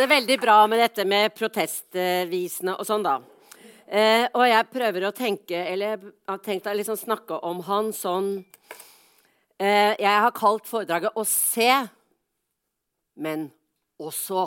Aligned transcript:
passer 0.00 0.14
veldig 0.16 0.36
bra 0.40 0.66
med 0.66 0.78
dette 0.80 1.04
med 1.04 1.34
protestvisene 1.36 2.72
og 2.80 2.86
sånn, 2.88 3.02
da. 3.04 3.18
Eh, 3.84 4.22
og 4.32 4.46
jeg 4.48 4.68
prøver 4.72 5.04
å 5.04 5.10
tenke, 5.12 5.58
eller 5.60 5.90
jeg 5.90 6.12
har 6.30 6.38
tenkt 6.40 6.68
å 6.70 6.72
liksom 6.72 6.96
snakke 6.96 7.36
om 7.44 7.60
han 7.66 7.90
sånn 7.92 8.30
eh, 9.60 9.92
Jeg 10.00 10.22
har 10.24 10.32
kalt 10.32 10.64
foredraget 10.64 11.12
'Å 11.12 11.24
se', 11.28 11.90
men 13.16 13.50
også. 14.00 14.46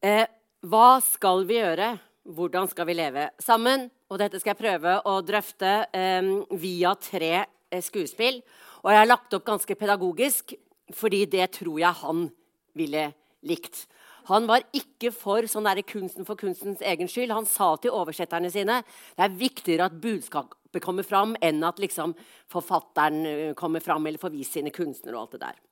Eh, 0.00 0.24
hva 0.64 1.02
skal 1.02 1.44
vi 1.44 1.60
gjøre? 1.60 1.98
Hvordan 2.24 2.70
skal 2.70 2.86
vi 2.86 2.94
leve 2.96 3.28
sammen? 3.38 3.90
Og 4.08 4.18
dette 4.18 4.40
skal 4.40 4.54
jeg 4.54 4.62
prøve 4.64 4.96
å 5.04 5.20
drøfte 5.20 5.92
eh, 5.92 6.24
via 6.56 6.94
tre 6.94 7.44
eh, 7.44 7.82
skuespill. 7.84 8.40
Og 8.80 8.90
jeg 8.92 8.98
har 8.98 9.12
lagt 9.12 9.34
opp 9.34 9.44
ganske 9.44 9.74
pedagogisk, 9.76 10.54
fordi 10.94 11.26
det 11.26 11.52
tror 11.52 11.80
jeg 11.80 12.00
han 12.00 12.30
ville 12.72 13.12
likt. 13.44 13.84
Han 14.28 14.48
var 14.48 14.64
ikke 14.76 15.10
for 15.14 15.46
sånn 15.48 15.68
der 15.68 15.80
kunsten 15.88 16.26
for 16.28 16.38
kunstens 16.40 16.82
egen 16.84 17.08
skyld. 17.08 17.32
Han 17.32 17.48
sa 17.48 17.74
til 17.80 17.94
oversetterne 17.96 18.50
sine 18.52 18.82
det 18.84 19.24
er 19.24 19.38
viktigere 19.40 19.88
at 19.88 19.96
budskapet 20.02 20.84
kommer 20.84 21.06
fram, 21.06 21.32
enn 21.40 21.64
at 21.64 21.80
liksom, 21.80 22.12
forfatteren 22.52 23.24
eh, 23.26 23.54
kommer 23.56 23.80
fram 23.84 24.06
eller 24.06 24.20
får 24.20 24.34
vist 24.34 24.58
sine 24.58 24.72
kunstnere. 24.74 25.16
og 25.16 25.26
alt 25.26 25.38
det 25.38 25.46
der. 25.46 25.64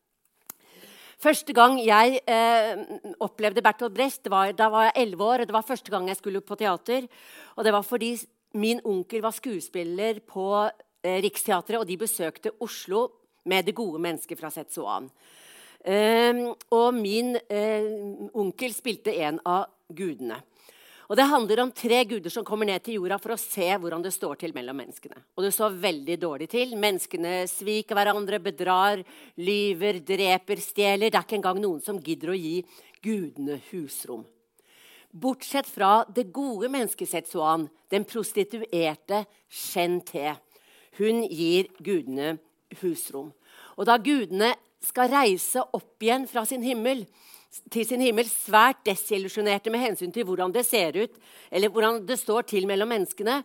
Første 1.16 1.52
gang 1.56 1.78
jeg 1.80 2.18
eh, 2.28 2.80
opplevde 3.24 3.64
Bertolt 3.64 3.94
Brecht, 3.96 4.28
var, 4.28 4.52
da 4.52 4.68
var 4.72 4.90
jeg 4.90 5.04
elleve 5.04 5.24
år. 5.24 5.40
og 5.40 5.48
Det 5.48 5.56
var 5.56 5.68
første 5.68 5.92
gang 5.92 6.08
jeg 6.08 6.20
skulle 6.20 6.44
på 6.44 6.58
teater. 6.60 7.08
Og 7.56 7.64
det 7.64 7.72
var 7.72 7.84
fordi 7.84 8.16
min 8.56 8.80
onkel 8.84 9.22
var 9.24 9.36
skuespiller 9.36 10.20
på 10.20 10.48
eh, 10.66 11.20
Riksteatret, 11.24 11.80
og 11.80 11.88
de 11.88 11.96
besøkte 11.96 12.52
Oslo 12.60 13.08
med 13.44 13.64
Det 13.64 13.74
gode 13.74 14.00
mennesket 14.02 14.40
fra 14.40 14.50
Setsuan. 14.50 15.08
Um, 15.86 16.48
og 16.74 16.96
min 16.98 17.36
uh, 17.36 18.30
onkel 18.34 18.72
spilte 18.74 19.12
en 19.22 19.38
av 19.46 19.68
gudene. 19.94 20.40
Og 21.06 21.14
Det 21.14 21.26
handler 21.30 21.60
om 21.62 21.70
tre 21.70 22.00
guder 22.04 22.32
som 22.34 22.44
kommer 22.44 22.66
ned 22.66 22.82
til 22.82 22.96
jorda 22.98 23.20
for 23.22 23.36
å 23.36 23.38
se 23.38 23.68
hvordan 23.78 24.02
det 24.02 24.10
står 24.10 24.40
til 24.40 24.54
mellom 24.56 24.80
menneskene. 24.80 25.20
Og 25.38 25.46
det 25.46 25.52
står 25.54 25.76
veldig 25.84 26.16
dårlig 26.18 26.48
til. 26.50 26.74
Menneskene 26.82 27.44
sviker 27.46 27.94
hverandre, 27.94 28.40
bedrar, 28.42 29.04
lyver, 29.38 30.00
dreper, 30.02 30.58
stjeler. 30.58 31.06
Det 31.06 31.20
er 31.20 31.28
ikke 31.28 31.38
engang 31.38 31.62
noen 31.62 31.78
som 31.84 32.02
gidder 32.02 32.34
å 32.34 32.40
gi 32.40 32.56
gudene 33.06 33.60
husrom. 33.70 34.26
Bortsett 35.14 35.70
fra 35.70 36.00
det 36.10 36.26
gode 36.34 36.68
menneskesetsuan, 36.74 37.70
den 37.94 38.04
prostituerte 38.04 39.22
Shen 39.46 40.00
Te. 40.04 40.34
Hun 40.98 41.22
gir 41.30 41.70
gudene 41.78 42.40
husrom. 42.82 43.30
Og 43.78 43.86
da 43.86 44.00
gudene 44.02 44.56
skal 44.86 45.10
reise 45.12 45.62
opp 45.74 46.02
igjen 46.02 46.26
fra 46.30 46.44
sin 46.48 46.64
himmel 46.64 47.04
til 47.72 47.86
sin 47.88 48.02
himmel 48.04 48.26
svært 48.28 48.82
desillusjonerte 48.86 49.72
med 49.72 49.80
hensyn 49.80 50.12
til 50.12 50.26
hvordan 50.28 50.52
det 50.52 50.66
ser 50.66 50.98
ut, 50.98 51.14
eller 51.50 51.72
hvordan 51.72 52.02
det 52.06 52.18
står 52.20 52.46
til 52.50 52.66
mellom 52.68 52.90
menneskene, 52.92 53.40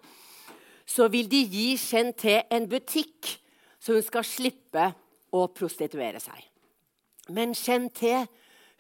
så 0.86 1.08
vil 1.12 1.30
de 1.32 1.42
gi 1.48 1.68
Chen 1.80 2.12
Te 2.18 2.42
en 2.52 2.68
butikk, 2.70 3.38
så 3.80 3.96
hun 3.96 4.04
skal 4.04 4.28
slippe 4.28 4.90
å 5.32 5.46
prostituere 5.56 6.20
seg. 6.20 6.42
Men 7.32 7.56
Chen 7.56 7.88
Te 7.96 8.26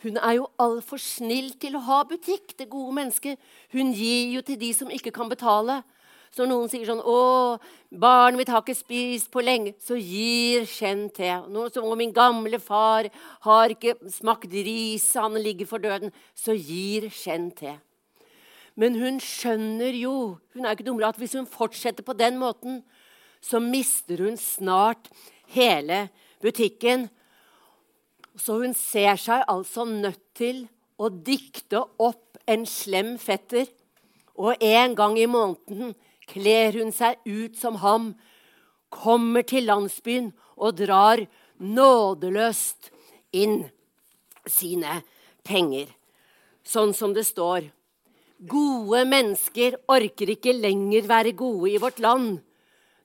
hun 0.01 0.17
er 0.17 0.39
jo 0.39 0.47
altfor 0.57 0.97
snill 0.97 1.51
til 1.61 1.77
å 1.77 1.83
ha 1.85 1.99
butikk, 2.09 2.55
det 2.57 2.71
gode 2.71 2.95
mennesket. 2.97 3.37
Hun 3.69 3.91
gir 3.93 4.31
jo 4.33 4.41
til 4.45 4.57
de 4.57 4.71
som 4.73 4.89
ikke 4.89 5.13
kan 5.13 5.29
betale. 5.29 5.83
Så 6.31 6.45
noen 6.47 6.69
sier 6.71 6.87
sånn 6.87 7.03
'Å, 7.03 7.59
barnet 7.91 8.37
mitt 8.37 8.47
har 8.47 8.61
ikke 8.63 8.77
spist 8.77 9.31
på 9.31 9.43
lenge.' 9.43 9.75
Så 9.79 9.99
gir 9.99 10.63
kjenn 10.63 11.09
til. 11.13 11.43
Noen 11.51 11.71
som 11.73 11.83
'Å, 11.83 11.97
min 11.97 12.13
gamle 12.13 12.59
far 12.59 13.09
har 13.41 13.69
ikke 13.69 13.99
smakt 14.09 14.51
ris, 14.51 15.13
han 15.13 15.33
ligger 15.33 15.67
for 15.67 15.79
døden.' 15.79 16.13
Så 16.33 16.55
gir 16.55 17.09
kjenn 17.09 17.51
til. 17.55 17.75
Men 18.77 18.95
hun 18.95 19.19
skjønner 19.19 19.93
jo 19.93 20.39
hun 20.53 20.65
er 20.65 20.75
ikke 20.75 20.85
dummere, 20.87 21.09
at 21.09 21.17
hvis 21.17 21.33
hun 21.33 21.45
fortsetter 21.45 22.03
på 22.03 22.15
den 22.17 22.39
måten, 22.39 22.83
så 23.41 23.59
mister 23.59 24.17
hun 24.17 24.37
snart 24.37 25.09
hele 25.47 26.09
butikken. 26.41 27.09
Så 28.37 28.61
hun 28.61 28.73
ser 28.73 29.17
seg 29.19 29.43
altså 29.49 29.83
nødt 29.83 30.23
til 30.33 30.69
å 30.97 31.09
dikte 31.09 31.83
opp 31.99 32.39
en 32.47 32.65
slem 32.65 33.17
fetter. 33.19 33.67
Og 34.37 34.55
en 34.63 34.95
gang 34.95 35.17
i 35.19 35.27
måneden 35.27 35.93
kler 36.31 36.77
hun 36.79 36.93
seg 36.95 37.19
ut 37.27 37.57
som 37.59 37.79
ham, 37.83 38.13
kommer 38.91 39.45
til 39.47 39.67
landsbyen 39.69 40.31
og 40.59 40.79
drar 40.81 41.23
nådeløst 41.61 42.91
inn 43.31 43.63
sine 44.49 45.01
penger. 45.47 45.87
Sånn 46.63 46.93
som 46.97 47.15
det 47.15 47.25
står. 47.27 47.69
Gode 48.41 49.03
mennesker 49.05 49.77
orker 49.91 50.33
ikke 50.33 50.53
lenger 50.57 51.07
være 51.09 51.35
gode 51.37 51.71
i 51.75 51.79
vårt 51.81 52.01
land. 52.01 52.39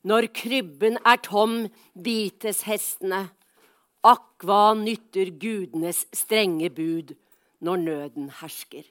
Når 0.06 0.31
krybben 0.37 0.98
er 1.04 1.20
tom, 1.25 1.66
bites 1.93 2.62
hestene. 2.69 3.26
Akk, 4.06 4.44
hva 4.47 4.76
nytter 4.78 5.32
gudenes 5.34 6.04
strenge 6.14 6.70
bud 6.70 7.16
når 7.64 7.82
nøden 7.82 8.31
hersker? 8.41 8.84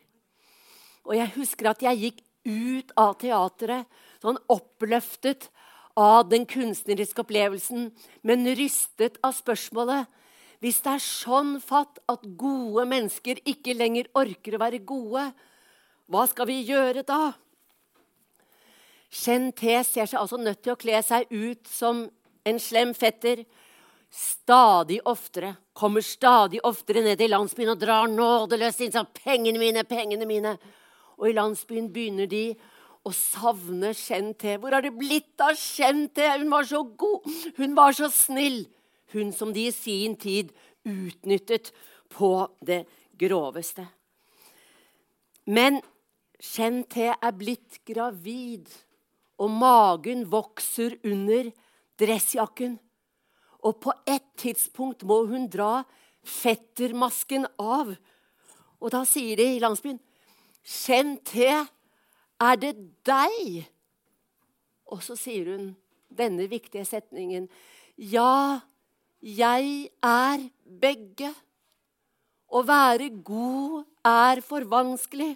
Og 1.05 1.15
jeg 1.15 1.33
husker 1.37 1.71
at 1.71 1.85
jeg 1.85 2.01
gikk 2.01 2.21
ut 2.45 2.91
av 2.99 3.15
teatret 3.21 3.89
sånn 4.23 4.39
oppløftet 4.51 5.49
av 5.95 6.27
den 6.29 6.45
kunstneriske 6.49 7.23
opplevelsen, 7.23 7.89
men 8.23 8.55
rystet 8.57 9.19
av 9.23 9.35
spørsmålet 9.37 10.11
Hvis 10.63 10.79
det 10.81 10.93
er 10.95 11.03
sånn 11.03 11.57
fatt 11.61 11.99
at 12.09 12.23
gode 12.39 12.85
mennesker 12.89 13.41
ikke 13.45 13.75
lenger 13.75 14.07
orker 14.15 14.55
å 14.55 14.61
være 14.61 14.79
gode, 14.87 15.25
hva 16.09 16.23
skal 16.31 16.47
vi 16.47 16.61
gjøre 16.63 17.03
da? 17.05 17.35
Chen 19.11 19.51
Te 19.53 19.75
ser 19.83 20.07
seg 20.07 20.19
altså 20.19 20.39
nødt 20.39 20.63
til 20.63 20.73
å 20.73 20.79
kle 20.79 21.01
seg 21.05 21.27
ut 21.29 21.67
som 21.69 22.05
en 22.45 22.59
slem 22.61 22.93
fetter. 22.97 23.43
Stadig 24.15 25.01
oftere, 25.05 25.55
kommer 25.73 26.01
stadig 26.05 26.61
oftere 26.63 27.03
ned 27.03 27.21
i 27.21 27.29
landsbyen 27.29 27.73
og 27.73 27.81
drar 27.81 28.07
nådeløst 28.07 28.85
inn 28.85 28.93
sånn 28.95 29.11
'Pengene 29.11 29.59
mine, 29.59 29.83
pengene 29.83 30.25
mine.' 30.25 30.57
Og 31.19 31.29
i 31.29 31.35
landsbyen 31.35 31.91
begynner 31.91 32.27
de 32.27 32.55
og 33.05 33.13
savner 33.13 33.93
Shente. 33.93 34.57
Hvor 34.57 34.73
har 34.73 34.85
det 34.85 34.95
blitt 34.97 35.41
av 35.43 35.53
Shente? 35.59 36.25
Hun 36.39 36.49
var 36.51 36.65
så 36.67 36.81
god, 36.83 37.27
hun 37.57 37.75
var 37.77 37.93
så 37.93 38.09
snill. 38.13 38.65
Hun 39.13 39.31
som 39.33 39.53
de 39.53 39.67
i 39.69 39.73
sin 39.73 40.17
tid 40.17 40.49
utnyttet 40.85 41.71
på 42.09 42.31
det 42.65 42.83
groveste. 43.19 43.85
Men 45.45 45.79
Shente 46.41 47.13
er 47.13 47.37
blitt 47.37 47.79
gravid, 47.87 48.67
og 49.37 49.51
magen 49.51 50.25
vokser 50.31 50.97
under 51.05 51.51
dressjakken. 51.99 52.79
Og 53.65 53.79
på 53.81 53.93
et 54.09 54.25
tidspunkt 54.37 55.05
må 55.07 55.23
hun 55.29 55.47
dra 55.51 55.85
fettermasken 56.25 57.47
av. 57.61 57.93
Og 58.81 58.91
da 58.93 59.03
sier 59.07 59.37
de 59.39 59.47
i 59.55 59.61
landsbyen 59.63 60.01
Shente 60.65 61.65
er 62.41 62.59
det 62.59 62.73
deg? 63.07 63.65
Og 64.91 65.01
så 65.03 65.17
sier 65.19 65.53
hun 65.53 65.73
denne 66.15 66.47
viktige 66.51 66.85
setningen. 66.87 67.47
Ja, 67.95 68.61
jeg 69.21 69.89
er 70.03 70.47
begge. 70.81 71.31
Å 72.51 72.61
være 72.63 73.09
god 73.25 73.85
er 74.05 74.41
for 74.45 74.67
vanskelig. 74.69 75.35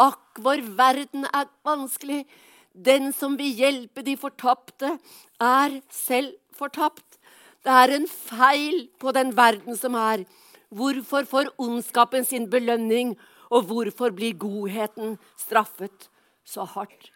Akk, 0.00 0.40
vår 0.40 0.64
verden 0.78 1.26
er 1.28 1.50
vanskelig. 1.66 2.24
Den 2.72 3.10
som 3.12 3.36
vil 3.38 3.52
hjelpe 3.58 4.02
de 4.06 4.16
fortapte, 4.16 4.94
er 5.40 5.80
selv 5.92 6.32
fortapt. 6.56 7.18
Det 7.60 7.72
er 7.72 7.96
en 7.98 8.06
feil 8.08 8.86
på 9.02 9.12
den 9.12 9.34
verden 9.36 9.76
som 9.76 9.98
er. 9.98 10.24
Hvorfor 10.70 11.26
får 11.28 11.50
ondskapen 11.60 12.24
sin 12.24 12.48
belønning, 12.50 13.16
og 13.50 13.66
hvorfor 13.66 14.14
blir 14.14 14.38
godheten 14.38 15.18
straffet? 15.36 16.09
Så 16.50 16.66
hardt. 16.66 17.10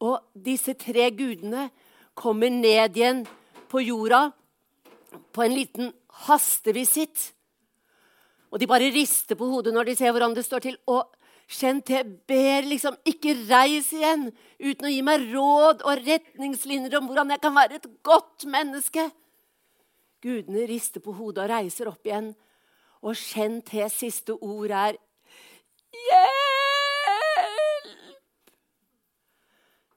Og 0.00 0.18
disse 0.34 0.74
tre 0.80 1.10
gudene 1.14 1.68
kommer 2.18 2.50
ned 2.52 2.96
igjen 2.96 3.24
på 3.70 3.82
jorda 3.84 4.30
på 5.34 5.44
en 5.44 5.54
liten 5.54 5.92
hastevisitt. 6.26 7.30
Og 8.50 8.58
de 8.58 8.68
bare 8.70 8.90
rister 8.94 9.38
på 9.38 9.46
hodet 9.46 9.74
når 9.74 9.90
de 9.90 9.96
ser 9.98 10.14
hvordan 10.14 10.34
det 10.34 10.46
står 10.46 10.64
til. 10.66 10.78
Og 10.90 11.06
Shente 11.50 12.02
ber 12.30 12.66
liksom 12.66 12.94
ikke 13.10 13.34
reis 13.48 13.90
igjen 13.94 14.28
uten 14.60 14.86
å 14.86 14.92
gi 14.92 15.00
meg 15.06 15.24
råd 15.32 15.82
og 15.82 16.04
retningslinjer 16.06 16.94
om 16.98 17.08
hvordan 17.10 17.34
jeg 17.34 17.42
kan 17.42 17.56
være 17.56 17.80
et 17.80 17.88
godt 18.06 18.46
menneske. 18.50 19.08
Gudene 20.22 20.66
rister 20.70 21.02
på 21.02 21.14
hodet 21.16 21.46
og 21.46 21.52
reiser 21.54 21.90
opp 21.90 22.06
igjen. 22.06 22.32
Og 23.02 23.16
Shentes 23.18 23.98
siste 24.02 24.36
ord 24.36 24.70
er 24.70 25.00
Hjelp! 25.90 26.49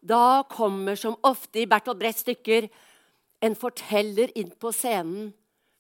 Da 0.04 0.44
kommer, 0.52 0.96
som 1.00 1.16
ofte 1.24 1.64
i 1.64 1.70
Bertolt 1.70 2.02
Brechts 2.02 2.26
stykker, 2.26 2.68
en 3.44 3.56
forteller 3.56 4.32
inn 4.36 4.52
på 4.60 4.72
scenen 4.76 5.32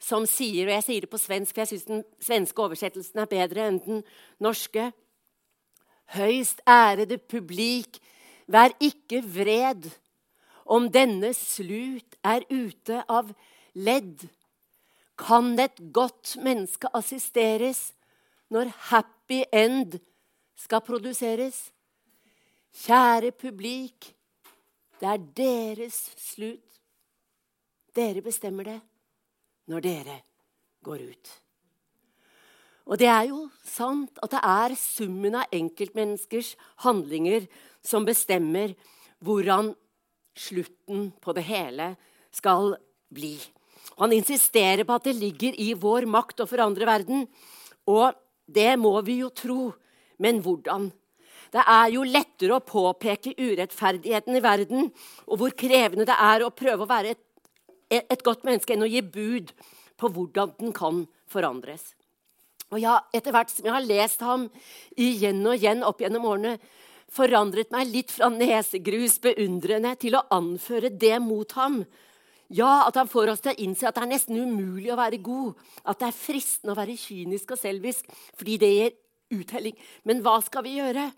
som 0.03 0.25
sier, 0.27 0.67
og 0.67 0.75
jeg 0.77 0.85
sier 0.87 1.05
det 1.05 1.11
på 1.11 1.19
svensk, 1.19 1.55
for 1.55 1.63
jeg 1.63 1.71
syns 1.73 1.87
den 1.87 2.03
svenske 2.23 2.63
oversettelsen 2.63 3.23
er 3.23 3.31
bedre 3.31 3.67
enn 3.67 3.79
den 3.83 4.03
norske 4.43 4.91
Høyst 6.13 6.59
ærede 6.69 7.17
publik, 7.17 7.97
vær 8.45 8.75
ikke 8.83 9.23
vred 9.23 9.87
om 10.65 10.89
denne 10.91 11.31
slut 11.33 12.17
er 12.27 12.43
ute 12.51 12.99
av 13.09 13.31
ledd. 13.73 14.27
Kan 15.17 15.55
et 15.59 15.79
godt 15.95 16.35
menneske 16.43 16.91
assisteres 16.93 17.93
når 18.53 18.69
happy 18.91 19.43
end 19.49 19.97
skal 20.59 20.83
produseres? 20.85 21.72
Kjære 22.73 23.31
publik, 23.37 24.09
det 24.99 25.09
er 25.09 25.25
deres 25.37 25.99
slutt. 26.17 26.79
Dere 27.93 28.23
bestemmer 28.25 28.65
det 28.65 28.79
når 29.69 29.83
dere 29.85 30.15
går 30.83 31.03
ut. 31.05 31.33
Og 32.89 32.99
det 32.99 33.07
er 33.07 33.27
jo 33.29 33.45
sant 33.63 34.17
at 34.25 34.33
det 34.33 34.41
er 34.43 34.75
summen 34.79 35.37
av 35.39 35.53
enkeltmenneskers 35.55 36.55
handlinger 36.83 37.45
som 37.85 38.07
bestemmer 38.07 38.73
hvordan 39.23 39.71
slutten 40.35 41.11
på 41.21 41.35
det 41.37 41.45
hele 41.47 41.93
skal 42.33 42.73
bli. 43.13 43.37
Han 44.01 44.15
insisterer 44.15 44.83
på 44.83 44.97
at 44.97 45.05
det 45.07 45.15
ligger 45.19 45.55
i 45.61 45.71
vår 45.77 46.09
makt 46.09 46.43
å 46.43 46.49
forandre 46.49 46.89
verden. 46.89 47.27
Og 47.85 48.17
det 48.49 48.73
må 48.81 48.95
vi 49.05 49.19
jo 49.21 49.29
tro. 49.29 49.71
Men 50.17 50.41
hvordan? 50.43 50.89
Det 51.53 51.61
er 51.69 51.91
jo 51.93 52.05
lettere 52.07 52.57
å 52.57 52.65
påpeke 52.65 53.35
urettferdigheten 53.37 54.37
i 54.37 54.41
verden 54.41 54.87
og 55.27 55.37
hvor 55.37 55.53
krevende 55.57 56.07
det 56.09 56.15
er 56.17 56.41
å 56.41 56.53
prøve 56.53 56.85
å 56.85 56.89
være 56.89 57.13
et, 57.13 57.25
et 57.93 58.23
godt 58.25 58.45
menneske, 58.47 58.73
enn 58.73 58.85
å 58.85 58.89
gi 58.89 59.03
bud 59.05 59.51
på 60.01 60.09
hvordan 60.15 60.55
den 60.57 60.73
kan 60.73 61.03
forandres. 61.29 61.91
Og 62.73 62.81
ja, 62.81 62.97
Etter 63.13 63.35
hvert 63.35 63.51
som 63.53 63.67
jeg 63.67 63.75
har 63.75 63.85
lest 63.85 64.23
ham 64.25 64.47
igjen 64.97 65.43
og 65.45 65.59
igjen 65.59 65.85
opp 65.85 66.01
gjennom 66.01 66.25
årene, 66.31 66.55
forandret 67.13 67.69
meg 67.73 67.91
litt 67.91 68.09
fra 68.09 68.31
nesegrus 68.33 69.19
beundrende 69.21 69.93
til 70.01 70.17
å 70.17 70.25
anføre 70.33 70.89
det 70.89 71.19
mot 71.21 71.53
ham. 71.59 71.83
Ja, 72.53 72.87
at 72.87 72.97
han 72.97 73.09
får 73.09 73.29
oss 73.33 73.43
til 73.45 73.53
å 73.53 73.61
innse 73.61 73.85
at 73.87 73.97
det 73.97 74.03
er 74.07 74.11
nesten 74.11 74.41
umulig 74.41 74.89
å 74.93 74.97
være 74.97 75.21
god. 75.21 75.53
At 75.85 76.01
det 76.01 76.09
er 76.09 76.17
fristende 76.17 76.73
å 76.73 76.79
være 76.79 76.97
kynisk 76.97 77.53
og 77.53 77.61
selvisk 77.61 78.09
fordi 78.39 78.57
det 78.61 78.71
gir 78.73 78.97
uttelling. 79.37 79.77
Men 80.09 80.25
hva 80.25 80.39
skal 80.45 80.65
vi 80.65 80.79
gjøre? 80.79 81.11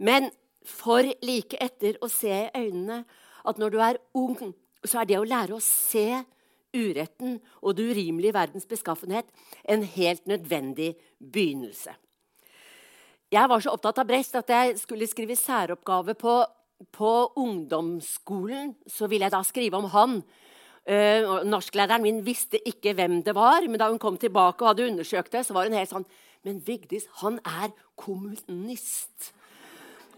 Men 0.00 0.30
for 0.66 1.04
like 1.24 1.58
etter 1.60 1.98
å 2.00 2.08
se 2.10 2.32
i 2.32 2.50
øynene 2.56 3.04
at 3.48 3.60
når 3.60 3.72
du 3.72 3.80
er 3.84 4.00
ung, 4.16 4.52
så 4.84 5.00
er 5.00 5.08
det 5.08 5.18
å 5.20 5.26
lære 5.28 5.56
å 5.56 5.64
se 5.64 6.22
uretten 6.76 7.38
og 7.60 7.74
det 7.76 7.88
urimelige 7.90 8.36
verdens 8.36 8.68
beskaffenhet 8.68 9.28
en 9.68 9.82
helt 9.96 10.26
nødvendig 10.30 10.94
begynnelse. 11.18 11.92
Jeg 13.30 13.46
var 13.50 13.62
så 13.62 13.74
opptatt 13.74 14.00
av 14.02 14.08
Brest 14.08 14.34
at 14.38 14.48
jeg 14.50 14.78
skulle 14.80 15.06
skrive 15.06 15.36
særoppgave 15.38 16.16
på, 16.18 16.34
på 16.90 17.10
ungdomsskolen. 17.38 18.72
Så 18.90 19.06
ville 19.10 19.28
jeg 19.28 19.34
da 19.36 19.42
skrive 19.46 19.78
om 19.78 19.86
han. 19.92 20.16
Uh, 20.90 21.44
norsklæreren 21.46 22.02
min 22.02 22.22
visste 22.26 22.58
ikke 22.66 22.96
hvem 22.98 23.20
det 23.22 23.36
var, 23.36 23.62
men 23.68 23.78
da 23.78 23.90
hun 23.92 24.00
kom 24.02 24.16
tilbake 24.18 24.64
og 24.64 24.72
hadde 24.72 24.88
undersøkt 24.88 25.30
det, 25.36 25.44
så 25.46 25.54
var 25.54 25.68
hun 25.68 25.76
helt 25.78 25.92
sånn 25.92 26.08
Men 26.40 26.62
Vigdis, 26.64 27.04
han 27.20 27.36
er 27.44 27.68
kommunist. 28.00 29.34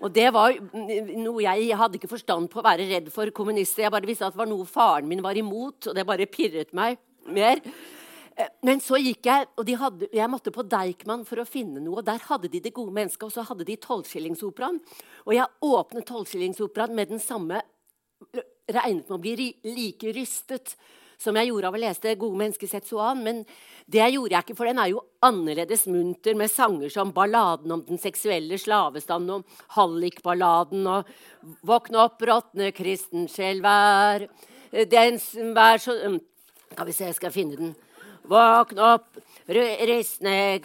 Og 0.02 0.10
det 0.10 0.28
var 0.34 0.54
noe 0.74 1.42
Jeg, 1.44 1.72
hadde 1.78 1.98
ikke 1.98 2.10
forstand 2.10 2.50
på 2.50 2.60
å 2.60 2.66
være 2.66 2.88
redd 2.90 3.10
for 3.14 3.30
kommunister. 3.34 3.84
Jeg 3.84 3.94
bare 3.94 4.08
visste 4.08 4.26
at 4.26 4.34
det 4.34 4.42
var 4.42 4.50
noe 4.50 4.66
faren 4.66 5.08
min 5.10 5.22
var 5.22 5.38
imot, 5.38 5.88
og 5.88 5.94
det 5.94 6.06
bare 6.08 6.30
pirret 6.30 6.72
meg 6.74 6.98
mer. 7.30 7.62
Eh, 8.34 8.48
men 8.66 8.82
så 8.82 8.98
gikk 8.98 9.28
jeg, 9.28 9.46
og 9.60 9.70
hadde, 9.78 10.08
jeg 10.12 10.30
måtte 10.32 10.54
på 10.54 10.64
Deichman 10.66 11.26
for 11.28 11.42
å 11.42 11.46
finne 11.48 11.82
noe. 11.84 12.02
Der 12.06 12.22
hadde 12.26 12.50
de 12.50 12.62
det 12.64 12.74
gode 12.74 12.94
mennesket, 12.96 13.28
og 13.28 13.34
så 13.34 13.46
hadde 13.46 13.66
de 13.68 13.78
tolvskillingsoperaen. 13.78 14.80
Og 15.26 15.36
jeg 15.36 15.70
åpnet 15.70 16.08
tolvskillingsoperaen 16.10 16.96
med 16.98 17.14
den 17.14 17.22
samme 17.22 17.62
Regnet 18.72 19.08
med 19.10 19.16
å 19.16 19.18
bli 19.18 19.48
like 19.66 20.12
rystet 20.14 20.76
som 21.22 21.36
jeg 21.38 21.50
gjorde 21.50 21.70
av 21.70 21.76
å 21.76 21.80
lese 21.80 22.14
Gode 22.18 22.40
mennesker 22.40 22.70
Setsuan. 22.70 23.22
Men 23.24 23.42
det 23.86 24.08
gjorde 24.12 24.34
jeg 24.34 24.46
ikke, 24.46 24.56
for 24.58 24.68
den 24.68 24.80
er 24.82 24.90
jo 24.92 25.04
annerledes 25.24 25.86
munter, 25.90 26.36
med 26.38 26.50
sanger 26.50 26.92
som 26.92 27.12
balladen 27.14 27.74
om 27.74 27.84
den 27.86 28.00
seksuelle 28.02 28.58
slavestanden 28.60 29.40
og 29.40 29.62
hallikballaden 29.76 30.88
og 30.90 31.14
Våkne 31.66 31.98
opp, 32.04 32.22
råtne 32.22 32.68
kristen 32.74 33.24
sjel, 33.30 33.62
vær 33.64 34.28
Den 34.70 35.18
vær 35.56 35.80
så 35.82 35.96
Skal 36.72 36.86
vi 36.86 36.94
se, 36.94 37.08
jeg 37.10 37.18
skal 37.18 37.34
finne 37.34 37.58
den. 37.58 37.72
Våkn 38.30 38.78
opp, 38.80 39.18
ristne 39.50 40.62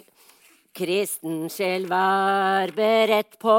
Kristen 0.76 1.48
sjel, 1.50 1.88
vær 1.90 2.70
beredt 2.76 3.38
på 3.42 3.54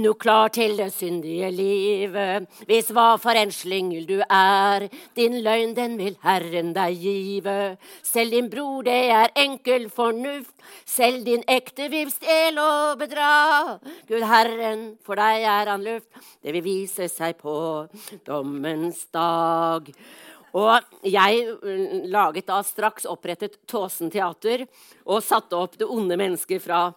noe 0.00 0.16
klar 0.20 0.52
til 0.54 0.76
det 0.78 0.88
syndige 0.94 1.50
livet. 1.52 2.46
Hvis 2.68 2.88
hva 2.94 3.16
for 3.20 3.36
en 3.36 3.52
slyngel 3.52 4.06
du 4.08 4.16
er, 4.24 4.86
din 5.18 5.40
løgn 5.44 5.74
den 5.76 5.98
vil 6.00 6.16
Herren 6.22 6.72
deg 6.76 6.96
give. 7.02 7.58
Selv 8.06 8.36
din 8.36 8.48
bror, 8.52 8.86
det 8.86 9.10
er 9.12 9.34
enkel 9.42 9.90
fornuft, 9.92 10.54
selv 10.86 11.26
din 11.26 11.44
ekte 11.50 11.90
vil 11.92 12.12
stjele 12.14 12.64
og 12.64 13.02
bedra. 13.02 13.76
Gud 14.08 14.24
Herren, 14.30 14.86
for 15.04 15.20
deg 15.20 15.44
er 15.44 15.74
han 15.74 15.84
luft, 15.84 16.08
det 16.40 16.56
vil 16.56 16.64
vise 16.64 17.10
seg 17.12 17.36
på 17.42 17.58
dommens 18.26 19.04
dag. 19.12 19.92
Og 20.56 21.06
jeg 21.06 21.44
mm, 21.62 22.06
laget 22.10 22.48
da 22.48 22.60
straks 22.66 23.06
opprettet 23.08 23.58
Tåsen 23.70 24.10
teater 24.10 24.64
og 25.06 25.22
satte 25.22 25.58
opp 25.58 25.76
Det 25.78 25.86
onde 25.86 26.18
mennesket 26.18 26.62
fra 26.64 26.88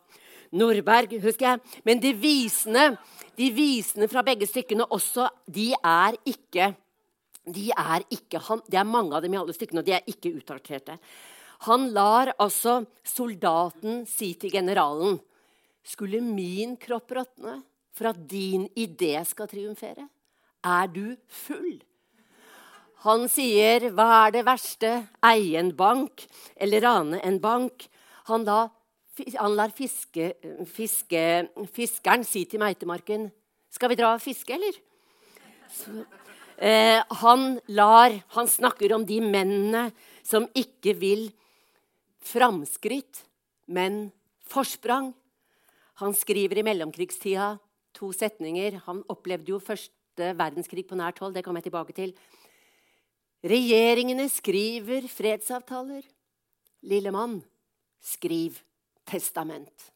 Nordberg, 0.54 1.16
husker 1.22 1.48
jeg. 1.48 1.82
Men 1.86 2.02
de 2.02 2.12
visene, 2.14 2.92
de 3.38 3.50
visene 3.54 4.06
fra 4.10 4.22
begge 4.26 4.46
stykkene 4.46 4.86
også, 4.86 5.26
de 5.50 5.72
er 5.74 6.18
ikke 6.30 6.74
de 7.44 7.70
er 7.76 8.04
ikke, 8.08 8.40
han, 8.40 8.62
Det 8.70 8.80
er 8.80 8.88
mange 8.88 9.16
av 9.16 9.24
dem 9.24 9.34
i 9.36 9.40
alle 9.40 9.54
stykkene, 9.56 9.82
og 9.82 9.88
de 9.88 9.98
er 9.98 10.06
ikke 10.08 10.32
utarterte. 10.38 10.98
Han 11.68 11.90
lar 11.96 12.34
altså 12.40 12.84
soldaten 13.08 14.04
si 14.08 14.34
til 14.40 14.52
generalen 14.52 15.20
Skulle 15.84 16.22
min 16.24 16.78
kropp 16.80 17.12
råtne 17.12 17.58
for 17.94 18.14
at 18.14 18.20
din 18.28 18.70
idé 18.80 19.18
skal 19.28 19.50
triumfere? 19.52 20.08
Er 20.64 20.88
du 20.88 21.18
full? 21.28 21.82
Han 23.04 23.28
sier 23.28 23.90
'Hva 23.92 24.28
er 24.28 24.32
det 24.32 24.46
verste? 24.48 24.90
Eie 25.28 25.60
en 25.60 25.74
bank 25.76 26.24
eller 26.56 26.82
rane 26.82 27.20
en 27.20 27.40
bank?' 27.40 27.90
Han, 28.32 28.46
da, 28.46 28.70
han 29.36 29.56
lar 29.58 29.74
fiske, 29.76 30.34
fiske, 30.66 31.24
fiskeren 31.68 32.24
si 32.24 32.46
til 32.46 32.60
meitemarken 32.60 33.32
'Skal 33.70 33.90
vi 33.90 33.96
dra 34.00 34.14
og 34.14 34.22
fiske, 34.22 34.54
eller?' 34.54 34.80
Så, 35.68 36.06
eh, 36.58 37.04
han 37.10 37.60
lar 37.68 38.24
Han 38.30 38.48
snakker 38.48 38.94
om 38.96 39.06
de 39.06 39.20
mennene 39.20 39.92
som 40.24 40.48
ikke 40.56 40.96
vil 40.96 41.34
framskritt, 42.22 43.26
men 43.68 44.14
forsprang. 44.48 45.14
Han 45.96 46.14
skriver 46.14 46.58
i 46.58 46.64
mellomkrigstida 46.64 47.58
to 47.94 48.12
setninger. 48.14 48.82
Han 48.86 49.04
opplevde 49.10 49.50
jo 49.50 49.60
første 49.60 50.36
verdenskrig 50.38 50.88
på 50.88 50.96
nært 50.96 51.20
hold. 51.20 51.34
Det 51.34 51.44
kommer 51.44 51.60
jeg 51.60 51.72
tilbake 51.72 51.94
til. 51.94 52.14
Regjeringene 53.44 54.30
skriver 54.32 55.04
fredsavtaler. 55.12 56.06
Lille 56.88 57.12
mann, 57.12 57.42
skriv 58.00 58.56
testament. 59.08 59.92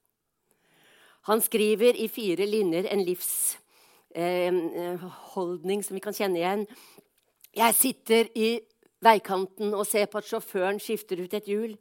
Han 1.28 1.42
skriver 1.44 1.96
i 1.96 2.08
fire 2.12 2.46
linjer 2.48 2.88
en 2.92 3.04
livsholdning 3.08 5.80
eh, 5.80 5.86
som 5.88 5.96
vi 5.96 6.04
kan 6.04 6.16
kjenne 6.16 6.40
igjen. 6.40 6.68
Jeg 7.56 7.76
sitter 7.76 8.28
i 8.36 8.60
veikanten 9.04 9.74
og 9.76 9.88
ser 9.88 10.06
på 10.12 10.18
at 10.20 10.28
sjåføren 10.28 10.80
skifter 10.84 11.22
ut 11.24 11.34
et 11.36 11.48
hjul. 11.48 11.78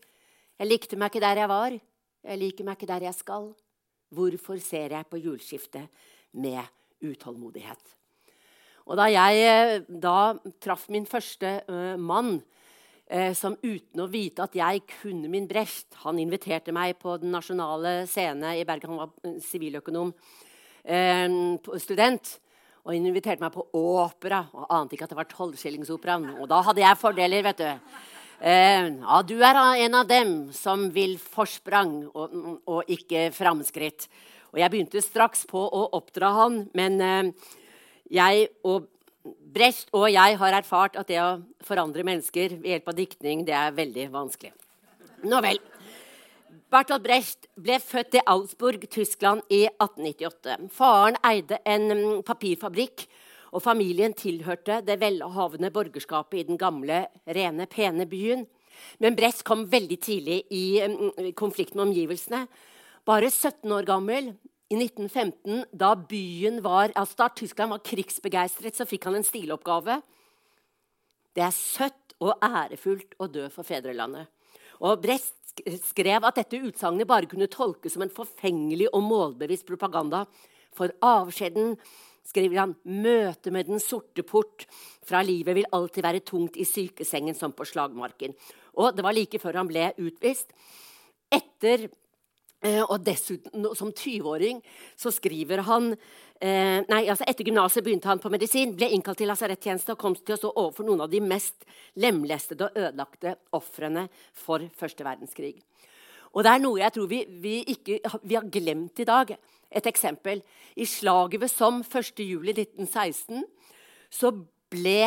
Jeg 0.59 0.71
likte 0.71 0.97
meg 0.99 1.11
ikke 1.11 1.27
der 1.27 1.37
jeg 1.43 1.49
var. 1.51 1.73
Jeg 2.27 2.39
liker 2.43 2.65
meg 2.67 2.75
ikke 2.79 2.93
der 2.95 3.03
jeg 3.11 3.17
skal. 3.19 3.45
Hvorfor 4.15 4.57
ser 4.63 4.89
jeg 4.95 5.11
på 5.11 5.19
hjulskiftet 5.19 5.87
med 6.39 6.63
utålmodighet? 7.03 7.96
Og 8.87 8.95
da 8.95 9.09
jeg 9.11 9.43
eh, 9.43 9.81
da 9.89 10.37
traff 10.63 10.87
min 10.95 11.07
første 11.11 11.59
uh, 11.67 11.97
mann, 11.99 12.39
uh, 13.11 13.33
som 13.35 13.57
uten 13.59 14.03
å 14.03 14.09
vite 14.11 14.45
at 14.45 14.55
jeg 14.55 14.85
kunne 15.01 15.31
min 15.31 15.49
Brecht 15.51 15.99
Han 16.05 16.21
inviterte 16.23 16.75
meg 16.75 16.95
på 17.03 17.17
Den 17.19 17.35
nasjonale 17.35 18.05
scene 18.07 18.55
i 18.61 18.65
Bergen. 18.67 18.95
Han 18.95 19.03
var 19.03 19.41
siviløkonom, 19.43 20.13
uh, 20.87 21.79
student. 21.83 22.37
Og 22.87 22.95
inviterte 22.95 23.43
meg 23.43 23.51
på 23.51 23.65
opera, 23.75 24.45
og 24.55 24.69
ante 24.71 24.95
ikke 24.95 25.09
at 25.09 25.11
det 25.11 25.19
var 25.19 25.27
tolvskillingsoperaen. 25.33 26.37
Og 26.39 26.47
da 26.47 26.61
hadde 26.69 26.85
jeg 26.85 27.01
fordeler, 27.01 27.43
vet 27.43 27.59
du. 27.59 27.97
ja, 28.39 29.17
du 29.27 29.35
er 29.43 29.59
en 29.59 29.97
av 29.99 30.07
dem 30.07 30.53
som 30.55 30.85
vil 30.95 31.17
forsprang 31.19 31.97
og, 32.15 32.37
og 32.63 32.87
ikke 32.87 33.33
framskritt. 33.35 34.07
Og 34.53 34.63
jeg 34.63 34.71
begynte 34.71 35.03
straks 35.03 35.43
på 35.51 35.59
å 35.59 35.83
oppdra 35.99 36.31
han, 36.37 36.61
men 36.79 37.35
jeg 38.13 38.49
og 38.67 38.91
Brecht 39.57 39.89
og 39.97 40.07
jeg 40.13 40.37
har 40.39 40.55
erfart 40.55 40.99
at 41.01 41.09
det 41.11 41.17
å 41.19 41.41
forandre 41.67 42.05
mennesker 42.07 42.59
ved 42.61 42.69
hjelp 42.71 42.91
av 42.93 42.99
diktning, 42.99 43.41
det 43.47 43.55
er 43.59 43.75
veldig 43.75 44.05
vanskelig. 44.13 44.53
Nå 45.27 45.41
vel. 45.43 45.59
Bertolt 46.71 47.03
Brecht 47.03 47.49
ble 47.59 47.79
født 47.83 48.19
i 48.19 48.25
Augsburg, 48.27 48.85
Tyskland 48.93 49.43
i 49.51 49.65
1898. 49.71 50.69
Faren 50.75 51.19
eide 51.27 51.61
en 51.67 51.89
mm, 51.89 52.23
papirfabrikk, 52.27 53.07
og 53.55 53.63
familien 53.65 54.13
tilhørte 54.19 54.81
det 54.85 54.99
velhavende 55.01 55.71
borgerskapet 55.73 56.41
i 56.43 56.47
den 56.51 56.59
gamle, 56.61 57.07
rene, 57.25 57.69
pene 57.71 58.07
byen. 58.11 58.45
Men 59.01 59.17
Brecht 59.17 59.45
kom 59.47 59.65
veldig 59.73 59.99
tidlig 60.03 60.43
i 60.53 60.65
mm, 60.83 61.33
konflikt 61.39 61.75
med 61.75 61.89
omgivelsene. 61.89 62.45
Bare 63.07 63.31
17 63.31 63.73
år 63.73 63.87
gammel 63.87 64.35
i 64.67 64.75
1915, 64.75 65.65
da 65.71 65.93
byen 65.95 66.59
var, 66.65 66.91
altså 66.99 67.21
da 67.23 67.29
Tyskland 67.39 67.71
var 67.71 67.85
krigsbegeistret, 67.87 68.75
så 68.75 68.87
fikk 68.89 69.07
han 69.07 69.19
en 69.19 69.27
stiloppgave. 69.27 70.01
Det 71.37 71.45
er 71.47 71.55
søtt 71.55 72.17
og 72.25 72.43
ærefullt 72.43 73.15
å 73.23 73.29
dø 73.31 73.47
for 73.53 73.67
fedrelandet. 73.69 74.27
Og 74.83 74.99
Brest 75.01 75.63
skrev 75.87 76.25
at 76.27 76.41
dette 76.41 76.61
utsagnet 76.67 77.09
bare 77.09 77.29
kunne 77.31 77.49
tolkes 77.53 77.95
som 77.95 78.05
en 78.05 78.13
forfengelig 78.13 78.91
og 78.93 79.05
målbevisst 79.07 79.69
propaganda. 79.69 80.25
For 80.77 80.93
avskjeden, 81.05 81.77
skriver 82.27 82.59
han, 82.59 82.75
møtet 82.83 83.53
med 83.55 83.69
den 83.71 83.81
sorte 83.81 84.25
port 84.27 84.67
fra 85.07 85.23
livet 85.25 85.57
vil 85.57 85.69
alltid 85.77 86.05
være 86.05 86.25
tungt 86.27 86.59
i 86.59 86.67
sykesengen 86.67 87.39
som 87.39 87.55
på 87.55 87.65
slagmarken. 87.69 88.35
Og 88.77 88.97
det 88.97 89.05
var 89.07 89.15
like 89.15 89.39
før 89.41 89.61
han 89.63 89.71
ble 89.71 89.93
utvist. 90.03 90.51
Etter 91.33 91.87
og 92.87 93.03
dessuten, 93.05 93.67
som 93.79 93.93
20-åring, 93.93 94.63
så 94.99 95.13
skriver 95.15 95.63
han 95.69 95.93
eh, 95.93 96.83
nei, 96.89 97.03
altså 97.05 97.27
Etter 97.29 97.47
gymnaset 97.47 97.85
begynte 97.85 98.11
han 98.11 98.23
på 98.23 98.33
medisin, 98.33 98.75
ble 98.77 98.89
innkalt 98.95 99.21
til 99.21 99.31
lasarettjeneste 99.31 99.95
og 99.95 100.01
kom 100.01 100.17
til 100.19 100.37
å 100.37 100.41
stå 100.41 100.53
overfor 100.55 100.89
noen 100.89 101.05
av 101.05 101.13
de 101.13 101.21
mest 101.25 101.67
lemlestede 102.01 102.69
og 102.69 102.81
ødelagte 102.81 103.37
ofrene 103.57 104.07
for 104.37 104.65
første 104.79 105.07
verdenskrig. 105.07 105.55
Og 106.37 106.45
det 106.45 106.53
er 106.53 106.65
noe 106.65 106.83
jeg 106.83 106.97
tror 106.97 107.07
vi, 107.11 107.23
vi, 107.43 107.55
ikke, 107.77 108.01
vi 108.27 108.37
har 108.37 108.51
glemt 108.53 109.01
i 109.01 109.09
dag. 109.09 109.31
Et 109.77 109.87
eksempel. 109.89 110.43
I 110.77 110.87
slaget 110.89 111.41
ved 111.43 111.53
Somme 111.53 111.87
1.7.1916 111.87 113.47
så 114.13 114.33
ble 114.73 115.01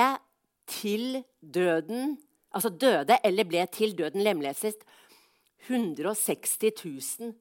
til 0.70 1.22
døden 1.42 2.18
Altså 2.50 2.72
døde 2.74 3.20
eller 3.24 3.46
ble 3.46 3.62
til 3.70 3.92
døden 3.94 4.24
lemlestet 4.26 4.82
160 5.68 6.56
000 7.20 7.34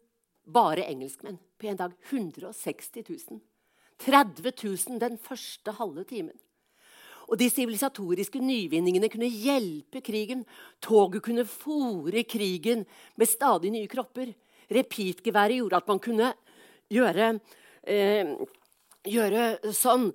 bare 0.49 0.87
engelskmenn 0.89 1.39
på 1.59 1.69
en 1.69 1.79
dag. 1.79 1.95
160 2.11 3.05
000. 3.05 3.41
30 3.99 4.53
000 4.63 5.01
den 5.03 5.19
første 5.19 5.75
halve 5.79 6.05
timen. 6.09 6.37
Og 7.29 7.37
De 7.37 7.51
sivilisatoriske 7.53 8.41
nyvinningene 8.41 9.11
kunne 9.13 9.29
hjelpe 9.29 10.01
krigen. 10.01 10.47
Toget 10.81 11.23
kunne 11.25 11.45
fòre 11.45 12.25
krigen 12.25 12.87
med 13.17 13.29
stadig 13.29 13.73
nye 13.75 13.91
kropper. 13.91 14.33
Repeatgeværet 14.73 15.61
gjorde 15.61 15.77
at 15.77 15.89
man 15.89 16.01
kunne 16.01 16.33
gjøre, 16.89 17.41
eh, 17.85 18.33
gjøre 19.05 19.73
sånn. 19.77 20.13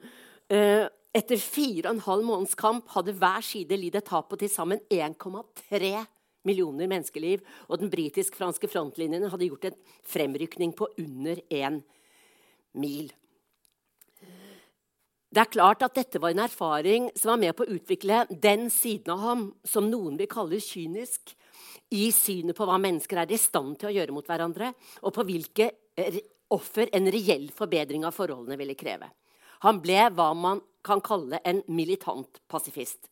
Eh, 0.50 0.90
etter 1.14 1.38
fire 1.38 1.90
og 1.90 1.96
en 1.96 2.08
halv 2.08 2.26
måneds 2.26 2.56
kamp 2.56 2.88
hadde 2.90 3.14
hver 3.14 3.42
side 3.42 3.78
lidd 3.78 3.96
et 3.96 4.06
tap 4.06 4.30
på 4.30 4.38
til 4.38 4.50
sammen 4.50 4.80
1,3 4.90 6.08
millioner 6.48 6.90
menneskeliv. 6.92 7.44
Og 7.70 7.82
den 7.82 7.92
britisk-franske 7.94 8.70
frontlinjen 8.72 9.30
hadde 9.32 9.50
gjort 9.50 9.70
en 9.70 9.82
fremrykning 10.08 10.74
på 10.78 10.90
under 11.00 11.44
én 11.50 11.82
mil. 12.80 13.12
Det 15.34 15.42
er 15.42 15.50
klart 15.50 15.82
at 15.82 15.96
dette 15.98 16.20
var 16.22 16.30
en 16.30 16.44
erfaring 16.44 17.08
som 17.18 17.32
var 17.32 17.40
med 17.42 17.56
på 17.58 17.66
å 17.66 17.74
utvikle 17.74 18.26
den 18.30 18.68
siden 18.70 19.16
av 19.16 19.24
ham 19.24 19.48
som 19.66 19.88
noen 19.90 20.20
vil 20.20 20.30
kalle 20.30 20.60
kynisk, 20.62 21.34
i 21.94 22.10
synet 22.14 22.58
på 22.58 22.66
hva 22.66 22.80
mennesker 22.82 23.20
er 23.22 23.32
i 23.34 23.38
stand 23.38 23.76
til 23.78 23.90
å 23.90 23.94
gjøre 23.94 24.14
mot 24.16 24.30
hverandre, 24.30 24.72
og 25.06 25.14
på 25.14 25.26
hvilke 25.28 25.68
offer 26.54 26.90
en 26.94 27.10
reell 27.14 27.48
forbedring 27.54 28.06
av 28.06 28.16
forholdene 28.18 28.58
ville 28.58 28.78
kreve. 28.78 29.10
Han 29.66 29.82
ble 29.82 30.08
hva 30.14 30.32
man 30.38 30.62
kan 30.86 31.02
kalle 31.06 31.40
en 31.46 31.62
militant 31.72 32.42
pasifist. 32.50 33.08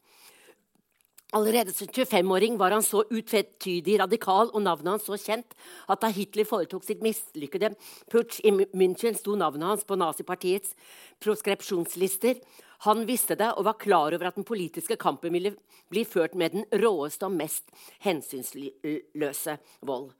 Allerede 1.31 1.71
som 1.71 1.88
25-åring 1.88 2.57
var 2.59 2.73
han 2.75 2.83
så 2.83 3.05
utvetydig 3.07 3.93
radikal 4.01 4.50
og 4.51 4.65
navnet 4.65 4.89
hans 4.91 5.05
så 5.07 5.15
kjent 5.15 5.53
at 5.88 6.01
da 6.03 6.09
Hitler 6.11 6.43
foretok 6.43 6.83
sitt 6.83 7.00
mislykkede 7.05 7.69
putsch 8.11 8.41
i 8.43 8.51
München, 8.51 9.15
sto 9.15 9.38
navnet 9.39 9.63
hans 9.69 9.85
på 9.88 9.95
nazipartiets 9.95 10.75
proskripsjonslister. 11.23 12.41
Han 12.83 13.05
visste 13.07 13.38
det 13.39 13.47
og 13.53 13.63
var 13.69 13.79
klar 13.79 14.11
over 14.11 14.27
at 14.27 14.35
den 14.35 14.47
politiske 14.47 14.97
kampen 15.00 15.31
ville 15.31 15.53
bli 15.88 16.03
ført 16.03 16.35
med 16.35 16.51
den 16.51 16.67
råeste 16.83 17.29
og 17.29 17.38
mest 17.39 17.71
hensynsløse 18.03 19.55
vold. 19.88 20.11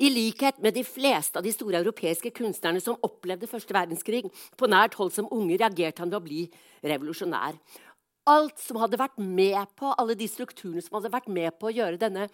I 0.00 0.08
likhet 0.08 0.62
med 0.64 0.72
de 0.72 0.86
fleste 0.88 1.36
av 1.36 1.44
de 1.44 1.52
store 1.52 1.82
europeiske 1.82 2.32
kunstnerne 2.32 2.80
som 2.80 2.96
opplevde 3.04 3.50
første 3.50 3.74
verdenskrig 3.76 4.22
på 4.56 4.68
nært 4.72 4.96
hold 4.96 5.12
som 5.12 5.28
unge, 5.28 5.58
reagerte 5.60 6.00
han 6.00 6.08
ved 6.08 6.16
å 6.16 6.24
bli 6.24 6.46
revolusjonær. 6.80 7.58
Alt 8.28 8.60
som 8.60 8.80
hadde 8.82 9.00
vært 9.00 9.16
med 9.18 9.60
på, 9.78 9.94
alle 9.96 10.16
de 10.18 10.28
strukturene 10.28 10.82
som 10.84 10.98
hadde 10.98 11.12
vært 11.12 11.30
med 11.32 11.54
på 11.56 11.70
å 11.70 11.74
gjøre 11.74 12.00
denne 12.00 12.28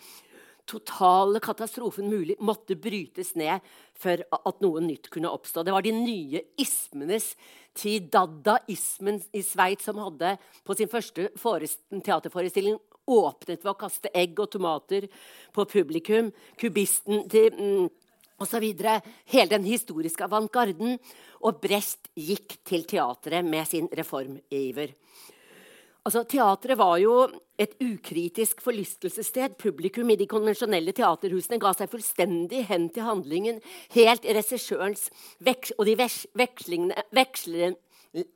totale 0.67 1.39
katastrofen 1.39 2.09
mulig, 2.11 2.35
måtte 2.43 2.75
brytes 2.75 3.35
ned 3.39 3.63
for 3.95 4.19
at 4.19 4.65
noe 4.65 4.83
nytt 4.83 5.07
kunne 5.15 5.31
oppstå. 5.31 5.63
Det 5.63 5.75
var 5.75 5.87
de 5.87 5.93
nye 5.95 6.43
ismenes 6.59 7.31
tid. 7.77 8.11
Dadaismen 8.11 9.21
i 9.37 9.45
Sveits 9.47 9.87
som 9.87 10.01
hadde 10.03 10.35
på 10.67 10.75
sin 10.75 10.91
første 10.91 11.29
teaterforestilling 11.39 12.81
åpnet 13.07 13.63
ved 13.63 13.71
å 13.71 13.79
kaste 13.79 14.11
egg 14.11 14.39
og 14.43 14.51
tomater 14.57 15.07
på 15.55 15.69
publikum. 15.71 16.33
Kubisten 16.59 17.29
til 17.31 17.55
mm, 17.55 17.87
osv. 18.43 18.67
Hele 19.31 19.51
den 19.55 19.67
historiske 19.69 20.27
avantgarden. 20.27 20.99
Og 21.47 21.63
Brest 21.63 22.11
gikk 22.19 22.59
til 22.67 22.87
teatret 22.89 23.47
med 23.47 23.71
sin 23.71 23.87
reformiver. 23.95 24.97
Altså, 26.07 26.21
Teatret 26.23 26.79
var 26.79 27.01
jo 27.03 27.27
et 27.59 27.73
ukritisk 27.83 28.61
forlystelsessted. 28.63 29.57
Publikum 29.59 30.07
i 30.13 30.17
de 30.21 30.29
konvensjonelle 30.31 30.93
teaterhusene 30.95 31.59
ga 31.59 31.73
seg 31.75 31.91
fullstendig 31.91 32.61
hen 32.69 32.87
til 32.95 33.03
handlingen, 33.03 33.59
helt 33.91 34.23
i 34.23 34.31
regissørens 34.37 35.11
og 35.75 35.83
de 35.89 35.97
vekslende, 35.99 36.95
vekslende, 37.11 37.75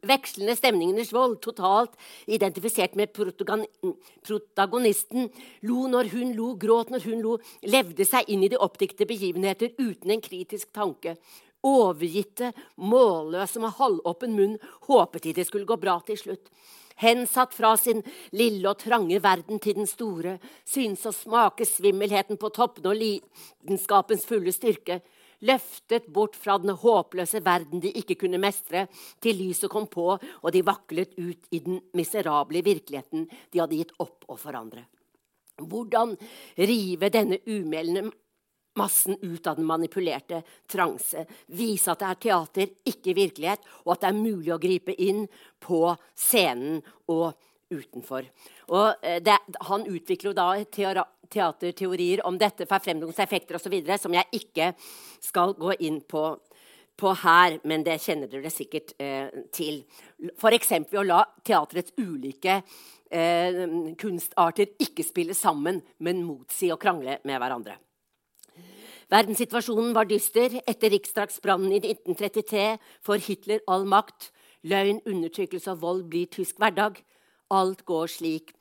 vekslende 0.02 0.56
stemningenes 0.58 1.14
vold, 1.14 1.38
totalt 1.44 1.94
identifisert 2.26 2.98
med 2.98 3.14
protagonisten. 3.14 5.30
Lo 5.62 5.86
når 5.94 6.10
hun 6.16 6.34
lo, 6.34 6.58
gråt 6.58 6.90
når 6.90 7.06
hun 7.06 7.22
lo, 7.22 7.38
levde 7.62 8.02
seg 8.08 8.26
inn 8.34 8.42
i 8.42 8.50
de 8.50 8.58
oppdikte 8.58 9.06
begivenheter 9.06 9.78
uten 9.78 10.10
en 10.16 10.26
kritisk 10.26 10.74
tanke. 10.74 11.14
Overgitte, 11.62 12.50
målløse 12.82 13.62
med 13.62 13.78
halvåpen 13.78 14.34
munn 14.34 14.58
håpet 14.90 15.22
de 15.28 15.38
det 15.38 15.46
skulle 15.46 15.70
gå 15.70 15.78
bra 15.78 16.02
til 16.02 16.18
slutt 16.18 16.50
hensatt 17.00 17.54
fra 17.56 17.74
sin 17.80 18.02
lille 18.36 18.68
og 18.70 18.78
trange 18.80 19.20
verden 19.22 19.60
til 19.62 19.78
den 19.80 19.88
store, 19.88 20.38
synes 20.68 21.06
å 21.08 21.14
smake 21.14 21.66
svimmelheten 21.68 22.40
på 22.40 22.52
toppen 22.54 22.90
og 22.90 22.98
lidenskapens 23.00 24.26
fulle 24.28 24.52
styrke, 24.54 25.00
løftet 25.40 26.08
bort 26.12 26.36
fra 26.36 26.58
den 26.60 26.74
håpløse 26.76 27.40
verden 27.44 27.80
de 27.80 27.92
ikke 27.96 28.18
kunne 28.24 28.40
mestre, 28.40 28.86
til 29.22 29.38
lyset 29.40 29.72
kom 29.72 29.88
på, 29.90 30.12
og 30.16 30.52
de 30.52 30.64
vaklet 30.66 31.16
ut 31.18 31.48
i 31.50 31.62
den 31.64 31.80
miserable 31.96 32.62
virkeligheten 32.64 33.28
de 33.50 33.62
hadde 33.62 33.78
gitt 33.80 33.94
opp 34.02 34.28
å 34.28 34.36
forandre. 34.40 34.84
Hvordan 35.60 36.14
rive 36.56 37.10
denne 37.12 37.40
umeldende 37.48 38.10
massen 38.78 39.16
ut 39.20 39.46
av 39.46 39.56
den 39.56 39.66
manipulerte 39.66 40.42
transe. 40.70 41.24
Vise 41.46 41.92
at 41.92 42.02
det 42.02 42.08
er 42.08 42.20
teater, 42.26 42.72
ikke 42.92 43.14
virkelighet, 43.16 43.64
og 43.84 43.94
at 43.94 44.04
det 44.04 44.10
er 44.10 44.20
mulig 44.20 44.52
å 44.54 44.60
gripe 44.62 44.94
inn 44.94 45.26
på 45.62 45.82
scenen 46.14 46.80
og 47.10 47.32
utenfor. 47.70 48.26
Og 48.74 49.06
eh, 49.06 49.18
det, 49.22 49.36
han 49.68 49.86
utvikler 49.86 50.30
jo 50.30 50.36
da 50.36 50.48
teaterteorier 51.30 52.24
om 52.26 52.38
dette, 52.38 52.68
forfremdungseffekter 52.70 53.58
osv., 53.58 53.76
som 53.98 54.14
jeg 54.16 54.40
ikke 54.40 54.72
skal 55.22 55.54
gå 55.58 55.76
inn 55.86 56.00
på, 56.02 56.24
på 56.98 57.12
her, 57.24 57.60
men 57.64 57.84
det 57.86 58.00
kjenner 58.02 58.30
dere 58.30 58.50
sikkert 58.52 58.94
eh, 58.98 59.28
til. 59.54 59.84
F.eks. 60.36 60.72
ved 60.90 60.98
å 61.02 61.06
la 61.06 61.20
teaterets 61.46 61.94
ulike 62.00 62.60
eh, 63.10 63.62
kunstarter 63.98 64.74
ikke 64.82 65.06
spille 65.06 65.38
sammen, 65.38 65.82
men 66.02 66.26
motsi 66.26 66.72
og 66.74 66.82
krangle 66.82 67.20
med 67.22 67.38
hverandre. 67.38 67.78
Verdenssituasjonen 69.10 69.90
var 69.94 70.06
dyster. 70.06 70.60
Etter 70.70 70.92
riksdagsbrannen 70.94 71.72
i 71.74 71.80
1933 71.82 72.66
får 73.02 73.24
Hitler 73.26 73.64
all 73.66 73.82
makt. 73.90 74.30
Løgn, 74.70 75.00
undertrykkelse 75.08 75.72
og 75.74 75.82
vold 75.82 76.04
blir 76.12 76.30
tysk 76.30 76.60
hverdag. 76.62 77.00
Alt 77.50 77.82
går 77.88 78.12
slik. 78.12 78.54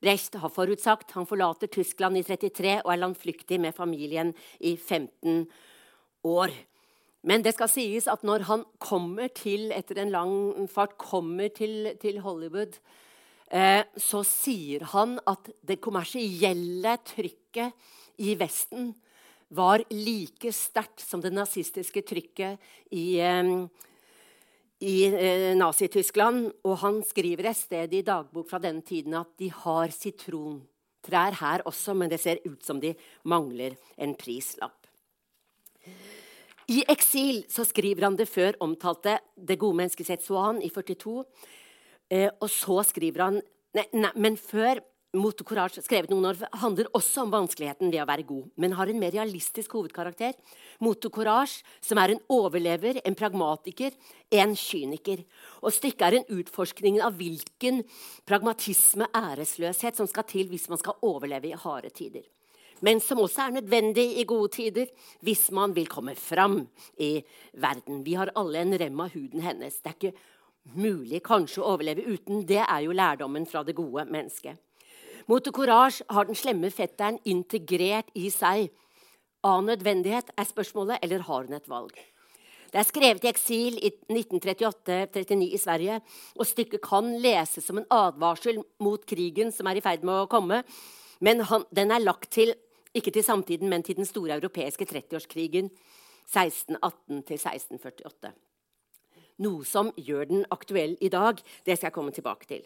Brecht 0.00 0.38
har 0.38 0.54
forutsagt. 0.54 1.10
Han 1.18 1.26
forlater 1.26 1.72
Tyskland 1.74 2.20
i 2.20 2.22
33 2.22 2.78
og 2.84 2.92
er 2.94 3.02
landflyktig 3.02 3.58
med 3.60 3.74
familien 3.74 4.30
i 4.60 4.76
15 4.76 5.42
år. 6.22 6.54
Men 7.26 7.42
det 7.42 7.56
skal 7.58 7.68
sies 7.68 8.06
at 8.08 8.22
når 8.24 8.46
han 8.46 8.64
kommer 8.78 9.28
til, 9.34 9.72
etter 9.74 9.98
en 10.00 10.14
lang 10.14 10.70
fart 10.72 10.94
kommer 11.02 11.50
til, 11.52 11.96
til 12.00 12.22
Hollywood, 12.22 12.78
eh, 13.50 13.82
så 13.98 14.22
sier 14.24 14.86
han 14.94 15.18
at 15.28 15.50
det 15.66 15.82
kommersielle 15.82 16.96
trykket 17.10 17.74
i 18.22 18.38
Vesten 18.38 18.94
var 19.50 19.82
like 19.90 20.52
sterkt 20.54 21.02
som 21.02 21.22
det 21.22 21.32
nazistiske 21.34 22.02
trykket 22.06 22.58
i, 22.94 23.18
i 24.80 24.96
eh, 25.06 25.50
Nazi-Tyskland. 25.58 26.50
Og 26.64 26.76
han 26.84 27.00
skriver 27.06 27.50
et 27.50 27.58
sted 27.58 27.94
i 27.94 28.04
dagbok 28.06 28.48
fra 28.50 28.62
denne 28.62 28.84
tiden 28.86 29.16
at 29.18 29.32
de 29.40 29.50
har 29.50 29.90
sitrontrær 29.94 31.40
her 31.42 31.66
også, 31.68 31.96
men 31.98 32.12
det 32.12 32.20
ser 32.22 32.42
ut 32.46 32.62
som 32.64 32.80
de 32.82 32.94
mangler 33.26 33.74
en 33.98 34.14
prislapp. 34.18 34.76
I 36.70 36.84
eksil 36.86 37.42
så 37.50 37.64
skriver 37.66 38.06
han 38.06 38.16
det 38.18 38.28
før 38.30 38.54
omtalte 38.62 39.18
'Det 39.34 39.58
gode 39.58 39.76
mennesket 39.76 40.06
Setsuan' 40.06 40.62
i 40.62 40.70
42. 40.70 41.24
Eh, 42.10 42.30
og 42.40 42.50
så 42.50 42.82
skriver 42.86 43.22
han 43.22 43.42
nei, 43.74 43.86
nei, 43.92 44.12
Men 44.14 44.36
før 44.36 44.80
Moto 45.10 45.42
Courage, 45.42 45.82
skrevet 45.82 46.12
noen 46.12 46.28
år, 46.28 46.36
handler 46.62 46.86
også 46.94 47.24
om 47.24 47.32
vanskeligheten 47.32 47.90
ved 47.90 47.98
å 47.98 48.06
være 48.06 48.22
god, 48.28 48.44
men 48.62 48.76
har 48.78 48.90
en 48.92 49.00
mer 49.02 49.10
realistisk 49.10 49.72
hovedkarakter. 49.74 50.36
Moto 50.86 51.10
Courage, 51.10 51.64
som 51.82 51.98
er 51.98 52.14
en 52.14 52.20
overlever, 52.30 53.00
en 53.02 53.16
pragmatiker, 53.18 53.96
en 54.30 54.54
kyniker. 54.54 55.24
Og 55.64 55.74
stykket 55.74 56.06
er 56.06 56.18
en 56.20 56.30
utforskning 56.38 57.00
av 57.02 57.18
hvilken 57.18 57.82
pragmatisme, 58.22 59.10
æresløshet, 59.10 59.98
som 59.98 60.06
skal 60.06 60.28
til 60.30 60.46
hvis 60.52 60.68
man 60.70 60.78
skal 60.78 61.02
overleve 61.02 61.50
i 61.50 61.58
harde 61.58 61.90
tider 61.90 62.28
men 62.80 62.96
som 63.04 63.18
også 63.20 63.42
er 63.44 63.56
nødvendig 63.58 64.06
i 64.16 64.24
gode 64.24 64.54
tider 64.54 64.88
hvis 65.20 65.50
man 65.52 65.74
vil 65.76 65.88
komme 65.90 66.14
fram 66.16 66.62
i 66.96 67.10
verden. 67.60 68.00
Vi 68.06 68.14
har 68.16 68.32
alle 68.40 68.62
en 68.62 68.72
rem 68.80 69.02
av 69.04 69.12
huden 69.12 69.44
hennes. 69.44 69.76
Det 69.84 69.90
er 69.90 69.98
ikke 69.98 70.78
mulig 70.80 71.20
kanskje 71.26 71.60
å 71.60 71.74
overleve 71.74 72.06
uten. 72.08 72.46
Det 72.48 72.62
er 72.62 72.86
jo 72.86 72.96
lærdommen 72.96 73.44
fra 73.44 73.60
det 73.66 73.76
gode 73.76 74.06
mennesket. 74.08 74.56
Moto 75.26 75.52
Courage 75.52 76.04
har 76.08 76.28
den 76.28 76.38
slemme 76.38 76.70
fetteren 76.70 77.18
integrert 77.28 78.10
i 78.14 78.30
seg. 78.32 78.70
Av 79.44 79.62
nødvendighet 79.64 80.30
er 80.36 80.48
spørsmålet, 80.48 81.00
eller 81.02 81.24
har 81.26 81.46
hun 81.46 81.56
et 81.56 81.68
valg? 81.68 81.92
Det 82.70 82.78
er 82.78 82.86
skrevet 82.86 83.24
i 83.24 83.30
eksil 83.32 83.78
i 83.82 83.90
1938-39 84.12 85.46
i 85.48 85.58
Sverige, 85.58 86.00
og 86.38 86.46
stykket 86.46 86.84
kan 86.84 87.08
leses 87.18 87.66
som 87.66 87.80
en 87.80 87.88
advarsel 87.90 88.60
mot 88.78 89.06
krigen 89.08 89.50
som 89.52 89.66
er 89.66 89.80
i 89.80 89.84
ferd 89.84 90.04
med 90.06 90.22
å 90.22 90.28
komme. 90.30 90.62
Men 91.20 91.40
han, 91.48 91.64
den 91.74 91.90
er 91.90 92.04
lagt 92.04 92.30
til 92.36 92.54
ikke 92.94 93.10
til 93.14 93.24
samtiden, 93.24 93.68
men 93.70 93.82
til 93.86 93.96
den 93.98 94.06
store 94.06 94.38
europeiske 94.38 94.86
30-årskrigen 94.86 95.70
1618-1648. 96.30 98.32
Noe 99.40 99.64
som 99.64 99.90
gjør 99.96 100.24
den 100.30 100.44
aktuell 100.52 100.96
i 101.00 101.08
dag. 101.10 101.40
Det 101.66 101.76
skal 101.76 101.88
jeg 101.88 101.96
komme 101.96 102.12
tilbake 102.14 102.46
til. 102.50 102.62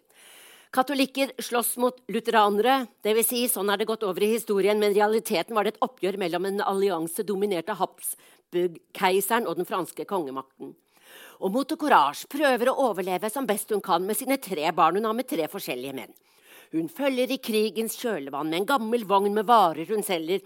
Katolikker 0.74 1.30
slåss 1.38 1.76
mot 1.76 2.00
lutheranere. 2.10 2.86
Det 3.02 3.12
vil 3.14 3.22
si, 3.22 3.44
sånn 3.46 3.68
er 3.70 3.78
det 3.78 3.86
gått 3.86 4.02
over 4.02 4.24
i 4.26 4.32
historien, 4.32 4.80
men 4.82 4.90
realiteten 4.90 5.54
var 5.54 5.62
det 5.62 5.76
et 5.76 5.84
oppgjør 5.86 6.16
mellom 6.18 6.48
en 6.48 6.64
allianse 6.66 7.22
dominert 7.22 7.68
av 7.70 7.78
Habsburg-keiseren 7.78 9.46
og 9.46 9.60
den 9.60 9.68
franske 9.68 10.02
kongemakten. 10.10 10.72
Og 11.46 11.54
Moto 11.54 11.78
Courage 11.78 12.26
prøver 12.32 12.72
å 12.72 12.88
overleve 12.88 13.30
som 13.30 13.46
best 13.46 13.70
hun 13.70 13.84
kan 13.86 14.02
med 14.02 14.18
sine 14.18 14.40
tre 14.42 14.72
barn 14.74 14.98
hun 14.98 15.06
har 15.06 15.14
med 15.14 15.28
tre 15.30 15.46
forskjellige 15.52 15.94
menn. 15.94 16.10
Hun 16.74 16.90
følger 16.90 17.30
i 17.30 17.38
krigens 17.38 17.94
kjølvann 18.00 18.50
med 18.50 18.64
en 18.64 18.68
gammel 18.72 19.06
vogn 19.06 19.30
med 19.36 19.46
varer 19.46 19.86
hun 19.94 20.02
selger 20.02 20.42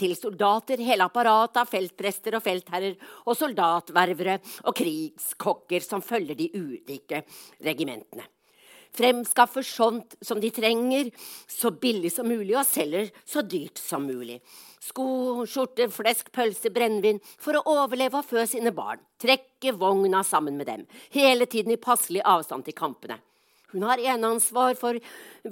til 0.00 0.16
soldater, 0.16 0.80
hele 0.80 1.04
apparatet 1.04 1.60
av 1.60 1.68
feltprester 1.68 2.40
og 2.40 2.46
feltherrer 2.46 2.96
og 3.26 3.36
soldatververe 3.36 4.40
og 4.64 4.80
krigskokker 4.80 5.84
som 5.84 6.00
følger 6.00 6.40
de 6.40 6.48
ulike 6.56 7.26
regimentene. 7.60 8.30
Fremskaffer 8.96 9.66
sånt 9.66 10.16
som 10.24 10.40
de 10.40 10.50
trenger, 10.54 11.10
så 11.50 11.70
billig 11.70 12.12
som 12.14 12.28
mulig, 12.28 12.54
og 12.56 12.66
selger 12.68 13.12
så 13.28 13.44
dyrt 13.44 13.80
som 13.82 14.06
mulig. 14.08 14.40
Sko, 14.88 15.44
skjorte, 15.48 15.88
flesk, 15.92 16.30
pølse, 16.32 16.70
brennevin 16.72 17.18
for 17.36 17.58
å 17.58 17.64
overleve 17.82 18.20
og 18.20 18.28
fø 18.28 18.44
sine 18.48 18.72
barn. 18.74 19.02
Trekke 19.20 19.74
vogna 19.76 20.22
sammen 20.24 20.56
med 20.58 20.70
dem, 20.70 20.84
hele 21.14 21.48
tiden 21.50 21.74
i 21.74 21.80
passelig 21.80 22.22
avstand 22.24 22.66
til 22.68 22.78
kampene. 22.78 23.18
Hun 23.74 23.84
har 23.84 24.00
eneansvar 24.00 24.78
for, 24.80 24.96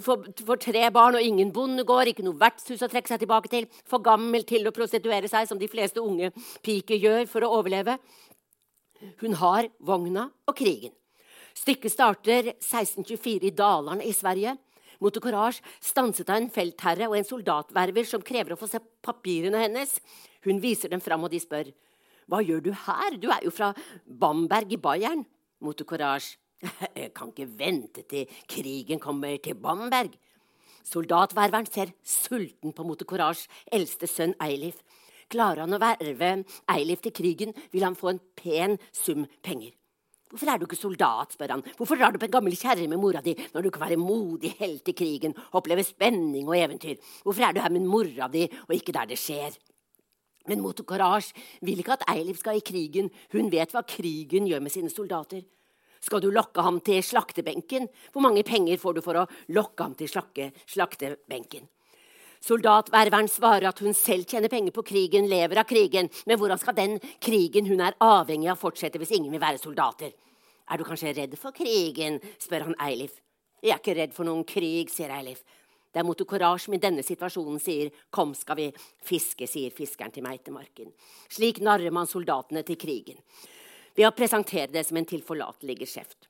for, 0.01 0.29
for, 0.41 0.57
tre 0.57 0.87
barn 0.95 1.19
og 1.19 1.25
ingen 1.25 1.51
bondegård, 1.53 2.09
ikke 2.09 2.25
noe 2.25 2.39
vertshus 2.41 2.81
å 2.81 2.89
trekke 2.89 3.13
seg 3.13 3.21
tilbake 3.21 3.51
til, 3.53 3.67
for 3.85 4.01
gammel 4.05 4.47
til 4.49 4.65
å 4.65 4.73
prostituere 4.73 5.29
seg, 5.29 5.45
som 5.51 5.61
de 5.61 5.69
fleste 5.69 6.01
unge 6.01 6.31
piker 6.65 6.97
gjør 6.97 7.27
for 7.29 7.45
å 7.45 7.53
overleve. 7.59 7.99
Hun 9.21 9.37
har 9.43 9.69
vogna 9.85 10.31
og 10.49 10.57
krigen. 10.57 10.97
Stykket 11.57 11.93
starter 11.93 12.53
1624 12.53 13.49
i 13.49 13.55
Dalarne 13.57 14.05
i 14.05 14.13
Sverige. 14.13 14.57
Mot 15.01 15.17
Courage 15.21 15.65
stanset 15.81 16.29
av 16.29 16.41
en 16.41 16.51
feltherre 16.53 17.09
og 17.09 17.17
en 17.19 17.27
soldatverver 17.27 18.09
som 18.09 18.25
krever 18.25 18.55
å 18.55 18.61
få 18.61 18.69
se 18.71 18.81
papirene 19.05 19.61
hennes. 19.61 19.97
Hun 20.45 20.61
viser 20.61 20.93
dem 20.93 21.03
fram, 21.05 21.25
og 21.25 21.33
de 21.33 21.41
spør. 21.41 21.73
Hva 22.27 22.43
gjør 22.43 22.63
du 22.65 22.73
her? 22.73 23.17
Du 23.21 23.29
er 23.33 23.45
jo 23.45 23.53
fra 23.55 23.73
Bamberg 24.05 24.73
i 24.73 24.81
Bayern. 24.81 25.25
Mot 25.65 25.81
Courage. 25.89 26.37
Jeg 26.97 27.13
kan 27.17 27.33
ikke 27.33 27.49
vente 27.59 28.05
til 28.09 28.31
krigen 28.49 29.01
kommer 29.01 29.37
til 29.43 29.57
Bamberg. 29.61 30.17
Soldatververen 30.87 31.67
ser 31.67 31.91
sulten 32.07 32.73
på 32.73 32.85
Motocourage 32.87 33.51
eldste 33.75 34.07
sønn 34.07 34.37
Eilif. 34.43 34.79
Klarer 35.33 35.65
han 35.65 35.75
å 35.75 35.83
verve 35.83 36.31
Eilif 36.71 37.03
til 37.03 37.17
krigen, 37.17 37.57
vil 37.73 37.83
han 37.83 37.99
få 37.99 38.13
en 38.13 38.23
pen 38.39 38.79
sum 38.95 39.27
penger. 39.43 39.75
Hvorfor 40.27 40.51
er 40.51 40.59
du 40.59 40.67
ikke 40.67 40.79
soldat, 40.79 41.37
spør 41.37 41.53
han. 41.55 41.63
Hvorfor 41.79 41.99
drar 41.99 42.13
du 42.13 42.19
på 42.19 42.27
en 42.27 42.35
gammel 42.35 42.57
kjerre 42.59 42.89
med 42.91 42.99
mora 42.99 43.23
di 43.23 43.37
når 43.55 43.63
du 43.63 43.71
kan 43.71 43.85
være 43.85 44.01
modig 44.01 44.57
helt 44.59 44.89
i 44.91 44.95
krigen, 44.97 45.37
og 45.53 45.61
oppleve 45.63 45.85
spenning 45.87 46.49
og 46.49 46.59
eventyr? 46.59 46.99
Hvorfor 47.23 47.47
er 47.47 47.55
du 47.55 47.63
her 47.63 47.71
med 47.71 47.87
mora 47.87 48.27
di 48.33 48.43
og 48.67 48.75
ikke 48.75 48.95
der 48.97 49.07
det 49.13 49.21
skjer? 49.23 49.55
Men 50.47 50.63
Motocourage 50.63 51.35
vil 51.63 51.79
ikke 51.83 51.95
at 51.97 52.05
Eilif 52.11 52.41
skal 52.43 52.59
i 52.59 52.67
krigen. 52.67 53.11
Hun 53.35 53.51
vet 53.51 53.73
hva 53.75 53.83
krigen 53.87 54.47
gjør 54.51 54.63
med 54.63 54.75
sine 54.75 54.91
soldater. 54.91 55.43
Skal 56.03 56.23
du 56.23 56.29
lokke 56.31 56.63
ham 56.63 56.81
til 56.87 57.03
slaktebenken? 57.03 57.89
Hvor 58.13 58.23
mange 58.23 58.45
penger 58.47 58.79
får 58.79 58.99
du 58.99 59.03
for 59.03 59.23
å 59.23 59.27
lokke 59.55 59.83
ham 59.83 59.97
til 59.99 60.11
slaktebenken? 60.11 61.67
Soldatververen 62.47 63.27
svarer 63.27 63.67
at 63.67 63.81
hun 63.83 63.95
selv 63.97 64.29
tjener 64.31 64.51
penger 64.53 64.71
på 64.71 64.85
krigen, 64.87 65.27
lever 65.27 65.59
av 65.59 65.67
krigen. 65.67 66.07
Men 66.31 66.39
hvordan 66.39 66.61
skal 66.63 66.77
den 66.77 66.93
krigen 67.19 67.67
hun 67.67 67.83
er 67.83 67.97
avhengig 67.99 68.53
av, 68.53 68.61
fortsette 68.61 69.01
hvis 69.03 69.17
ingen 69.17 69.33
vil 69.35 69.43
være 69.43 69.59
soldater? 69.59 70.13
Er 70.71 70.79
du 70.79 70.85
kanskje 70.87 71.15
redd 71.17 71.35
for 71.41 71.57
krigen? 71.57 72.21
spør 72.39 72.69
han 72.69 72.79
Eilif. 72.87 73.19
Jeg 73.65 73.75
er 73.75 73.81
ikke 73.81 73.97
redd 73.99 74.15
for 74.15 74.29
noen 74.29 74.47
krig, 74.47 74.93
sier 74.95 75.11
Eilif. 75.17 75.43
Det 75.91 76.03
er 76.03 76.07
motocourage 76.07 76.67
som 76.67 76.77
i 76.77 76.83
denne 76.83 77.03
situasjonen 77.03 77.59
sier 77.59 77.91
'kom, 78.11 78.35
skal 78.35 78.57
vi 78.57 78.73
fiske', 79.03 79.49
sier 79.49 79.71
fiskeren 79.71 80.13
til 80.13 80.23
meitemarken. 80.23 80.93
Slik 81.29 81.59
narrer 81.61 81.91
man 81.91 82.07
soldatene 82.07 82.63
til 82.63 82.77
krigen 82.77 83.17
ved 83.97 84.07
å 84.07 84.15
presentere 84.15 84.71
det 84.71 84.87
som 84.87 84.97
en 84.97 85.07
tilforlatelig 85.07 85.79
geskjeft. 85.79 86.29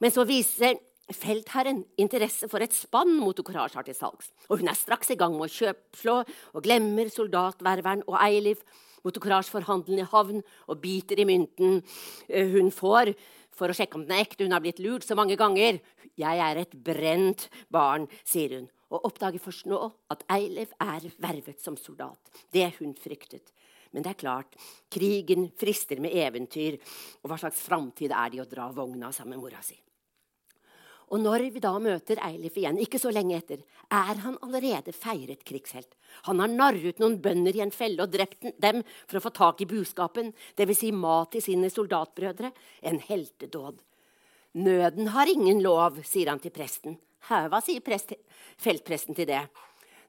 Men 0.00 0.10
så 0.10 0.26
viser 0.26 0.78
feltherren 1.14 1.84
interesse 2.00 2.48
for 2.50 2.62
et 2.64 2.74
spann 2.74 3.14
motokorasje 3.20 3.78
har 3.78 3.86
til 3.86 3.96
salgs. 3.96 4.32
Og 4.50 4.60
hun 4.60 4.70
er 4.70 4.78
straks 4.78 5.12
i 5.14 5.18
gang 5.18 5.36
med 5.36 5.46
å 5.46 5.54
kjøpslå 5.54 6.16
og 6.56 6.64
glemmer 6.64 7.10
soldatververen 7.12 8.06
og 8.08 8.18
Eilif. 8.24 8.64
Motocourage 9.06 9.52
får 9.52 9.68
handelen 9.68 10.02
i 10.02 10.08
havn 10.10 10.42
og 10.66 10.80
biter 10.82 11.20
i 11.22 11.28
mynten 11.28 11.82
eh, 12.26 12.48
hun 12.50 12.72
får 12.74 13.12
for 13.56 13.70
å 13.70 13.76
sjekke 13.76 13.98
om 13.98 14.06
den 14.06 14.16
er 14.16 14.24
ekte. 14.26 14.44
Hun 14.44 14.56
har 14.56 14.64
blitt 14.64 14.82
lurt 14.82 15.06
så 15.06 15.16
mange 15.18 15.38
ganger. 15.38 15.80
'Jeg 16.16 16.40
er 16.40 16.56
et 16.56 16.72
brent 16.72 17.48
barn', 17.68 18.08
sier 18.24 18.54
hun, 18.56 18.68
og 18.88 19.04
oppdager 19.04 19.42
først 19.42 19.66
nå 19.68 19.78
at 20.08 20.24
Eilif 20.32 20.72
er 20.80 21.04
vervet 21.20 21.60
som 21.60 21.76
soldat. 21.76 22.18
Det 22.50 22.72
hun 22.78 22.94
fryktet. 22.96 23.52
Men 23.92 24.02
det 24.02 24.14
er 24.14 24.22
klart, 24.22 24.56
krigen 24.90 25.50
frister 25.56 26.00
med 26.00 26.16
eventyr. 26.16 26.80
Og 27.22 27.30
hva 27.30 27.38
slags 27.40 27.60
framtid 27.60 28.12
er 28.12 28.32
det 28.32 28.42
å 28.42 28.48
dra 28.48 28.70
vogna 28.72 29.12
sammen 29.12 29.36
med 29.36 29.44
mora 29.44 29.62
si? 29.62 29.76
Og 31.14 31.20
når 31.22 31.44
vi 31.54 31.62
da 31.62 31.70
møter 31.78 32.18
Eilif 32.26 32.56
igjen, 32.58 32.80
ikke 32.82 32.98
så 32.98 33.12
lenge 33.14 33.36
etter, 33.38 33.60
er 33.94 34.22
han 34.24 34.38
allerede 34.42 34.90
feiret 34.94 35.44
krigshelt. 35.46 35.92
Han 36.26 36.42
har 36.42 36.50
narret 36.50 36.98
noen 36.98 37.20
bønder 37.22 37.54
i 37.54 37.62
en 37.62 37.74
felle 37.74 38.02
og 38.02 38.10
drept 38.10 38.48
dem 38.62 38.82
for 39.06 39.20
å 39.20 39.22
få 39.28 39.30
tak 39.36 39.62
i 39.62 39.68
buskapen, 39.70 40.32
dvs. 40.58 40.80
Si 40.80 40.90
mat 40.90 41.30
til 41.34 41.44
sine 41.44 41.70
soldatbrødre. 41.70 42.50
En 42.90 42.98
heltedåd. 42.98 43.78
Nøden 44.56 45.12
har 45.14 45.30
ingen 45.30 45.62
lov, 45.62 46.02
sier 46.02 46.32
han 46.32 46.42
til 46.42 46.54
presten. 46.54 46.98
Hva 47.26 47.60
sier 47.62 47.84
prest, 47.86 48.14
feltpresten 48.62 49.14
til 49.14 49.30
det? 49.30 49.44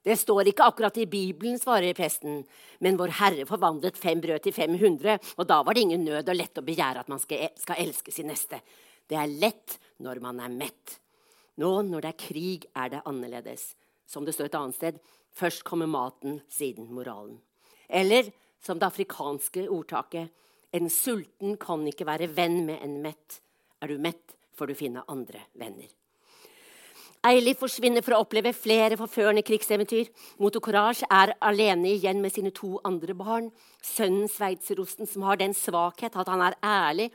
Det 0.07 0.15
står 0.17 0.49
ikke 0.49 0.65
akkurat 0.69 0.97
i 1.01 1.07
Bibelen, 1.09 1.57
svarer 1.59 1.95
presten, 1.97 2.43
men 2.79 2.97
Vår 2.97 3.11
Herre 3.19 3.45
forvandlet 3.49 3.97
fem 3.99 4.21
brød 4.23 4.45
til 4.45 4.55
500, 4.55 5.17
og 5.35 5.49
da 5.49 5.57
var 5.65 5.75
det 5.75 5.83
ingen 5.83 6.05
nød 6.07 6.29
og 6.31 6.37
lett 6.37 6.61
å 6.61 6.63
begjære 6.63 7.03
at 7.03 7.11
man 7.11 7.19
skal, 7.19 7.49
skal 7.59 7.81
elske 7.83 8.13
sin 8.15 8.29
neste. 8.31 8.61
Det 9.09 9.17
er 9.19 9.33
lett 9.41 9.77
når 10.03 10.21
man 10.23 10.41
er 10.43 10.53
mett. 10.53 10.97
Nå 11.57 11.71
når 11.87 12.05
det 12.05 12.11
er 12.11 12.21
krig, 12.21 12.67
er 12.75 12.91
det 12.93 13.03
annerledes. 13.09 13.71
Som 14.07 14.25
det 14.25 14.35
står 14.35 14.51
et 14.51 14.57
annet 14.59 14.77
sted, 14.77 14.99
først 15.35 15.65
kommer 15.67 15.89
maten, 15.89 16.41
siden 16.49 16.91
moralen. 16.93 17.39
Eller 17.89 18.31
som 18.63 18.79
det 18.79 18.89
afrikanske 18.91 19.69
ordtaket, 19.69 20.33
En 20.73 20.89
sulten 20.91 21.55
kan 21.57 21.85
ikke 21.87 22.05
være 22.05 22.27
venn 22.27 22.65
med 22.67 22.81
en 22.83 22.97
mett. 23.01 23.37
Er 23.81 23.87
du 23.87 23.97
mett, 23.97 24.35
får 24.53 24.67
du 24.67 24.75
finne 24.75 25.03
andre 25.07 25.45
venner. 25.55 25.87
Eilif 27.25 27.61
forsvinner 27.63 28.03
for 28.05 28.13
å 28.13 28.19
oppleve 28.25 28.51
flere 28.53 28.97
forførende 28.99 29.45
krigseventyr. 29.47 30.11
Motocourage 30.43 31.07
er 31.09 31.33
alene 31.39 31.93
igjen 31.95 32.19
med 32.21 32.35
sine 32.35 32.51
to 32.55 32.77
andre 32.87 33.15
barn. 33.17 33.49
Sønnen 33.83 34.27
Sveitserosten, 34.29 35.07
som 35.09 35.25
har 35.27 35.39
den 35.39 35.55
svakhet 35.57 36.19
at 36.19 36.29
han 36.29 36.43
er 36.45 36.59
ærlig, 36.61 37.09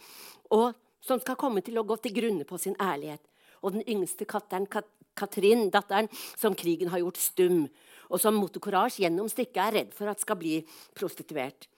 og 0.51 0.73
som 1.03 1.21
skal 1.21 1.38
komme 1.41 1.62
til 1.65 1.79
å 1.79 1.87
gå 1.87 1.99
til 2.03 2.15
grunne 2.17 2.47
på 2.49 2.59
sin 2.61 2.77
ærlighet. 2.81 3.23
Og 3.62 3.77
den 3.77 3.87
yngste 3.91 4.27
katteren, 4.29 4.67
Kat 4.71 4.88
Katrin, 5.15 5.67
datteren, 5.69 6.09
som 6.41 6.55
krigen 6.57 6.88
har 6.88 7.03
gjort 7.03 7.19
stum, 7.21 7.67
og 8.09 8.21
som 8.21 8.37
Motocourage 8.41 9.03
gjennom 9.03 9.29
stykket 9.29 9.61
er 9.61 9.75
redd 9.77 9.91
for 9.93 10.09
at 10.09 10.23
skal 10.23 10.38
bli 10.41 10.55
prostituert. 10.97 11.69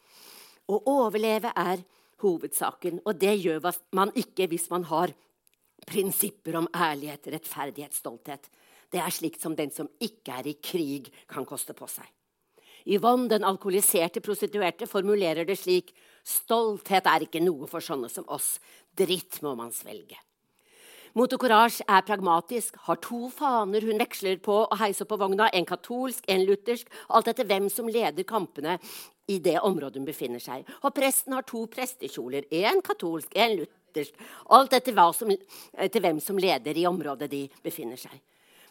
Å 0.70 0.78
overleve 0.90 1.50
er 1.50 1.82
hovedsaken, 2.22 3.02
og 3.04 3.18
det 3.20 3.34
gjør 3.42 3.66
man 3.98 4.14
ikke 4.14 4.46
hvis 4.50 4.68
man 4.70 4.86
har 4.88 5.12
prinsipper 5.84 6.60
om 6.60 6.68
ærlighet, 6.70 7.26
rettferdighet, 7.34 7.94
stolthet. 7.94 8.48
Det 8.90 9.02
er 9.02 9.12
slikt 9.12 9.42
som 9.42 9.56
den 9.58 9.72
som 9.74 9.90
ikke 10.00 10.38
er 10.38 10.48
i 10.48 10.56
krig, 10.62 11.10
kan 11.28 11.46
koste 11.48 11.74
på 11.76 11.88
seg. 11.90 12.06
Yvonne, 12.94 13.28
den 13.32 13.46
alkoholiserte 13.48 14.20
prostituerte, 14.24 14.86
formulerer 14.86 15.46
det 15.48 15.56
slik 15.58 15.94
Stolthet 16.24 17.06
er 17.06 17.26
ikke 17.26 17.42
noe 17.44 17.68
for 17.68 17.84
sånne 17.84 18.08
som 18.12 18.24
oss. 18.32 18.56
Dritt 18.96 19.42
må 19.44 19.52
man 19.58 19.72
svelge. 19.74 20.16
Motocourage 21.14 21.84
er 21.86 22.02
pragmatisk, 22.02 22.74
har 22.88 22.98
to 22.98 23.28
faner 23.30 23.84
hun 23.86 24.00
veksler 24.02 24.40
på 24.42 24.56
og 24.64 24.78
heiser 24.80 25.06
på 25.06 25.18
vogna. 25.20 25.46
En 25.54 25.66
katolsk, 25.68 26.24
en 26.26 26.42
luthersk, 26.42 26.88
alt 27.14 27.30
etter 27.30 27.46
hvem 27.46 27.68
som 27.70 27.86
leder 27.86 28.26
kampene 28.26 28.80
i 29.30 29.38
det 29.38 29.60
området 29.62 30.00
hun 30.00 30.08
befinner 30.08 30.42
seg. 30.42 30.66
Og 30.82 30.90
presten 30.96 31.36
har 31.36 31.46
to 31.46 31.68
prestekjoler. 31.70 32.48
En 32.50 32.82
katolsk, 32.82 33.30
en 33.36 33.60
luthersk. 33.60 34.18
Alt 34.58 34.74
etter, 34.74 34.98
som, 35.14 35.30
etter 35.30 36.02
hvem 36.02 36.18
som 36.18 36.40
leder 36.40 36.82
i 36.82 36.86
området 36.90 37.30
de 37.30 37.44
befinner 37.62 38.00
seg. 38.00 38.18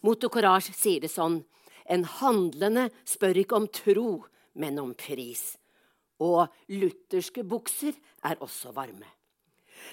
Motocourage 0.04 0.76
sier 0.76 1.00
det 1.00 1.14
sånn 1.14 1.46
En 1.84 2.06
handlende 2.08 2.90
spør 3.04 3.42
ikke 3.42 3.58
om 3.60 3.66
tro, 3.68 4.24
men 4.56 4.78
om 4.80 4.94
pris. 4.96 5.58
Og 6.22 6.46
lutherske 6.70 7.44
bukser 7.48 7.98
er 8.24 8.40
også 8.44 8.74
varme. 8.76 9.10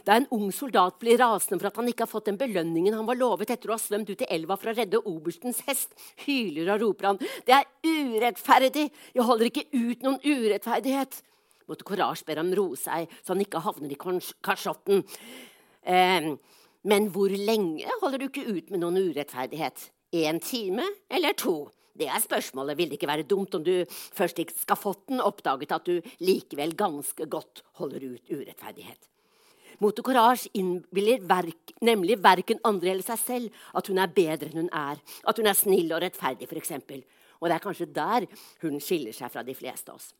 Da 0.06 0.14
en 0.14 0.28
ung 0.30 0.52
soldat 0.54 1.00
blir 1.00 1.18
rasende 1.18 1.58
for 1.58 1.70
at 1.70 1.78
han 1.80 1.88
ikke 1.90 2.04
har 2.04 2.10
fått 2.12 2.28
den 2.28 2.38
belønningen 2.38 2.94
han 2.94 3.08
var 3.08 3.18
lovet 3.18 3.50
etter 3.50 3.72
å 3.72 3.74
ha 3.74 3.80
svømt 3.80 4.12
ut 4.12 4.22
i 4.22 4.28
elva 4.30 4.54
for 4.60 4.70
å 4.70 4.76
redde 4.76 5.00
oberstens 5.02 5.64
hest, 5.66 5.96
hyler 6.26 6.76
og 6.76 6.84
roper 6.84 7.10
han. 7.10 7.18
Det 7.48 7.56
er 7.56 7.66
urettferdig! 7.82 8.86
Jeg 9.16 9.26
holder 9.26 9.50
ikke 9.50 9.66
ut 9.72 10.06
noen 10.06 10.22
urettferdighet 10.22 11.22
måtte 11.70 11.86
Courage 11.86 12.26
ber 12.26 12.40
ham 12.40 12.52
roe 12.56 12.78
seg, 12.78 13.10
så 13.22 13.34
han 13.34 13.44
ikke 13.44 13.62
havner 13.64 13.94
i 13.94 13.98
kasjotten. 13.98 15.04
Eh, 15.82 16.30
men 16.90 17.10
hvor 17.14 17.32
lenge 17.32 17.98
holder 18.02 18.22
du 18.22 18.28
ikke 18.30 18.48
ut 18.48 18.72
med 18.72 18.82
noen 18.82 18.98
urettferdighet? 19.10 19.90
Én 20.16 20.40
time 20.42 20.86
eller 21.10 21.36
to? 21.38 21.70
Det 21.98 22.08
er 22.08 22.22
spørsmålet. 22.22 22.78
Vil 22.78 22.90
det 22.90 22.98
ikke 22.98 23.10
være 23.10 23.28
dumt 23.28 23.54
om 23.54 23.64
du 23.64 23.84
først 23.90 24.38
i 24.38 24.46
skafotten 24.62 25.20
oppdaget 25.20 25.72
at 25.74 25.86
du 25.86 26.12
likevel 26.22 26.76
ganske 26.78 27.26
godt 27.26 27.62
holder 27.80 28.12
ut 28.12 28.30
urettferdighet? 28.30 29.08
Mote 29.80 30.02
Courage 30.04 30.50
innbiller 30.54 31.22
verk, 31.24 31.72
nemlig 31.80 32.18
verken 32.20 32.60
andre 32.68 32.92
eller 32.92 33.06
seg 33.06 33.20
selv 33.20 33.62
at 33.74 33.86
hun 33.88 33.98
er 34.02 34.12
bedre 34.12 34.50
enn 34.50 34.66
hun 34.66 34.72
er, 34.76 35.00
at 35.00 35.38
hun 35.40 35.48
er 35.48 35.56
snill 35.56 35.94
og 35.96 36.02
rettferdig, 36.04 36.48
f.eks. 36.50 36.74
Og 37.40 37.48
det 37.48 37.56
er 37.56 37.64
kanskje 37.64 37.88
der 37.96 38.26
hun 38.60 38.76
skiller 38.84 39.16
seg 39.16 39.32
fra 39.32 39.44
de 39.46 39.54
fleste 39.56 39.88
av 39.88 39.96
oss. 39.96 40.10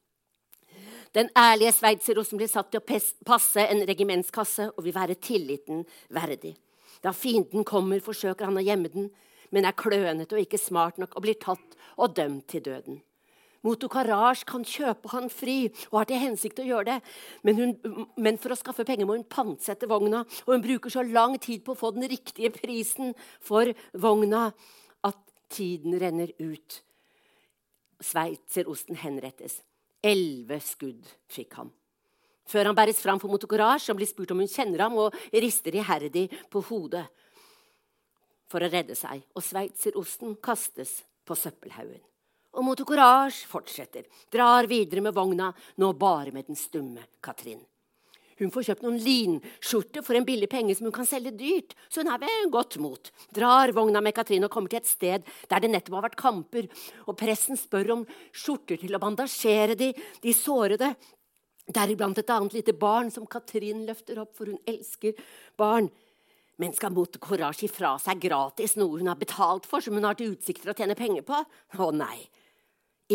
Den 1.13 1.29
ærlige 1.37 1.75
sveitserosten 1.75 2.39
blir 2.39 2.49
satt 2.49 2.71
til 2.71 2.81
å 2.81 2.99
passe 3.27 3.65
en 3.67 3.83
regimentskasse 3.85 4.71
og 4.71 4.85
vil 4.87 4.95
være 4.95 5.19
tilliten 5.21 5.83
verdig. 6.15 6.55
Da 7.03 7.13
fienden 7.17 7.67
kommer, 7.67 8.01
forsøker 8.05 8.49
han 8.49 8.61
å 8.61 8.65
gjemme 8.65 8.93
den, 8.93 9.11
men 9.55 9.67
er 9.67 9.77
klønete 9.77 10.37
og 10.37 10.43
ikke 10.43 10.61
smart 10.61 10.99
nok 11.01 11.15
og 11.17 11.25
blir 11.27 11.39
tatt 11.41 11.79
og 12.01 12.17
dømt 12.17 12.49
til 12.51 12.65
døden. 12.67 13.01
Moto 13.67 13.91
Karaj 13.93 14.47
kan 14.49 14.63
kjøpe 14.65 15.11
han 15.13 15.29
fri 15.33 15.67
og 15.91 15.99
har 15.99 16.09
til 16.09 16.21
hensikt 16.23 16.63
å 16.63 16.67
gjøre 16.67 16.95
det. 16.95 16.99
Men, 17.45 17.59
hun, 17.61 18.05
men, 18.17 18.39
for 18.41 18.55
å 18.55 18.59
skaffe 18.59 18.87
penger 18.89 19.09
må 19.09 19.19
hun 19.19 19.27
pantsette 19.29 19.89
vogna, 19.91 20.23
og 20.47 20.55
hun 20.55 20.65
bruker 20.65 20.93
så 20.93 21.05
lang 21.05 21.37
tid 21.43 21.65
på 21.67 21.75
å 21.75 21.81
få 21.81 21.93
den 21.97 22.09
riktige 22.09 22.53
prisen 22.55 23.13
for 23.45 23.69
vogna 23.93 24.49
at 25.05 25.21
tiden 25.53 25.99
renner 26.01 26.33
ut. 26.41 26.81
Sveitserosten 28.01 28.97
henrettes. 29.03 29.59
Elleve 30.01 30.57
skudd 30.65 31.05
fikk 31.29 31.59
han. 31.61 31.75
Før 32.49 32.71
han 32.71 32.79
bæres 32.79 32.99
fram 33.03 33.21
for 33.21 33.31
motokorasj, 33.31 33.91
som 33.91 33.99
blir 33.99 34.09
spurt 34.09 34.33
om 34.33 34.41
hun 34.41 34.49
kjenner 34.51 34.87
ham, 34.87 34.97
og 34.97 35.15
rister 35.37 35.77
iherdig 35.77 36.31
på 36.51 36.65
hodet 36.71 37.05
for 38.51 38.63
å 38.63 38.71
redde 38.71 38.97
seg. 38.99 39.23
Og 39.39 39.45
sveitserosten 39.47 40.37
kastes 40.43 41.01
på 41.27 41.39
søppelhaugen. 41.39 42.03
Og 42.59 42.67
motokorasj 42.67 43.45
fortsetter, 43.47 44.09
drar 44.33 44.67
videre 44.71 45.05
med 45.05 45.15
vogna, 45.15 45.53
nå 45.79 45.93
bare 45.95 46.33
med 46.35 46.49
den 46.51 46.59
stumme 46.59 47.07
Katrin. 47.23 47.61
Hun 48.41 48.51
får 48.51 48.71
kjøpt 48.71 48.85
noen 48.87 48.97
linskjorter 49.05 50.03
for 50.03 50.17
en 50.17 50.25
billig 50.25 50.49
penge 50.51 50.73
som 50.75 50.87
hun 50.89 50.95
kan 50.97 51.07
selge 51.09 51.35
dyrt, 51.37 51.75
så 51.93 52.01
hun 52.01 52.11
er 52.15 52.23
ved 52.23 52.49
godt 52.51 52.79
mot. 52.81 53.11
Drar 53.37 53.71
vogna 53.77 54.01
med 54.03 54.17
Katrin 54.17 54.47
og 54.49 54.53
kommer 54.55 54.73
til 54.73 54.81
et 54.81 54.89
sted 54.89 55.29
der 55.51 55.63
det 55.63 55.71
nettopp 55.71 55.99
har 55.99 56.07
vært 56.09 56.19
kamper, 56.23 56.71
og 57.05 57.19
pressen 57.21 57.61
spør 57.61 57.95
om 57.99 58.07
skjorter 58.33 58.81
til 58.81 58.97
å 58.97 59.03
bandasjere 59.03 59.77
de, 59.79 59.93
de 60.25 60.35
sårede. 60.35 60.95
Deriblant 61.71 62.19
et 62.19 62.33
annet 62.33 62.57
lite 62.57 62.75
barn 62.75 63.13
som 63.13 63.29
Katrin 63.29 63.85
løfter 63.87 64.25
opp, 64.25 64.33
for 64.39 64.49
hun 64.49 64.59
elsker 64.67 65.21
barn. 65.61 65.93
Men 66.61 66.75
skal 66.77 66.93
motte 66.93 67.21
Courage 67.23 67.65
gi 67.65 67.71
fra 67.73 67.95
seg 68.03 68.21
gratis 68.21 68.77
noe 68.77 68.99
hun 69.01 69.09
har 69.09 69.19
betalt 69.21 69.69
for, 69.69 69.81
som 69.81 69.97
hun 69.97 70.05
har 70.05 70.19
til 70.19 70.35
utsikt 70.35 70.61
til 70.65 70.73
å 70.73 70.77
tjene 70.77 70.97
penger 70.99 71.25
på? 71.25 71.39
Å 71.81 71.91
nei. 71.97 72.19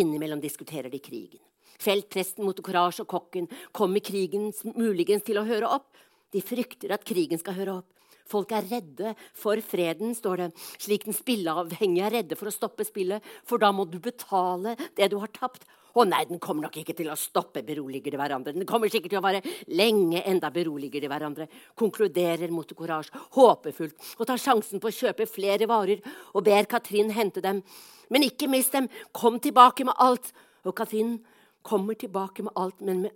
Innimellom 0.01 0.41
diskuterer 0.41 0.89
de 0.89 0.99
krigen. 1.03 1.43
Feltpresten 1.81 2.45
mot 2.47 2.57
Courage 2.65 3.03
og 3.03 3.11
kokken 3.11 3.49
kommer 3.75 4.01
krigen 4.03 4.49
muligens 4.73 5.25
til 5.27 5.37
å 5.37 5.45
høre 5.45 5.69
opp. 5.77 5.91
De 6.33 6.41
frykter 6.41 6.95
at 6.95 7.05
krigen 7.05 7.39
skal 7.39 7.57
høre 7.59 7.77
opp. 7.81 7.91
Folk 8.25 8.55
er 8.57 8.65
redde 8.65 9.13
for 9.37 9.61
freden, 9.61 10.15
står 10.17 10.41
det, 10.41 10.47
slik 10.81 11.05
den 11.05 11.13
spilleavhengige 11.13 12.07
er 12.07 12.15
redde 12.17 12.37
for 12.39 12.49
å 12.49 12.53
stoppe 12.55 12.87
spillet, 12.87 13.21
for 13.45 13.61
da 13.61 13.69
må 13.69 13.85
du 13.85 13.99
betale 14.01 14.73
det 14.97 15.11
du 15.13 15.19
har 15.21 15.29
tapt. 15.35 15.67
Å 15.95 16.03
nei, 16.03 16.25
den 16.27 16.41
kommer 16.43 16.65
nok 16.65 16.75
ikke 16.81 16.95
til 16.97 17.07
å 17.07 17.15
stoppe, 17.19 17.63
beroliger 17.63 18.11
de 18.11 18.19
hverandre. 18.19 18.53
Den 18.55 18.67
kommer 18.67 18.91
sikkert 18.91 19.13
til 19.13 19.21
å 19.21 19.23
vare 19.23 19.39
lenge 19.71 20.25
enda, 20.27 20.51
beroliger 20.51 21.05
de 21.05 21.11
hverandre. 21.11 21.47
Konkluderer 21.79 22.51
mot 22.51 22.73
Courage 22.75 23.15
håpefullt 23.37 24.15
og 24.19 24.27
tar 24.27 24.41
sjansen 24.41 24.83
på 24.83 24.91
å 24.91 24.97
kjøpe 24.97 25.29
flere 25.29 25.69
varer 25.71 26.03
og 26.33 26.43
ber 26.43 26.67
Katrin 26.67 27.13
hente 27.15 27.43
dem. 27.43 27.63
Men 28.11 28.27
ikke 28.27 28.51
mist 28.51 28.75
dem, 28.75 28.89
kom 29.15 29.39
tilbake 29.39 29.87
med 29.87 29.95
alt. 30.03 30.33
Og 30.67 30.75
Katrin 30.75 31.17
kommer 31.65 31.95
tilbake 31.97 32.43
med 32.43 32.59
alt, 32.59 32.81
men 32.83 33.05
med 33.07 33.15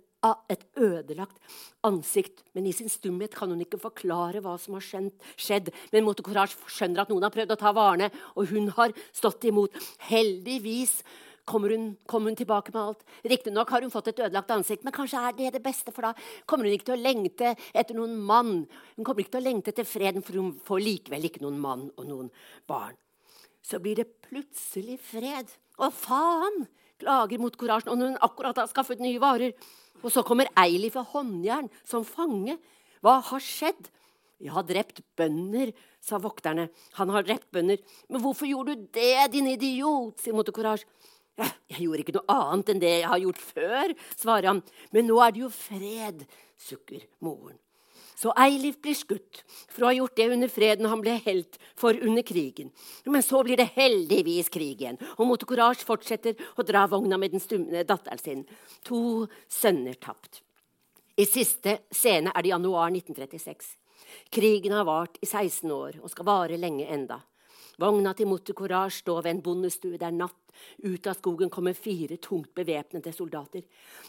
et 0.52 0.64
ødelagt 0.76 1.38
ansikt. 1.86 2.42
Men 2.56 2.66
i 2.68 2.74
sin 2.76 2.90
stumhet 2.92 3.34
kan 3.36 3.52
hun 3.52 3.62
ikke 3.64 3.80
forklare 3.80 4.42
hva 4.44 4.56
som 4.60 4.76
har 4.76 4.84
skjedd. 4.84 5.70
Men 5.92 6.06
Motocourage 6.06 6.58
skjønner 6.68 7.04
at 7.04 7.12
noen 7.12 7.24
har 7.24 7.34
prøvd 7.34 7.54
å 7.54 7.60
ta 7.60 7.72
varene, 7.76 8.10
og 8.36 8.52
hun 8.52 8.68
har 8.76 8.92
stått 9.16 9.48
imot. 9.48 9.76
Heldigvis 10.10 11.00
kommer 11.48 11.74
hun, 11.74 11.86
kom 12.10 12.26
hun 12.28 12.36
tilbake 12.38 12.72
med 12.74 12.80
alt. 12.80 13.04
Riktignok 13.24 13.70
har 13.70 13.84
hun 13.84 13.92
fått 13.92 14.10
et 14.12 14.22
ødelagt 14.24 14.50
ansikt, 14.54 14.84
men 14.86 14.94
kanskje 14.96 15.22
er 15.28 15.36
det 15.38 15.52
det 15.56 15.62
beste, 15.64 15.94
for 15.94 16.08
da 16.08 16.14
kommer 16.48 16.68
hun 16.68 16.76
ikke 16.76 16.90
til 16.90 16.98
å 16.98 17.04
lengte 17.04 17.54
etter 17.72 17.96
noen 17.98 18.16
mann. 18.16 18.64
Hun 18.96 19.06
kommer 19.06 19.24
ikke 19.24 19.36
til 19.36 19.42
å 19.42 19.48
lengte 19.48 19.74
etter 19.74 19.88
freden, 19.88 20.24
for 20.26 20.40
hun 20.40 20.52
får 20.66 20.84
likevel 20.84 21.30
ikke 21.30 21.44
noen 21.44 21.60
mann 21.62 21.88
og 21.96 22.08
noen 22.08 22.28
barn. 22.70 22.98
Så 23.62 23.80
blir 23.82 24.00
det 24.00 24.08
plutselig 24.26 25.00
fred. 25.10 25.50
Å, 25.80 25.90
faen! 25.94 26.66
klager 27.00 27.40
mot 27.40 27.54
og 27.56 27.94
når 27.96 28.10
hun 28.10 28.18
akkurat 28.20 28.58
har 28.60 28.68
skaffet 28.68 29.00
nye 29.00 29.20
varer. 29.20 29.54
Og 30.04 30.12
så 30.12 30.24
kommer 30.24 30.50
Eilif 30.58 30.98
og 31.00 31.08
håndjern 31.14 31.70
som 31.84 32.04
fange. 32.04 32.58
Hva 33.00 33.20
har 33.24 33.40
skjedd? 33.44 33.88
Jeg 34.40 34.54
har 34.54 34.64
drept 34.64 35.02
bønder, 35.20 35.72
sa 36.00 36.16
vokterne. 36.20 36.70
Han 36.96 37.12
har 37.12 37.26
drept 37.26 37.50
bønder. 37.52 37.80
Men 38.08 38.22
hvorfor 38.24 38.48
gjorde 38.48 38.76
du 38.76 38.86
det, 38.96 39.32
din 39.34 39.50
idiot? 39.52 40.20
sier 40.20 40.36
Motokorasj. 40.36 40.86
Jeg 41.40 41.86
gjorde 41.86 42.04
ikke 42.04 42.16
noe 42.18 42.36
annet 42.36 42.70
enn 42.72 42.82
det 42.82 42.92
jeg 42.98 43.08
har 43.08 43.24
gjort 43.24 43.42
før, 43.54 43.96
svarer 44.18 44.52
han. 44.52 44.62
Men 44.94 45.08
nå 45.08 45.18
er 45.24 45.34
det 45.34 45.44
jo 45.44 45.50
fred, 45.54 46.24
sukker 46.60 47.06
moren. 47.24 47.58
Så 48.20 48.34
Eilif 48.36 48.76
blir 48.84 48.96
skutt 48.98 49.38
for 49.72 49.86
å 49.86 49.88
ha 49.88 49.94
gjort 49.96 50.18
det 50.18 50.26
under 50.34 50.50
freden 50.52 50.90
han 50.92 51.00
ble 51.00 51.14
helt 51.24 51.56
for 51.78 51.96
under 51.96 52.24
krigen. 52.26 52.68
Men 53.08 53.24
så 53.24 53.40
blir 53.46 53.56
det 53.56 53.70
heldigvis 53.78 54.52
krig 54.52 54.82
igjen, 54.82 55.00
og 55.16 55.24
Motocourage 55.30 55.86
fortsetter 55.88 56.36
å 56.60 56.66
dra 56.68 56.84
vogna 56.90 57.16
med 57.16 57.32
den 57.32 57.40
stumne 57.40 57.86
datteren 57.88 58.20
sin. 58.20 58.44
To 58.84 59.24
sønner 59.48 59.96
tapt. 59.96 60.42
I 61.16 61.24
siste 61.24 61.78
scene 61.88 62.34
er 62.34 62.44
det 62.44 62.52
januar 62.52 62.92
1936. 62.92 63.72
Krigen 64.28 64.76
har 64.76 64.84
vart 64.84 65.16
i 65.24 65.26
16 65.26 65.72
år 65.72 65.98
og 66.02 66.12
skal 66.12 66.28
vare 66.28 66.60
lenge 66.60 66.92
enda. 66.92 67.22
Vogna 67.80 68.12
til 68.12 68.28
Motte 68.28 68.52
Courage 68.52 68.98
står 68.98 69.22
ved 69.24 69.30
en 69.30 69.42
bondestue. 69.42 69.96
Det 69.96 70.04
er 70.04 70.12
natt. 70.12 70.36
Ut 70.84 71.06
av 71.08 71.16
skogen 71.16 71.48
kommer 71.48 71.72
fire 71.72 72.18
tungt 72.20 72.52
bevæpnede 72.54 73.12
soldater. 73.16 73.62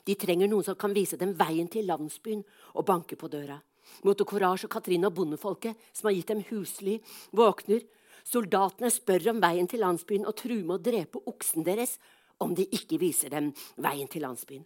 De 0.03 0.15
trenger 0.19 0.49
noen 0.51 0.65
som 0.67 0.75
kan 0.75 0.91
vise 0.91 1.15
dem 1.19 1.31
veien 1.39 1.69
til 1.71 1.87
landsbyen, 1.87 2.41
og 2.75 2.85
banke 2.85 3.15
på 3.15 3.29
døra. 3.31 3.61
Motte 4.03 4.25
Courage 4.27 4.67
og 4.67 4.73
Katrine 4.73 5.07
og 5.07 5.15
bondefolket, 5.15 5.77
som 5.93 6.09
har 6.09 6.17
gitt 6.17 6.33
dem 6.33 6.43
husly, 6.49 6.97
våkner. 7.31 7.85
Soldatene 8.27 8.91
spør 8.91 9.31
om 9.31 9.39
veien 9.41 9.69
til 9.71 9.81
landsbyen 9.81 10.27
og 10.27 10.35
truer 10.41 10.65
med 10.65 10.75
å 10.75 10.83
drepe 10.89 11.23
oksen 11.31 11.65
deres 11.65 11.95
om 12.41 12.53
de 12.57 12.65
ikke 12.75 12.99
viser 13.01 13.31
dem 13.31 13.51
veien 13.81 14.09
til 14.11 14.25
landsbyen. 14.25 14.65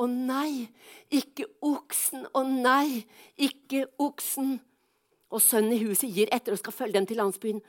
Å 0.00 0.06
nei, 0.08 0.66
ikke 1.12 1.46
oksen! 1.68 2.26
Å 2.32 2.42
nei, 2.48 3.04
ikke 3.36 3.84
oksen! 4.00 4.56
Og 5.32 5.40
sønnen 5.40 5.76
i 5.76 5.82
huset 5.84 6.10
gir 6.12 6.32
etter 6.32 6.56
og 6.56 6.60
skal 6.60 6.74
følge 6.74 6.96
dem 6.96 7.08
til 7.08 7.20
landsbyen. 7.20 7.60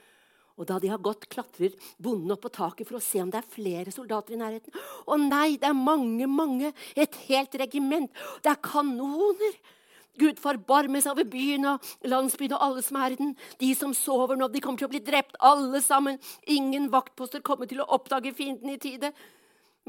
Og 0.54 0.68
da 0.70 0.78
de 0.82 0.92
har 0.92 1.02
gått, 1.02 1.26
klatrer 1.34 1.74
bonden 1.98 2.36
opp 2.36 2.44
på 2.46 2.52
taket 2.54 2.90
for 2.90 3.00
å 3.00 3.04
se 3.04 3.22
om 3.24 3.32
det 3.34 3.40
er 3.42 3.54
flere 3.56 3.94
soldater 3.94 4.36
i 4.36 4.42
nærheten. 4.42 4.76
Å 5.10 5.18
nei, 5.18 5.56
det 5.58 5.70
er 5.70 5.78
mange, 5.78 6.28
mange! 6.30 6.74
Et 6.94 7.16
helt 7.28 7.58
regiment! 7.64 8.12
Det 8.46 8.54
er 8.54 8.62
kanoner! 8.62 9.58
Gud 10.22 10.38
forbarme 10.38 11.00
seg 11.02 11.16
over 11.16 11.26
byen 11.26 11.66
og 11.72 11.94
landsbyen 12.06 12.54
og 12.54 12.62
alle 12.68 12.84
som 12.86 13.00
er 13.02 13.16
i 13.16 13.18
den. 13.18 13.32
De 13.58 13.72
som 13.74 13.96
sover 13.98 14.38
nå, 14.38 14.46
de 14.54 14.62
kommer 14.62 14.78
til 14.78 14.86
å 14.86 14.94
bli 14.94 15.02
drept, 15.02 15.40
alle 15.42 15.82
sammen. 15.82 16.20
Ingen 16.46 16.92
vaktposter 16.94 17.42
kommer 17.42 17.70
til 17.70 17.82
å 17.82 17.90
oppdage 17.98 18.36
fienden 18.38 18.76
i 18.76 18.78
tide. 18.82 19.10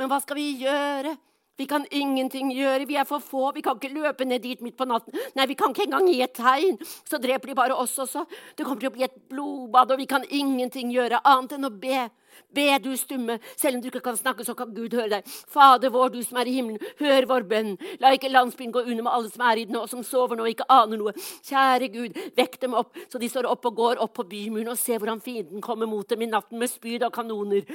Men 0.01 0.09
hva 0.09 0.23
skal 0.25 0.41
vi 0.41 0.49
gjøre? 0.65 1.13
Vi 1.57 1.67
kan 1.71 1.85
ingenting 1.95 2.51
gjøre, 2.51 2.87
vi 2.89 2.97
er 2.99 3.07
for 3.07 3.23
få, 3.23 3.53
vi 3.55 3.63
kan 3.63 3.79
ikke 3.79 3.93
løpe 3.95 4.27
ned 4.27 4.43
dit 4.43 4.63
midt 4.65 4.75
på 4.79 4.89
natten. 4.91 5.15
Nei, 5.39 5.47
vi 5.47 5.55
kan 5.59 5.71
ikke 5.71 5.87
engang 5.87 6.09
gi 6.11 6.19
et 6.25 6.35
tegn, 6.35 6.81
så 7.07 7.21
dreper 7.23 7.53
de 7.53 7.55
bare 7.61 7.77
oss 7.79 7.95
også. 8.03 8.25
Det 8.59 8.67
kommer 8.67 8.83
til 8.83 8.91
å 8.91 8.97
bli 8.97 9.07
et 9.07 9.15
blodbad, 9.31 9.95
og 9.95 10.03
vi 10.03 10.09
kan 10.11 10.27
ingenting 10.27 10.91
gjøre 10.95 11.23
annet 11.23 11.55
enn 11.55 11.69
å 11.69 11.71
be. 11.71 12.09
Be, 12.55 12.67
du 12.83 12.93
stumme, 12.97 13.39
selv 13.57 13.77
om 13.77 13.83
du 13.83 13.89
ikke 13.91 14.03
kan 14.05 14.17
snakke, 14.19 14.45
så 14.47 14.55
kan 14.59 14.73
Gud 14.75 14.95
høre 14.95 15.11
deg. 15.17 15.31
Fader 15.51 15.93
vår, 15.95 16.13
du 16.15 16.21
som 16.23 16.39
er 16.41 16.51
i 16.51 16.57
himmelen, 16.59 16.83
hør 17.01 17.29
vår 17.31 17.47
bønn. 17.51 17.73
La 18.03 18.13
ikke 18.15 18.31
landsbyen 18.33 18.75
gå 18.75 18.85
under 18.85 19.07
med 19.07 19.13
alle 19.13 19.33
som 19.33 19.45
er 19.49 19.63
i 19.63 19.67
den, 19.69 19.79
og 19.81 19.89
som 19.91 20.05
sover 20.07 20.39
nå 20.39 20.47
og 20.47 20.53
ikke 20.53 20.69
aner 20.73 21.01
noe. 21.01 21.15
Kjære 21.47 21.91
Gud, 21.95 22.21
vekk 22.37 22.61
dem 22.63 22.77
opp, 22.79 22.95
så 23.11 23.21
de 23.23 23.31
står 23.31 23.49
opp 23.51 23.67
og 23.71 23.79
går 23.81 24.03
opp 24.05 24.15
på 24.19 24.27
bymuren 24.31 24.73
og 24.75 24.81
ser 24.81 25.03
hvordan 25.03 25.23
fienden 25.25 25.65
kommer 25.65 25.91
mot 25.91 26.09
dem 26.09 26.23
i 26.25 26.31
natten 26.31 26.61
med 26.61 26.71
spyd 26.71 27.07
og 27.07 27.15
kanoner. 27.15 27.67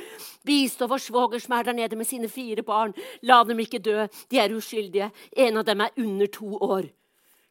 Bistå 0.47 0.87
vår 0.89 1.03
svoger 1.03 1.43
som 1.43 1.57
er 1.57 1.67
der 1.67 1.77
nede 1.81 1.99
med 1.99 2.07
sine 2.07 2.31
fire 2.31 2.63
barn. 2.65 2.95
La 3.21 3.41
dem 3.43 3.59
ikke 3.59 3.83
dø, 3.83 4.07
de 4.31 4.39
er 4.39 4.55
uskyldige. 4.55 5.11
En 5.37 5.59
av 5.59 5.67
dem 5.67 5.83
er 5.83 5.95
under 5.97 6.31
to 6.39 6.55
år. 6.59 6.89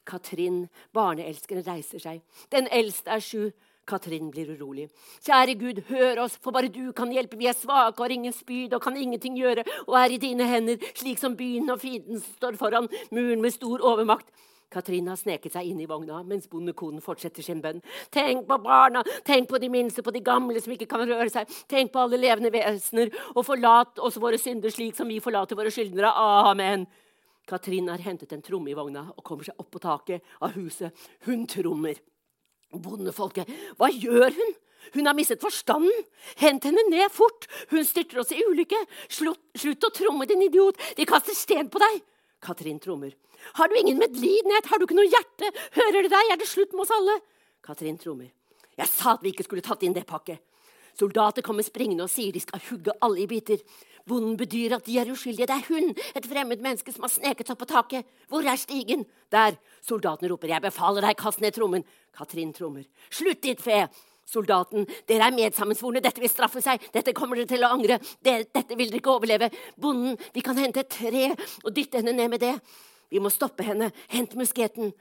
Katrin, 0.09 0.68
barneelskeren, 0.97 1.64
reiser 1.66 2.01
seg. 2.01 2.23
Den 2.53 2.68
eldste 2.73 3.12
er 3.12 3.25
sju. 3.25 3.51
Katrin 3.88 4.31
blir 4.33 4.51
urolig. 4.55 4.88
Kjære 5.24 5.55
Gud, 5.61 5.81
hør 5.88 6.24
oss, 6.27 6.37
for 6.42 6.55
bare 6.55 6.68
du 6.72 6.92
kan 6.96 7.12
hjelpe. 7.12 7.38
Vi 7.40 7.48
er 7.48 7.57
svake 7.57 7.96
og 7.96 8.05
har 8.05 8.14
ingen 8.14 8.35
spyd 8.37 8.77
og 8.77 8.85
kan 8.85 8.96
ingenting 8.96 9.38
gjøre 9.38 9.64
og 9.87 9.96
er 10.01 10.14
i 10.14 10.20
dine 10.20 10.46
hender, 10.48 10.77
slik 10.94 11.20
som 11.20 11.37
byen 11.38 11.72
og 11.72 11.81
fienden 11.81 12.20
står 12.20 12.61
foran 12.61 12.90
muren 13.11 13.42
med 13.42 13.57
stor 13.57 13.85
overmakt. 13.85 14.29
Katrin 14.68 15.07
har 15.09 15.16
sneket 15.16 15.55
seg 15.55 15.70
inn 15.70 15.81
i 15.81 15.87
vogna 15.88 16.18
mens 16.29 16.48
bondekonen 16.51 17.01
fortsetter 17.01 17.44
sin 17.44 17.62
bønn. 17.64 17.81
Tenk 18.12 18.44
på 18.51 18.59
barna, 18.61 19.01
tenk 19.24 19.48
på 19.48 19.61
de 19.62 19.70
minste, 19.72 20.05
på 20.05 20.12
de 20.12 20.20
gamle 20.20 20.61
som 20.61 20.74
ikke 20.74 20.90
kan 20.90 21.07
røre 21.09 21.31
seg. 21.33 21.48
Tenk 21.70 21.94
på 21.94 22.03
alle 22.03 22.20
levende 22.20 22.53
vesener, 22.53 23.09
og 23.33 23.46
forlat 23.48 24.03
oss 24.05 24.20
våre 24.20 24.40
synder 24.40 24.74
slik 24.74 24.98
som 24.98 25.09
vi 25.09 25.22
forlater 25.24 25.57
våre 25.57 25.72
skyldnere. 25.72 26.12
Amen. 26.53 26.85
Katrin 27.48 27.88
har 27.88 28.05
hentet 28.05 28.35
en 28.37 28.44
tromme 28.44 28.68
i 28.68 28.77
vogna 28.77 29.07
og 29.14 29.24
kommer 29.24 29.48
seg 29.48 29.57
opp 29.57 29.72
på 29.72 29.81
taket 29.81 30.37
av 30.44 30.53
huset. 30.59 30.92
Hun 31.24 31.48
trommer. 31.48 31.96
Bondefolket, 32.74 33.48
hva 33.78 33.88
gjør 33.92 34.35
hun? 34.37 34.57
Hun 34.94 35.09
har 35.09 35.16
mistet 35.16 35.42
forstanden! 35.42 35.92
Hent 36.40 36.64
henne 36.68 36.85
ned 36.88 37.12
fort! 37.12 37.48
Hun 37.72 37.85
styrter 37.85 38.22
oss 38.22 38.33
i 38.33 38.42
ulykke! 38.44 38.78
Slutt, 39.12 39.40
slutt 39.59 39.85
å 39.85 39.92
tromme, 39.92 40.28
din 40.28 40.44
idiot! 40.46 40.81
De 40.96 41.07
kaster 41.09 41.37
sten 41.37 41.68
på 41.72 41.81
deg! 41.83 42.00
Katrin 42.44 42.78
trommer. 42.81 43.12
Har 43.59 43.68
du 43.68 43.76
ingen 43.78 43.98
medlidenhet? 43.98 44.68
Har 44.70 44.78
du 44.78 44.87
ikke 44.87 44.98
noe 44.98 45.09
hjerte? 45.11 45.50
Hører 45.76 46.07
du 46.07 46.11
deg? 46.12 46.33
Er 46.33 46.40
det 46.40 46.48
slutt 46.48 46.74
med 46.74 46.85
oss 46.87 46.94
alle? 46.94 47.18
Katrin 47.64 47.98
trommer. 48.00 48.31
Jeg 48.78 48.90
sa 48.92 49.16
at 49.16 49.24
vi 49.24 49.33
ikke 49.35 49.46
skulle 49.46 49.64
tatt 49.66 49.83
inn 49.87 49.96
det 49.96 50.07
pakket. 50.09 50.40
Soldater 50.98 51.44
kommer 51.46 51.62
springende 51.62 52.06
og 52.06 52.11
sier 52.11 52.34
de 52.34 52.42
skal 52.42 52.62
hugge 52.70 52.94
alle 53.04 53.22
i 53.22 53.28
biter. 53.30 53.62
Bonden 54.08 54.37
bedyrer 54.40 54.78
at 54.78 54.87
de 54.88 54.96
er 54.98 55.11
uskyldige. 55.12 55.46
Det 55.46 55.54
er 55.54 55.66
hun, 55.68 55.92
et 56.16 56.26
fremmed 56.26 56.62
menneske, 56.64 56.92
som 56.94 57.04
har 57.04 57.12
sneket 57.12 57.50
seg 57.50 57.58
på 57.61 57.68
taket. 57.68 58.08
Hvor 58.28 58.46
er 58.46 58.58
stigen? 58.58 59.04
Der. 59.30 59.58
Soldatene 59.84 60.30
roper. 60.32 60.50
Jeg 60.54 60.64
befaler 60.64 61.04
deg, 61.04 61.18
kast 61.20 61.42
ned 61.44 61.54
trommen. 61.54 61.84
Katrin 62.16 62.54
trommer. 62.56 62.87
Slutt, 63.11 63.42
ditt 63.44 63.62
fe! 63.62 63.84
Soldaten, 64.28 64.84
dere 65.08 65.30
er 65.30 65.32
medsammensvorne, 65.32 66.02
dette 66.04 66.20
vil 66.20 66.28
straffe 66.28 66.61
seg, 66.61 66.82
dette 66.92 67.14
kommer 67.16 67.38
dere 67.38 67.48
til 67.48 67.62
å 67.64 67.70
angre, 67.72 67.96
dette 68.20 68.76
vil 68.76 68.90
dere 68.90 69.00
ikke 69.00 69.14
overleve. 69.14 69.48
Bonden, 69.80 70.18
vi 70.34 70.42
kan 70.44 70.58
hente 70.61 70.82
et 70.82 70.90
tre 70.92 71.30
og 71.62 71.70
dytte 71.72 72.02
henne 72.02 72.12
ned 72.12 72.34
med 72.34 72.42
det. 72.44 72.52
Vi 73.08 73.22
må 73.24 73.32
stoppe 73.32 73.64
henne, 73.64 73.88
hent 74.12 74.37
musketen. 74.37 74.92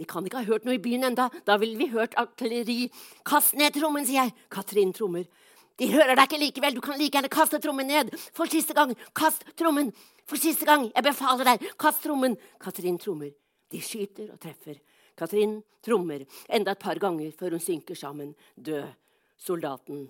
De 0.00 0.08
kan 0.08 0.26
ikke 0.26 0.40
ha 0.40 0.48
hørt 0.48 0.66
noe 0.66 0.74
i 0.74 0.82
byen 0.82 1.06
enda. 1.12 1.28
Da 1.46 1.60
ville 1.62 1.78
vi 1.78 1.92
hørt 1.92 2.16
artilleri. 2.18 2.88
Kast 3.28 3.54
ned 3.54 3.76
trommen, 3.76 4.02
sier 4.08 4.24
jeg. 4.24 4.34
Katrin 4.50 4.90
trommer. 4.96 5.28
De 5.82 5.88
hører 5.90 6.14
deg 6.14 6.28
ikke 6.28 6.38
likevel. 6.38 6.76
Du 6.78 6.84
kan 6.84 6.94
like 6.94 7.16
gjerne 7.16 7.30
kaste 7.32 7.58
trommen 7.58 7.88
ned. 7.90 8.12
For 8.36 8.46
siste 8.46 8.74
gang, 8.76 8.94
kast 9.18 9.42
trommen! 9.58 9.90
For 10.30 10.38
siste 10.38 10.62
gang, 10.68 10.84
jeg 10.92 11.02
befaler 11.02 11.48
deg, 11.48 11.64
kast 11.80 12.04
trommen! 12.04 12.36
Katrin 12.62 13.00
trommer. 13.02 13.32
De 13.72 13.80
skyter 13.82 14.28
og 14.30 14.38
treffer. 14.38 14.78
Katrin 15.18 15.56
trommer 15.82 16.22
enda 16.46 16.76
et 16.76 16.82
par 16.84 17.00
ganger 17.02 17.32
før 17.34 17.56
hun 17.56 17.64
synker 17.64 17.98
sammen, 17.98 18.36
død. 18.54 18.92
Soldaten. 19.42 20.04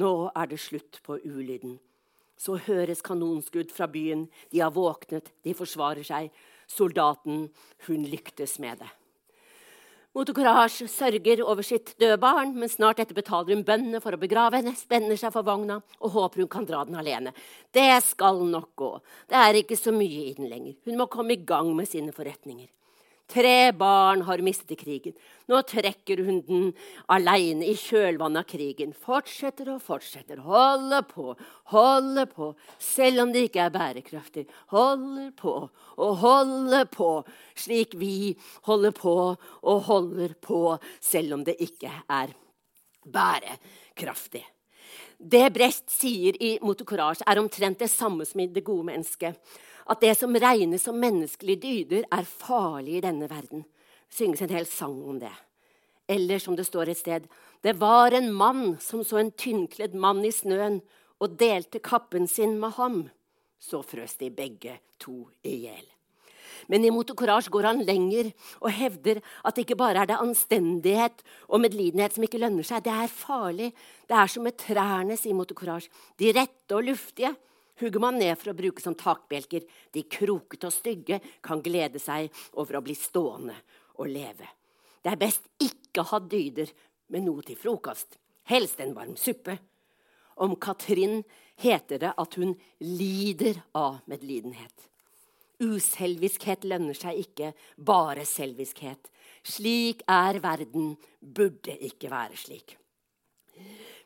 Nå 0.00 0.12
er 0.32 0.48
det 0.48 0.62
slutt 0.64 1.02
på 1.04 1.18
ulyden. 1.20 1.76
Så 2.40 2.56
høres 2.64 3.04
kanonskudd 3.04 3.74
fra 3.74 3.90
byen. 3.90 4.24
De 4.48 4.62
har 4.62 4.72
våknet, 4.72 5.28
de 5.44 5.52
forsvarer 5.52 6.08
seg. 6.08 6.32
Soldaten, 6.72 7.50
hun 7.84 8.08
lyktes 8.08 8.56
med 8.64 8.80
det. 8.80 8.88
Motocourage 10.18 10.88
sørger 10.90 11.44
over 11.46 11.62
sitt 11.62 11.92
døde 12.02 12.16
barn, 12.18 12.56
men 12.58 12.70
snart 12.72 12.98
etter 12.98 13.14
betaler 13.14 13.54
hun 13.54 13.60
bøndene 13.62 14.00
for 14.02 14.16
å 14.16 14.18
begrave 14.18 14.58
henne, 14.58 14.72
spenner 14.74 15.14
seg 15.20 15.30
for 15.30 15.46
vogna 15.46 15.76
og 15.78 16.10
håper 16.16 16.42
hun 16.42 16.50
kan 16.50 16.66
dra 16.66 16.80
den 16.88 16.98
alene. 16.98 17.30
Det 17.70 18.00
skal 18.02 18.42
nok 18.50 18.72
gå. 18.82 18.88
Det 19.30 19.38
er 19.38 19.60
ikke 19.60 19.78
så 19.78 19.94
mye 19.94 20.24
i 20.24 20.34
den 20.34 20.50
lenger. 20.50 20.74
Hun 20.88 20.98
må 20.98 21.06
komme 21.12 21.36
i 21.36 21.44
gang 21.46 21.70
med 21.76 21.86
sine 21.86 22.10
forretninger. 22.16 22.66
Tre 23.28 23.72
barn 23.76 24.22
har 24.24 24.40
mistet 24.40 24.72
i 24.72 24.76
krigen. 24.80 25.12
Nå 25.52 25.58
trekker 25.68 26.22
hun 26.24 26.38
den 26.46 26.70
aleine 27.12 27.66
i 27.68 27.74
kjølvannet 27.76 28.40
av 28.40 28.48
krigen. 28.48 28.94
Fortsetter 28.96 29.68
og 29.74 29.82
fortsetter. 29.84 30.40
Holder 30.46 31.04
på, 31.10 31.34
holder 31.74 32.30
på, 32.32 32.54
selv 32.80 33.26
om 33.26 33.34
det 33.34 33.44
ikke 33.50 33.66
er 33.66 33.74
bærekraftig. 33.74 34.46
Holder 34.72 35.28
på 35.36 35.54
og 35.68 36.16
holder 36.24 36.88
på, 36.88 37.10
slik 37.52 37.98
vi 38.00 38.32
holder 38.64 38.96
på 38.96 39.16
og 39.36 39.82
holder 39.92 40.32
på, 40.40 40.62
selv 41.00 41.36
om 41.36 41.44
det 41.44 41.58
ikke 41.68 41.92
er 42.08 42.32
bærekraftig. 43.04 44.46
Det 45.18 45.48
Brest 45.52 45.90
sier 45.90 46.36
i 46.40 46.56
Motocourage, 46.62 47.24
er 47.26 47.40
omtrent 47.42 47.80
det 47.82 47.90
samme 47.92 48.24
som 48.24 48.40
i 48.40 48.46
Det 48.46 48.64
gode 48.64 48.86
mennesket 48.88 49.36
at 49.88 50.00
det 50.04 50.14
som 50.18 50.36
regnes 50.36 50.84
som 50.84 50.98
menneskelige 51.00 51.62
dyder, 51.62 52.06
er 52.12 52.28
farlig 52.28 52.98
i 52.98 53.04
denne 53.04 53.28
verden. 53.30 53.64
Det 54.08 54.20
synges 54.20 54.42
en 54.44 54.52
hel 54.52 54.68
sang 54.68 54.98
om 55.08 55.18
det. 55.20 55.32
Eller 56.08 56.40
som 56.40 56.56
det 56.56 56.64
står 56.64 56.88
et 56.88 57.00
sted 57.00 57.26
Det 57.60 57.74
var 57.76 58.14
en 58.16 58.30
mann 58.32 58.78
som 58.80 59.02
så 59.04 59.18
en 59.20 59.32
tynnkledd 59.32 59.94
mann 59.94 60.24
i 60.24 60.32
snøen 60.32 60.80
og 61.18 61.36
delte 61.40 61.82
kappen 61.82 62.28
sin 62.30 62.56
med 62.60 62.76
ham. 62.78 63.08
Så 63.58 63.82
frøs 63.82 64.14
de 64.20 64.30
begge 64.30 64.78
to 65.02 65.26
i 65.42 65.56
hjel. 65.66 65.86
Men 66.66 66.84
i 66.84 66.90
Motocourage 66.90 67.50
går 67.50 67.66
han 67.68 67.82
lenger 67.86 68.30
og 68.60 68.70
hevder 68.74 69.20
at 69.44 69.56
det 69.56 69.64
ikke 69.66 69.78
bare 69.78 70.02
er 70.02 70.10
det 70.10 70.20
anstendighet 70.20 71.22
og 71.48 71.62
medlidenhet 71.64 72.14
som 72.14 72.24
ikke 72.26 72.40
lønner 72.40 72.66
seg. 72.66 72.84
Det 72.84 72.94
er 72.94 73.12
farlig. 73.12 73.72
Det 74.08 74.16
er 74.16 74.30
som 74.30 74.46
med 74.46 74.56
trærne, 74.58 75.16
sier 75.18 75.36
Motocourage. 75.38 75.90
De 76.18 76.32
rette 76.34 76.76
og 76.76 76.86
luftige 76.88 77.34
hugger 77.80 78.02
man 78.02 78.18
ned 78.18 78.34
for 78.38 78.52
å 78.52 78.58
bruke 78.58 78.82
som 78.82 78.96
takbjelker. 78.98 79.64
De 79.94 80.04
krokete 80.10 80.68
og 80.68 80.74
stygge 80.74 81.20
kan 81.44 81.62
glede 81.64 82.00
seg 82.02 82.30
over 82.58 82.78
å 82.78 82.84
bli 82.84 82.96
stående 82.98 83.56
og 83.98 84.10
leve. 84.10 84.48
Det 85.02 85.12
er 85.12 85.20
best 85.20 85.46
ikke 85.62 86.02
å 86.02 86.10
ha 86.12 86.20
dyder 86.20 86.70
med 87.14 87.26
noe 87.26 87.44
til 87.46 87.58
frokost. 87.58 88.18
Helst 88.48 88.80
en 88.80 88.94
varm 88.96 89.16
suppe. 89.16 89.58
Om 90.38 90.56
Katrin 90.62 91.22
heter 91.58 92.02
det 92.02 92.12
at 92.16 92.36
hun 92.38 92.54
lider 92.84 93.62
av 93.76 94.00
medlidenhet. 94.10 94.88
Uselviskhet 95.58 96.62
lønner 96.70 96.94
seg 96.94 97.18
ikke, 97.24 97.50
bare 97.76 98.22
selviskhet. 98.28 99.10
Slik 99.42 100.04
er 100.06 100.38
verden, 100.42 100.92
burde 101.18 101.74
ikke 101.88 102.10
være 102.12 102.38
slik. 102.38 102.76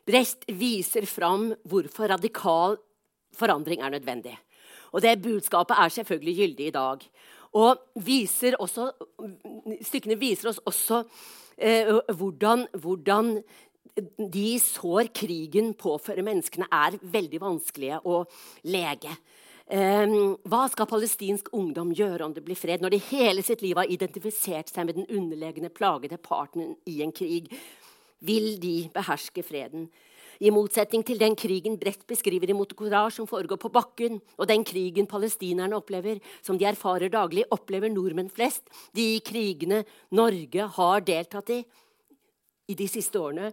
Brest 0.03 0.47
viser 0.49 1.05
fram 1.07 1.51
hvorfor 1.69 2.09
radikal 2.11 2.79
forandring 3.37 3.81
er 3.81 3.93
nødvendig. 3.95 4.37
Og 4.93 5.01
det 5.01 5.21
budskapet 5.21 5.77
er 5.79 5.89
selvfølgelig 5.89 6.35
gyldig 6.37 6.67
i 6.67 6.75
dag. 6.75 7.05
Og 7.53 7.77
viser 8.05 8.57
også, 8.61 8.89
stykkene 9.81 10.17
viser 10.17 10.49
oss 10.49 10.61
også 10.65 11.03
eh, 11.57 11.93
hvordan, 12.17 12.67
hvordan, 12.81 13.37
de 14.17 14.57
sår 14.57 15.11
krigen 15.13 15.75
påfører 15.77 16.25
menneskene, 16.25 16.65
er 16.65 16.95
veldig 17.13 17.41
vanskelige 17.43 17.99
å 18.09 18.23
lege. 18.65 19.11
Um, 19.69 20.33
hva 20.49 20.63
skal 20.67 20.89
palestinsk 20.89 21.51
ungdom 21.55 21.93
gjøre 21.95 22.25
om 22.25 22.33
det 22.33 22.41
blir 22.43 22.57
fred, 22.57 22.81
når 22.81 22.95
de 22.95 23.03
hele 23.11 23.43
sitt 23.45 23.61
liv 23.61 23.77
har 23.77 23.91
identifisert 23.93 24.73
seg 24.73 24.89
med 24.89 24.97
den 24.97 25.05
underlegne, 25.13 25.69
plagede 25.69 26.17
parten 26.17 26.73
i 26.89 27.03
en 27.05 27.13
krig? 27.13 27.51
Vil 28.25 28.57
de 28.63 28.89
beherske 28.95 29.45
freden? 29.45 29.87
I 30.41 30.51
motsetning 30.53 31.03
til 31.05 31.19
den 31.21 31.35
krigen 31.35 31.77
Brett 31.77 32.07
beskriver 32.09 32.49
i 32.49 32.57
Motokorar, 32.57 33.11
som 33.13 33.27
foregår 33.29 33.59
på 33.61 33.71
bakken, 33.73 34.21
og 34.37 34.47
den 34.49 34.63
krigen 34.63 35.07
palestinerne 35.07 35.77
opplever, 35.77 36.21
som 36.41 36.57
de 36.57 36.65
erfarer 36.65 37.11
daglig, 37.13 37.45
opplever 37.51 37.91
nordmenn 37.93 38.31
flest. 38.33 38.65
De 38.95 39.19
krigene 39.25 39.83
Norge 40.11 40.67
har 40.77 41.05
deltatt 41.05 41.53
i 41.53 41.63
i 42.71 42.75
de 42.79 42.87
siste 42.87 43.19
årene, 43.19 43.51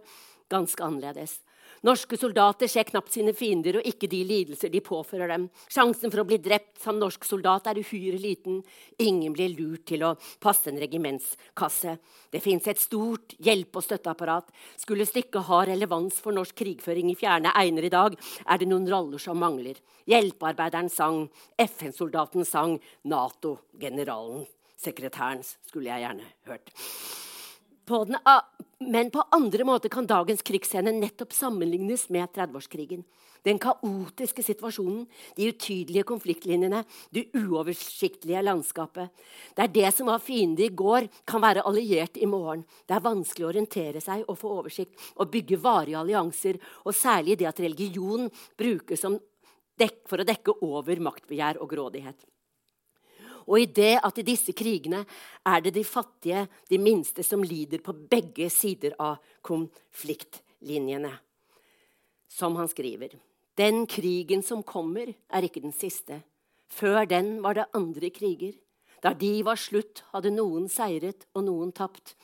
ganske 0.51 0.83
annerledes. 0.83 1.39
Norske 1.81 2.13
soldater 2.13 2.69
ser 2.69 2.85
knapt 2.85 3.09
sine 3.09 3.31
fiender 3.33 3.79
og 3.79 3.87
ikke 3.89 4.05
de 4.09 4.19
lidelser 4.29 4.69
de 4.69 4.83
påfører 4.85 5.31
dem. 5.31 5.47
Sjansen 5.65 6.11
for 6.13 6.21
å 6.21 6.25
bli 6.29 6.37
drept 6.37 6.77
som 6.83 6.99
norsk 7.01 7.25
soldat 7.25 7.71
er 7.71 7.79
uhyre 7.81 8.19
liten. 8.21 8.59
Ingen 9.01 9.33
blir 9.33 9.55
lurt 9.55 9.87
til 9.89 10.05
å 10.05 10.11
passe 10.43 10.69
en 10.69 10.77
regimentskasse. 10.77 11.95
Det 12.29 12.43
fins 12.43 12.69
et 12.69 12.77
stort 12.81 13.33
hjelpe- 13.41 13.81
og 13.81 13.87
støtteapparat. 13.87 14.53
Skulle 14.77 15.09
stykket 15.09 15.49
ha 15.49 15.63
relevans 15.71 16.21
for 16.21 16.37
norsk 16.37 16.59
krigføring 16.61 17.09
i 17.09 17.17
fjerne 17.17 17.55
einer 17.57 17.89
i 17.89 17.93
dag, 17.93 18.13
er 18.45 18.61
det 18.61 18.69
noen 18.69 18.85
roller 18.85 19.17
som 19.17 19.41
mangler. 19.41 19.81
Hjelpearbeideren 20.05 20.93
sang, 20.93 21.25
FN-soldaten 21.57 22.45
sang, 22.45 22.77
Nato-generalen, 23.09 24.45
sekretærens, 24.77 25.55
skulle 25.65 25.89
jeg 25.89 26.05
gjerne 26.05 26.29
hørt. 26.45 27.30
På 27.91 28.05
den, 28.05 28.15
men 28.79 29.09
på 29.11 29.23
andre 29.35 29.65
måter 29.67 29.91
kan 29.91 30.05
dagens 30.07 30.39
krigsscene 30.47 30.93
nettopp 30.95 31.33
sammenlignes 31.35 32.05
med 32.09 32.29
30-årskrigen. 32.31 33.01
Den 33.43 33.59
kaotiske 33.59 34.45
situasjonen, 34.47 35.01
de 35.35 35.49
utydelige 35.51 36.05
konfliktlinjene, 36.07 36.85
det 37.11 37.25
uoversiktlige 37.35 38.45
landskapet. 38.47 39.11
Det 39.57 39.65
er 39.65 39.75
det 39.75 39.91
som 39.97 40.07
var 40.07 40.23
fiende 40.23 40.63
i 40.69 40.71
går, 40.71 41.09
kan 41.27 41.43
være 41.43 41.65
alliert 41.67 42.15
i 42.15 42.31
morgen. 42.31 42.63
Det 42.87 42.95
er 42.95 43.03
vanskelig 43.09 43.49
å 43.49 43.51
orientere 43.51 43.99
seg 43.99 44.23
og 44.23 44.39
få 44.39 44.55
oversikt 44.61 45.11
og 45.17 45.33
bygge 45.35 45.59
varige 45.59 45.99
allianser, 45.99 46.63
og 46.87 46.95
særlig 46.95 47.41
det 47.41 47.51
at 47.51 47.59
religion 47.59 48.31
brukes 48.55 49.03
for 50.07 50.21
å 50.21 50.31
dekke 50.31 50.61
over 50.63 51.07
maktbegjær 51.11 51.59
og 51.59 51.75
grådighet. 51.75 52.30
Og 53.47 53.61
i 53.61 53.65
det 53.65 53.97
at 54.03 54.19
i 54.21 54.25
disse 54.25 54.53
krigene 54.57 55.03
er 55.47 55.61
det 55.63 55.73
de 55.75 55.83
fattige, 55.87 56.45
de 56.69 56.79
minste, 56.81 57.23
som 57.23 57.43
lider 57.43 57.81
på 57.83 57.93
begge 57.93 58.49
sider 58.53 58.95
av 58.99 59.19
konfliktlinjene. 59.45 61.13
Som 62.31 62.55
han 62.59 62.69
skriver. 62.71 63.17
Den 63.57 63.85
krigen 63.89 64.43
som 64.43 64.63
kommer, 64.63 65.13
er 65.29 65.45
ikke 65.45 65.63
den 65.63 65.75
siste. 65.75 66.21
Før 66.71 67.03
den 67.05 67.41
var 67.43 67.57
det 67.57 67.69
andre 67.75 68.09
kriger. 68.13 68.53
Da 69.03 69.13
de 69.17 69.41
var 69.43 69.59
slutt, 69.59 70.03
hadde 70.13 70.31
noen 70.33 70.69
seiret 70.71 71.25
og 71.35 71.45
noen 71.49 71.73
tapt. 71.75 72.15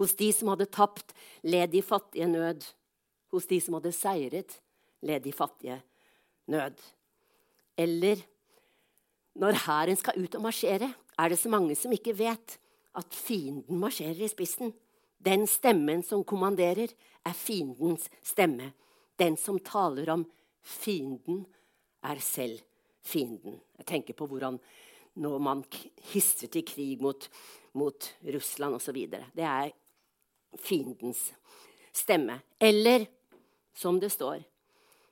Hos 0.00 0.16
de 0.18 0.32
som 0.34 0.50
hadde 0.50 0.70
tapt, 0.72 1.12
led 1.44 1.70
de 1.74 1.82
fattige 1.84 2.26
nød. 2.26 2.64
Hos 3.32 3.46
de 3.46 3.60
som 3.62 3.76
hadde 3.78 3.92
seiret, 3.94 4.58
led 5.04 5.22
de 5.22 5.32
fattige 5.36 5.78
nød. 6.50 6.80
Eller 7.78 8.24
når 9.34 9.56
hæren 9.64 9.96
skal 9.96 10.20
ut 10.20 10.34
og 10.36 10.44
marsjere, 10.44 10.92
er 11.18 11.28
det 11.28 11.38
så 11.38 11.48
mange 11.52 11.76
som 11.78 11.92
ikke 11.92 12.14
vet 12.18 12.58
at 12.98 13.14
fienden 13.16 13.80
marsjerer 13.80 14.24
i 14.24 14.28
spissen. 14.28 14.72
Den 15.22 15.46
stemmen 15.46 16.02
som 16.04 16.24
kommanderer, 16.24 16.92
er 17.24 17.36
fiendens 17.38 18.08
stemme. 18.26 18.72
Den 19.18 19.36
som 19.38 19.60
taler 19.62 20.10
om 20.10 20.24
fienden, 20.62 21.46
er 22.02 22.18
selv 22.18 22.58
fienden. 23.02 23.60
Jeg 23.78 23.86
tenker 23.86 24.14
på 24.18 24.26
hvordan 24.26 24.58
når 25.14 25.38
man 25.38 25.62
hisser 26.12 26.48
til 26.50 26.64
krig 26.66 27.00
mot, 27.00 27.28
mot 27.78 28.08
Russland 28.34 28.74
osv. 28.74 28.98
Det 29.06 29.46
er 29.46 29.70
fiendens 30.58 31.28
stemme. 31.94 32.40
Eller, 32.60 33.06
som 33.74 34.00
det 34.00 34.10
står, 34.12 34.42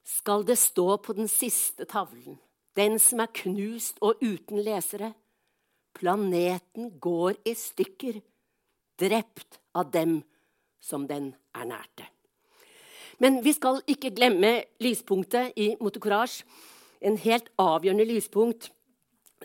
skal 0.03 0.43
det 0.45 0.59
stå 0.59 0.97
på 0.97 1.15
den 1.15 1.29
siste 1.29 1.87
tavlen 1.87 2.41
den 2.81 2.99
som 3.03 3.21
er 3.21 3.33
knust 3.43 4.01
og 4.05 4.23
uten 4.23 4.62
lesere. 4.64 5.12
Planeten 5.97 6.95
går 7.03 7.40
i 7.45 7.55
stykker, 7.59 8.21
drept 9.01 9.61
av 9.77 9.90
dem 9.93 10.21
som 10.81 11.07
den 11.09 11.35
ernærte. 11.57 12.07
Men 13.21 13.43
vi 13.45 13.53
skal 13.53 13.83
ikke 13.90 14.14
glemme 14.16 14.53
lyspunktet 14.81 15.53
i 15.61 15.75
Motocourage. 15.81 16.45
En 17.05 17.19
helt 17.21 17.51
avgjørende 17.61 18.07
lyspunkt. 18.09 18.71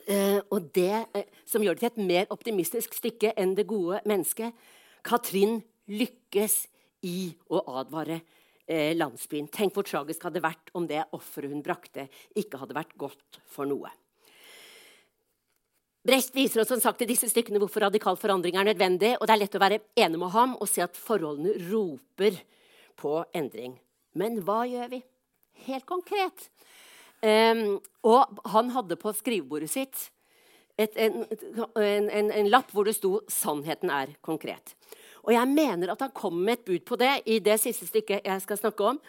Eh, 0.07 0.39
og 0.51 0.69
det 0.75 1.05
eh, 1.15 1.27
som 1.47 1.63
gjør 1.63 1.75
det 1.75 1.81
til 1.81 1.91
et 1.91 2.07
mer 2.07 2.31
optimistisk 2.31 2.95
stykke 2.95 3.33
enn 3.39 3.55
det 3.57 3.67
gode 3.67 4.01
mennesket. 4.07 4.55
Katrin 5.03 5.61
lykkes 5.87 6.65
i 7.07 7.31
å 7.51 7.63
advare 7.79 8.21
eh, 8.67 8.95
landsbyen. 8.97 9.49
Tenk 9.53 9.75
hvor 9.75 9.87
tragisk 9.87 10.25
hadde 10.25 10.39
det 10.39 10.45
vært 10.45 10.73
om 10.77 10.87
det 10.89 11.03
offeret 11.15 11.53
hun 11.53 11.63
brakte, 11.65 12.07
ikke 12.35 12.59
hadde 12.61 12.77
vært 12.77 12.97
godt 12.99 13.39
for 13.51 13.69
noe. 13.69 13.91
Brecht 16.05 16.35
viser 16.37 16.61
oss 16.61 16.69
som 16.69 16.81
sagt 16.81 17.01
i 17.01 17.09
disse 17.09 17.31
stykkene 17.31 17.57
hvorfor 17.57 17.87
radikal 17.87 18.17
forandring 18.21 18.59
er 18.59 18.67
nødvendig. 18.67 19.15
og 19.17 19.25
Det 19.25 19.33
er 19.33 19.41
lett 19.41 19.57
å 19.57 19.63
være 19.63 19.79
enig 19.97 20.19
med 20.21 20.33
ham 20.35 20.53
og 20.59 20.69
se 20.69 20.83
at 20.85 20.97
forholdene 20.97 21.55
roper 21.71 22.37
på 23.01 23.15
endring. 23.33 23.73
Men 24.13 24.37
hva 24.45 24.61
gjør 24.69 24.91
vi? 24.93 25.01
Helt 25.65 25.87
konkret. 25.89 26.49
Um, 27.25 27.79
og 28.05 28.37
han 28.53 28.69
hadde 28.75 28.99
på 29.01 29.15
skrivebordet 29.17 29.71
sitt 29.71 30.11
et, 30.77 30.93
en, 30.99 31.23
en, 31.25 32.09
en, 32.11 32.29
en, 32.29 32.49
lapp 32.51 32.69
hvor 32.75 32.85
det 32.85 32.97
sto 32.97 33.21
'Sannheten 33.25 33.89
er 33.89 34.13
konkret'. 34.21 34.75
Og 35.25 35.33
jeg 35.33 35.49
mener 35.49 35.91
at 35.91 36.03
han 36.05 36.13
kom 36.15 36.37
med 36.37 36.59
et 36.59 36.67
bud 36.67 36.85
på 36.85 36.97
det 37.01 37.13
i 37.33 37.39
det 37.43 37.57
siste 37.61 37.87
stykket 37.89 38.27
jeg 38.27 38.43
skal 38.43 38.59
snakke 38.61 38.91
om. 38.93 38.99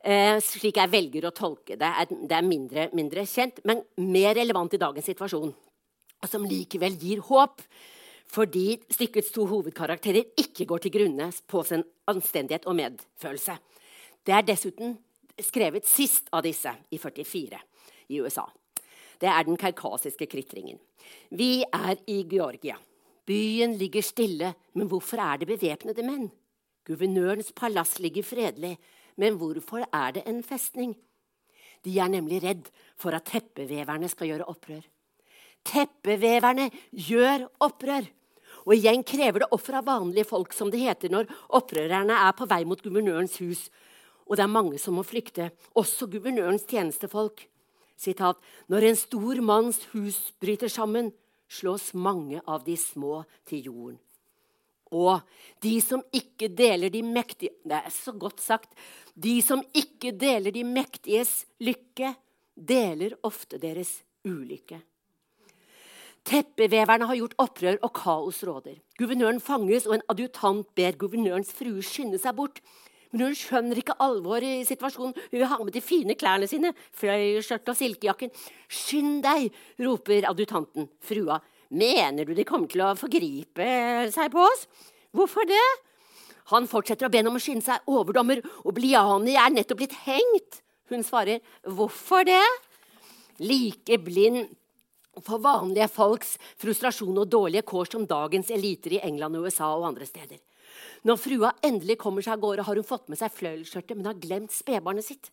Eh, 0.00 0.38
slik 0.40 0.78
jeg 0.80 0.88
velger 0.88 1.26
å 1.28 1.34
tolke 1.36 1.76
det. 1.76 1.90
Det 2.08 2.36
er 2.36 2.46
mindre, 2.46 2.88
mindre 2.96 3.26
kjent, 3.28 3.60
men 3.68 3.82
mer 4.00 4.32
relevant 4.38 4.72
i 4.72 4.80
dagens 4.80 5.10
situasjon. 5.12 5.52
Og 6.20 6.28
som 6.28 6.46
likevel 6.48 6.96
gir 7.00 7.20
håp, 7.28 7.60
fordi 8.30 8.78
stykkets 8.92 9.32
to 9.34 9.44
hovedkarakterer 9.50 10.32
ikke 10.40 10.64
går 10.70 10.84
til 10.84 10.94
grunne 10.94 11.28
på 11.50 11.64
sin 11.66 11.84
anstendighet 12.08 12.68
og 12.70 12.78
medfølelse. 12.78 13.56
Det 14.24 14.36
er 14.36 14.46
dessuten 14.46 14.96
skrevet 15.40 15.88
sist 15.88 16.28
av 16.32 16.44
disse, 16.44 16.72
i 16.92 16.98
44, 17.00 17.60
i 18.08 18.20
USA. 18.20 18.46
Det 19.20 19.28
er 19.28 19.44
den 19.44 19.58
kaukasiske 19.60 20.28
kritringen. 20.30 20.78
Vi 21.36 21.60
er 21.64 21.98
i 22.08 22.22
Georgia. 22.28 22.78
Byen 23.30 23.76
ligger 23.78 24.02
stille, 24.02 24.54
men 24.74 24.88
hvorfor 24.90 25.20
er 25.22 25.38
det 25.38 25.46
bevæpnede 25.52 26.02
menn? 26.02 26.30
Guvernørens 26.88 27.52
palass 27.54 28.00
ligger 28.02 28.26
fredelig, 28.26 28.72
men 29.20 29.36
hvorfor 29.38 29.84
er 29.86 30.16
det 30.16 30.24
en 30.26 30.40
festning? 30.42 30.96
De 31.84 31.94
er 32.02 32.10
nemlig 32.10 32.40
redd 32.42 32.70
for 32.98 33.14
at 33.14 33.28
teppeveverne 33.30 34.08
skal 34.10 34.32
gjøre 34.32 34.48
opprør. 34.50 34.82
Teppeveverne 35.62 36.70
gjør 36.90 37.46
opprør! 37.62 38.08
Og 38.66 38.74
igjen 38.74 39.04
krever 39.06 39.44
det 39.44 39.52
offer 39.54 39.78
av 39.78 39.86
vanlige 39.86 40.26
folk, 40.28 40.52
som 40.52 40.72
det 40.72 40.82
heter 40.82 41.12
når 41.12 41.30
opprørerne 41.56 42.16
er 42.26 42.34
på 42.36 42.48
vei 42.50 42.64
mot 42.66 42.82
guvernørens 42.82 43.38
hus. 43.44 43.68
Og 44.26 44.36
det 44.36 44.44
er 44.44 44.52
mange 44.58 44.78
som 44.82 44.98
må 44.98 45.06
flykte, 45.06 45.52
også 45.78 46.10
guvernørens 46.10 46.66
tjenestefolk. 46.68 47.46
Sitat, 48.00 48.36
Når 48.66 48.82
en 48.88 48.96
stor 48.96 49.40
manns 49.44 49.84
hus 49.92 50.32
bryter 50.40 50.68
sammen, 50.68 51.12
slås 51.50 51.90
mange 51.94 52.40
av 52.46 52.64
de 52.64 52.76
små 52.78 53.24
til 53.48 53.66
jorden. 53.70 53.98
Og 54.90 55.20
de 55.62 55.76
som 55.82 56.02
ikke 56.10 56.48
deler 56.50 56.90
de 56.90 57.02
mektige 57.06 57.54
Det 57.62 57.78
er 57.78 57.92
så 57.94 58.12
godt 58.12 58.40
sagt. 58.42 58.74
De 59.14 59.38
som 59.42 59.62
ikke 59.74 60.10
deler 60.10 60.50
de 60.50 60.64
mektiges 60.64 61.46
lykke, 61.62 62.14
deler 62.54 63.14
ofte 63.22 63.58
deres 63.62 64.00
ulykke. 64.26 64.80
Teppeveverne 66.26 67.06
har 67.06 67.16
gjort 67.16 67.36
opprør, 67.38 67.78
og 67.82 67.92
kaos 67.96 68.42
råder. 68.44 68.76
Guvernøren 68.98 69.40
fanges, 69.40 69.86
og 69.86 69.96
en 69.96 70.06
adjutant 70.12 70.66
ber 70.76 70.98
guvernørens 70.98 71.52
frue 71.56 71.82
skynde 71.86 72.20
seg 72.20 72.36
bort. 72.36 72.60
Men 73.10 73.26
hun 73.26 73.36
skjønner 73.36 73.80
ikke 73.80 73.96
alvoret 74.02 74.60
i 74.60 74.66
situasjonen. 74.68 75.16
Hun 75.32 75.46
har 75.50 75.62
med 75.64 75.74
de 75.74 75.82
fine 75.82 76.14
klærne 76.18 76.46
sine. 76.50 76.70
Fløyelsskjørtet 76.98 77.72
og 77.72 77.78
silkejakken. 77.78 78.32
Skynd 78.70 79.20
deg, 79.26 79.48
roper 79.82 80.28
adjutanten. 80.30 80.86
Frua. 81.02 81.40
Mener 81.70 82.26
du 82.26 82.34
de 82.34 82.46
kommer 82.46 82.70
til 82.70 82.82
å 82.82 82.94
forgripe 82.98 83.66
seg 84.14 84.30
på 84.32 84.42
oss? 84.46 84.66
Hvorfor 85.14 85.46
det? 85.46 85.66
Han 86.50 86.66
fortsetter 86.70 87.06
å 87.06 87.10
be 87.10 87.20
henne 87.20 87.30
om 87.30 87.38
å 87.38 87.42
skynde 87.42 87.66
seg. 87.66 87.86
Overdommer 87.90 88.42
Obliani 88.66 89.36
er 89.38 89.52
nettopp 89.54 89.82
blitt 89.82 89.98
hengt. 90.06 90.62
Hun 90.90 91.06
svarer. 91.06 91.42
Hvorfor 91.66 92.26
det? 92.26 92.42
Like 93.42 93.98
blind 94.02 94.50
for 95.24 95.42
vanlige 95.42 95.88
folks 95.90 96.36
frustrasjon 96.60 97.18
og 97.18 97.30
dårlige 97.30 97.66
kår 97.66 97.90
som 97.90 98.06
dagens 98.06 98.50
eliter 98.54 98.96
i 98.96 99.02
England 99.06 99.38
og 99.38 99.48
USA 99.48 99.72
og 99.74 99.88
andre 99.90 100.06
steder. 100.06 100.38
Når 101.08 101.20
frua 101.20 101.52
endelig 101.66 101.98
kommer 102.02 102.24
seg 102.24 102.36
av 102.38 102.44
gårde, 102.44 102.66
har 102.68 102.80
hun 102.80 102.86
fått 102.86 103.10
med 103.12 103.20
seg 103.20 103.34
fløyelsskjørtet, 103.36 103.96
men 103.96 104.08
har 104.10 104.20
glemt 104.20 104.54
spedbarnet 104.54 105.06
sitt. 105.06 105.30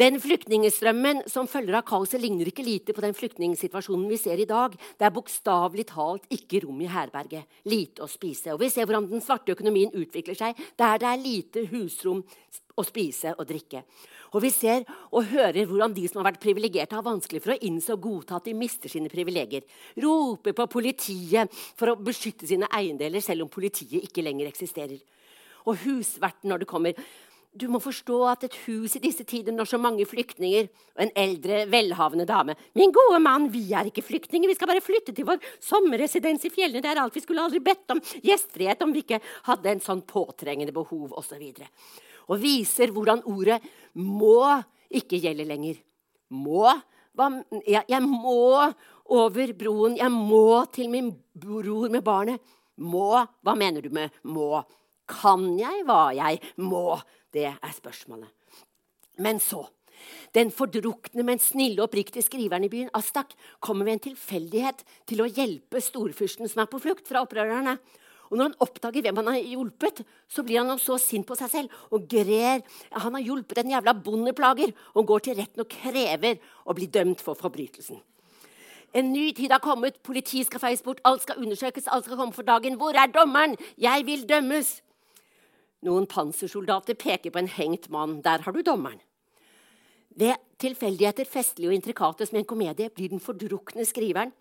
Den 0.00 0.16
flyktningstrømmen 0.16 1.26
som 1.28 1.48
følger 1.50 1.76
av 1.76 1.82
kaoset, 1.84 2.22
ligner 2.22 2.48
ikke 2.48 2.64
lite 2.64 2.94
på 2.96 3.02
den 3.04 3.12
flyktningsituasjonen 3.12 4.06
vi 4.08 4.16
ser 4.16 4.40
i 4.40 4.46
dag. 4.48 4.72
Det 4.96 5.04
er 5.04 5.12
bokstavelig 5.12 5.84
talt 5.90 6.24
ikke 6.32 6.62
rom 6.64 6.78
i 6.80 6.88
herberget. 6.88 7.44
Lite 7.68 8.06
å 8.06 8.08
spise. 8.08 8.54
Og 8.54 8.62
vi 8.62 8.70
ser 8.72 8.88
hvordan 8.88 9.10
den 9.10 9.20
svarte 9.20 9.52
økonomien 9.52 9.92
utvikler 9.92 10.38
seg 10.38 10.56
der 10.80 11.02
det 11.02 11.10
er 11.10 11.20
lite 11.20 11.66
husrom 11.68 12.24
å 12.80 12.86
spise 12.86 13.34
og 13.36 13.44
drikke. 13.50 13.84
Og 14.32 14.40
vi 14.46 14.54
ser 14.54 14.88
og 15.10 15.28
hører 15.34 15.68
hvordan 15.68 15.92
de 15.92 16.06
som 16.08 16.22
har 16.22 16.30
vært 16.30 16.40
privilegerte, 16.46 16.96
har 16.96 17.04
vanskelig 17.04 17.44
for 17.44 17.52
å 17.52 17.60
innse 17.68 17.92
og 17.92 18.04
godta 18.06 18.40
at 18.40 18.48
de 18.48 18.56
mister 18.56 18.88
sine 18.88 19.12
privilegier. 19.12 19.68
Roper 20.00 20.56
på 20.56 20.70
politiet 20.80 21.52
for 21.76 21.92
å 21.92 22.00
beskytte 22.00 22.48
sine 22.48 22.72
eiendeler, 22.72 23.20
selv 23.20 23.44
om 23.44 23.52
politiet 23.52 24.00
ikke 24.00 24.24
lenger 24.24 24.48
eksisterer. 24.48 25.02
Og 25.68 25.76
husverten, 25.82 26.48
når 26.48 26.62
det 26.62 26.70
kommer 26.70 27.10
du 27.50 27.66
må 27.70 27.80
forstå 27.82 28.18
at 28.30 28.44
et 28.46 28.56
hus 28.66 28.94
i 28.94 29.02
disse 29.02 29.24
tider 29.26 29.54
når 29.54 29.66
så 29.72 29.78
mange 29.80 30.04
flyktninger 30.06 30.68
og 30.94 31.02
en 31.02 31.10
eldre, 31.18 31.64
velhavende 31.70 32.26
dame 32.26 32.54
'Min 32.74 32.92
gode 32.94 33.18
mann, 33.18 33.48
vi 33.52 33.72
er 33.72 33.90
ikke 33.90 34.06
flyktninger, 34.06 34.48
vi 34.48 34.54
skal 34.54 34.68
bare 34.68 34.84
flytte 34.84 35.12
til 35.12 35.26
vår 35.26 35.40
sommerresidens 35.60 36.44
i 36.44 36.50
fjellene.' 36.50 36.82
'Det 36.82 36.90
er 36.90 37.02
alt 37.02 37.14
vi 37.14 37.20
skulle 37.20 37.42
aldri 37.42 37.58
bedt 37.58 37.90
om. 37.90 38.00
Gjestfrihet 38.22 38.82
om 38.82 38.92
vi 38.92 39.02
ikke 39.02 39.20
hadde 39.50 39.70
en 39.70 39.80
sånn 39.80 40.02
påtrengende 40.02 40.72
behov', 40.72 41.16
osv 41.18 41.42
og 42.30 42.38
viser 42.38 42.92
hvordan 42.94 43.24
ordet 43.26 43.60
'må' 43.94 44.62
ikke 44.90 45.18
gjelder 45.18 45.44
lenger. 45.44 45.74
Må? 46.30 46.70
Jeg, 47.66 47.84
jeg, 47.88 48.02
må 48.02 48.72
over 49.06 49.52
broen. 49.58 49.96
Jeg 49.96 50.10
må 50.10 50.64
til 50.72 50.90
min 50.90 51.10
bror 51.34 51.88
med 51.90 52.02
barnet. 52.02 52.40
Må? 52.78 53.26
Hva 53.42 53.54
mener 53.54 53.82
du 53.82 53.90
med 53.90 54.10
'må'? 54.24 54.62
Kan 55.10 55.58
jeg 55.58 55.82
hva 55.84 56.14
jeg 56.14 56.38
må? 56.56 57.00
Det 57.32 57.46
er 57.50 57.74
spørsmålet. 57.76 58.28
Men 59.18 59.40
så 59.40 59.66
den 60.34 60.50
fordrukne, 60.54 61.24
men 61.26 61.40
snille 61.42 61.82
og 61.82 61.90
oppriktige 61.90 62.24
skriveren 62.24 62.64
i 62.64 62.70
byen, 62.72 62.92
Astak, 62.96 63.34
kommer 63.60 63.84
ved 63.84 63.98
en 63.98 64.04
tilfeldighet 64.10 64.84
til 65.10 65.20
å 65.20 65.28
hjelpe 65.28 65.82
storfyrsten 65.82 66.48
som 66.48 66.62
er 66.62 66.70
på 66.70 66.80
flukt 66.82 67.08
fra 67.10 67.24
opprørerne. 67.26 67.76
Og 68.30 68.38
når 68.38 68.46
han 68.46 68.60
oppdager 68.62 69.02
hvem 69.02 69.18
han 69.18 69.32
har 69.32 69.40
hjulpet, 69.42 70.04
så 70.30 70.44
blir 70.46 70.62
han 70.62 70.78
så 70.78 70.96
sint 71.02 71.26
på 71.26 71.34
seg 71.38 71.50
selv 71.50 71.80
og 71.90 72.06
grer. 72.10 72.62
Han 72.94 73.16
har 73.18 73.24
hjulpet 73.26 73.58
en 73.58 73.72
jævla 73.74 73.96
bondeplager 74.06 74.70
og 74.94 75.08
går 75.08 75.24
til 75.26 75.40
retten 75.40 75.64
og 75.64 75.72
krever 75.72 76.38
å 76.64 76.76
bli 76.78 76.86
dømt 76.86 77.24
for 77.24 77.38
forbrytelsen. 77.38 77.98
En 78.94 79.10
ny 79.12 79.28
tid 79.34 79.52
har 79.54 79.62
kommet, 79.62 80.00
politiet 80.06 80.48
skal 80.48 80.62
feies 80.62 80.82
bort, 80.82 81.02
alt 81.06 81.22
skal 81.22 81.42
undersøkes, 81.42 81.90
alt 81.90 82.06
skal 82.06 82.18
komme 82.18 82.34
for 82.34 82.46
dagen. 82.46 82.78
Hvor 82.78 82.94
er 82.94 83.10
dommeren? 83.10 83.58
Jeg 83.78 84.06
vil 84.06 84.24
dømmes! 84.30 84.80
Noen 85.86 86.06
pansersoldater 86.10 86.98
peker 87.00 87.32
på 87.32 87.40
en 87.40 87.48
hengt 87.48 87.88
mann. 87.92 88.20
Der 88.22 88.44
har 88.44 88.52
du 88.52 88.62
dommeren. 88.62 89.00
Ved 90.10 90.36
tilfeldigheter 90.60 91.24
festlige 91.24 91.70
og 91.70 91.76
intrikate 91.76 92.26
som 92.26 92.36
en 92.40 92.48
komedie 92.48 92.90
blir 92.92 93.12
den 93.12 93.22
fordrukne 93.22 93.86
skriveren 93.88 94.32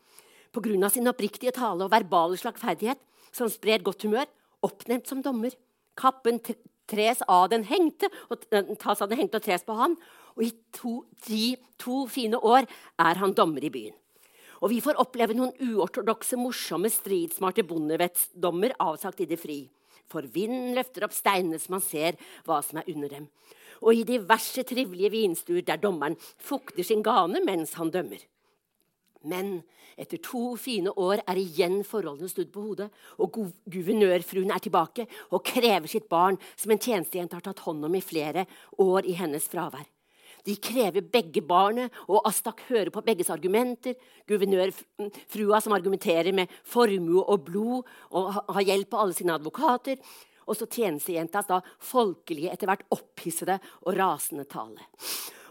pga. 0.52 0.90
sin 0.90 1.08
oppriktige 1.08 1.52
tale 1.52 1.84
og 1.84 1.92
verbale 1.92 2.38
slagferdighet 2.38 3.00
som 3.32 3.50
sprer 3.50 3.84
godt 3.84 4.04
humør, 4.04 4.26
oppnevnt 4.62 5.08
som 5.08 5.22
dommer. 5.22 5.52
Kappen 5.96 6.40
tres 6.88 7.22
av 7.28 7.50
den 7.50 7.64
hengte, 7.64 8.10
og 8.30 8.42
tas 8.80 9.02
av 9.02 9.10
den 9.10 9.20
hengte 9.20 9.38
og 9.38 9.44
tres 9.44 9.64
på 9.64 9.74
han. 9.78 9.96
Og 10.36 10.44
i 10.44 10.52
to, 10.74 11.06
ti, 11.22 11.56
to 11.78 12.08
fine 12.08 12.38
år 12.38 12.66
er 12.98 13.20
han 13.22 13.34
dommer 13.34 13.64
i 13.64 13.70
byen. 13.70 13.96
Og 14.62 14.74
vi 14.74 14.82
får 14.84 15.00
oppleve 15.00 15.36
noen 15.38 15.54
uortodokse, 15.62 16.36
morsomme, 16.36 16.90
stridsmarte 16.92 17.64
bondevettsdommer 17.64 18.76
avsagt 18.80 19.22
i 19.22 19.30
det 19.30 19.40
fri. 19.40 19.70
For 20.10 20.26
vinden 20.34 20.74
løfter 20.78 21.06
opp 21.06 21.16
steinene 21.16 21.60
så 21.62 21.76
man 21.76 21.86
ser 21.86 22.18
hva 22.48 22.60
som 22.66 22.82
er 22.82 22.90
under 22.92 23.14
dem. 23.14 23.28
Og 23.80 23.96
i 23.96 24.08
diverse 24.08 24.66
trivelige 24.68 25.14
vinstuer 25.14 25.64
der 25.66 25.80
dommeren 25.80 26.18
fukter 26.20 26.84
sin 26.84 27.04
gane 27.06 27.42
mens 27.46 27.78
han 27.80 27.94
dømmer. 27.94 28.20
Men 29.30 29.62
etter 30.00 30.20
to 30.24 30.56
fine 30.60 30.92
år 30.96 31.24
er 31.28 31.40
igjen 31.40 31.82
forholdene 31.88 32.32
snudd 32.32 32.52
på 32.54 32.64
hodet, 32.64 32.88
og 33.20 33.36
guvernørfruen 33.68 34.52
er 34.56 34.64
tilbake 34.64 35.06
og 35.30 35.44
krever 35.44 35.92
sitt 35.92 36.08
barn, 36.12 36.40
som 36.56 36.72
en 36.72 36.80
tjenestejente 36.80 37.36
har 37.36 37.44
tatt 37.44 37.66
hånd 37.66 37.84
om 37.88 37.96
i 37.96 38.04
flere 38.04 38.46
år 38.80 39.08
i 39.08 39.18
hennes 39.20 39.48
fravær. 39.52 39.88
De 40.50 40.56
krever 40.58 41.06
begge 41.06 41.44
barnet, 41.46 41.94
og 42.10 42.26
Astak 42.28 42.64
hører 42.70 42.90
på 42.94 43.04
begges 43.06 43.30
argumenter. 43.34 43.98
Guvernørfrua 44.30 45.60
som 45.62 45.76
argumenterer 45.78 46.34
med 46.36 46.50
formue 46.66 47.22
og 47.22 47.46
blod 47.46 47.90
og 48.10 48.40
har 48.56 48.66
hjelp 48.66 48.96
av 48.96 49.04
alle 49.04 49.18
sine 49.18 49.36
advokater. 49.38 50.00
Og 50.50 50.58
så 50.58 50.66
tjenestejentas 50.66 51.50
da 51.50 51.60
folkelige, 51.86 52.50
etter 52.50 52.72
hvert 52.72 52.88
opphissede 52.96 53.60
og 53.86 53.94
rasende 54.00 54.48
tale. 54.50 54.90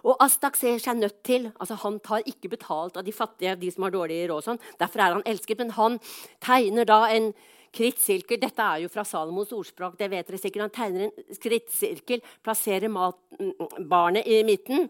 Og 0.07 0.19
Astak 0.23 0.57
ser 0.59 0.79
seg 0.83 0.99
nødt 0.99 1.21
til 1.27 1.49
altså 1.59 1.77
Han 1.83 1.99
tar 2.03 2.27
ikke 2.27 2.51
betalt 2.53 2.97
av 2.99 3.07
de 3.07 3.15
fattige, 3.15 3.57
de 3.59 3.71
som 3.71 3.87
har 3.87 3.95
dårlig 3.95 4.25
råd. 4.31 4.47
Sånn. 4.47 4.61
Derfor 4.81 5.03
er 5.03 5.17
han 5.19 5.27
elsket. 5.27 5.59
Men 5.63 5.75
han 5.79 5.99
tegner 6.45 6.89
da 6.89 7.05
en 7.13 7.33
krittsirkel. 7.75 8.41
Dette 8.41 8.65
er 8.65 8.83
jo 8.85 8.91
fra 8.93 9.05
Salomos 9.07 9.53
ordspråk. 9.55 9.99
det 9.99 10.11
vet 10.11 10.27
dere 10.27 10.41
sikkert. 10.41 10.67
Han 10.67 10.75
tegner 10.75 11.07
en 11.09 11.41
krittsirkel, 11.43 12.23
plasserer 12.43 12.89
mat, 12.89 13.19
barnet 13.79 14.27
i 14.27 14.43
midten. 14.45 14.89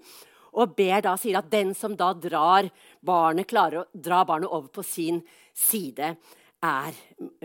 Og 0.59 0.75
ber 0.75 1.03
da, 1.05 1.15
sier 1.17 1.39
at 1.39 1.51
den 1.51 1.75
som 1.77 1.95
da 1.97 2.13
drar 2.15 2.71
barnet, 3.05 3.49
klarer 3.49 3.83
å 3.83 3.89
dra 3.93 4.25
barnet 4.25 4.51
over 4.51 4.69
på 4.69 4.83
sin 4.83 5.21
side, 5.55 6.17
er 6.65 6.97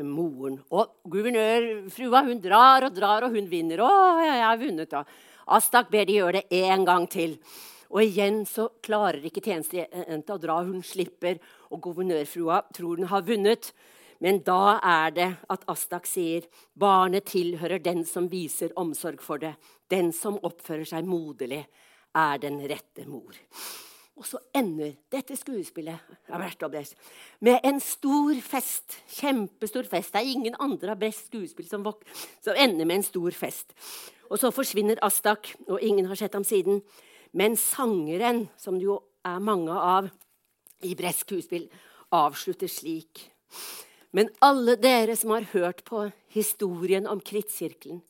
moren. 0.02 0.58
Og 0.74 0.96
guvernørfrua 1.12 2.24
hun 2.26 2.42
drar 2.42 2.88
og 2.88 2.96
drar, 2.96 3.28
og 3.28 3.36
hun 3.36 3.50
vinner. 3.50 3.84
Å, 3.84 3.92
jeg 4.24 4.42
har 4.42 4.58
vunnet, 4.62 4.90
da. 4.90 5.04
Astak 5.54 5.92
ber 5.92 6.08
de 6.08 6.18
gjøre 6.18 6.42
det 6.42 6.64
en 6.64 6.86
gang 6.88 7.06
til. 7.12 7.38
Og 7.94 8.02
igjen 8.02 8.42
så 8.50 8.70
klarer 8.82 9.22
ikke 9.28 9.44
tjenestejenta 9.44 10.34
å 10.34 10.42
dra. 10.42 10.62
Hun 10.66 10.82
slipper, 10.86 11.38
og 11.70 11.84
guvernørfrua 11.84 12.64
tror 12.74 12.98
hun 12.98 13.12
har 13.12 13.26
vunnet. 13.28 13.70
Men 14.24 14.40
da 14.48 14.78
er 14.80 15.12
det 15.12 15.30
at 15.52 15.66
Astak 15.72 16.08
sier 16.08 16.46
barnet 16.80 17.28
tilhører 17.28 17.82
den 17.84 18.06
som 18.08 18.30
viser 18.32 18.72
omsorg 18.80 19.20
for 19.24 19.42
det. 19.42 19.58
Den 19.92 20.14
som 20.16 20.40
oppfører 20.40 20.88
seg 20.88 21.08
moderlig, 21.08 21.66
er 22.16 22.38
den 22.40 22.62
rette 22.70 23.04
mor. 23.10 23.36
Og 24.14 24.26
så 24.30 24.38
ender 24.54 24.94
dette 25.12 25.36
skuespillet 25.36 25.98
med 27.42 27.66
en 27.66 27.80
stor 27.82 28.42
fest. 28.46 29.00
Kjempestor 29.18 29.90
fest. 29.90 30.14
Det 30.14 30.22
er 30.22 30.34
ingen 30.36 30.56
andre 30.62 30.94
av 30.94 31.02
best 31.02 31.32
skuespill 31.32 31.68
som, 31.68 31.88
som 32.46 32.56
ender 32.56 32.86
med 32.86 33.02
en 33.02 33.08
stor 33.08 33.34
fest. 33.36 33.74
Og 34.30 34.40
så 34.40 34.54
forsvinner 34.54 35.02
Astak, 35.04 35.56
og 35.68 35.82
ingen 35.82 36.06
har 36.08 36.20
sett 36.20 36.38
ham 36.38 36.46
siden. 36.46 36.84
Men 37.34 37.58
sangeren, 37.58 38.46
som 38.58 38.78
det 38.78 38.86
jo 38.86 39.00
er 39.26 39.42
mange 39.42 39.74
av 39.74 40.12
i 40.86 40.94
bresk 40.96 41.26
skuespill, 41.26 41.66
avslutter 42.14 42.70
slik. 42.70 43.26
Men 44.14 44.30
alle 44.46 44.76
dere 44.78 45.16
som 45.18 45.34
har 45.34 45.50
hørt 45.56 45.82
på 45.88 46.06
historien 46.34 47.08
om 47.10 47.22
krittsirkelen, 47.22 48.04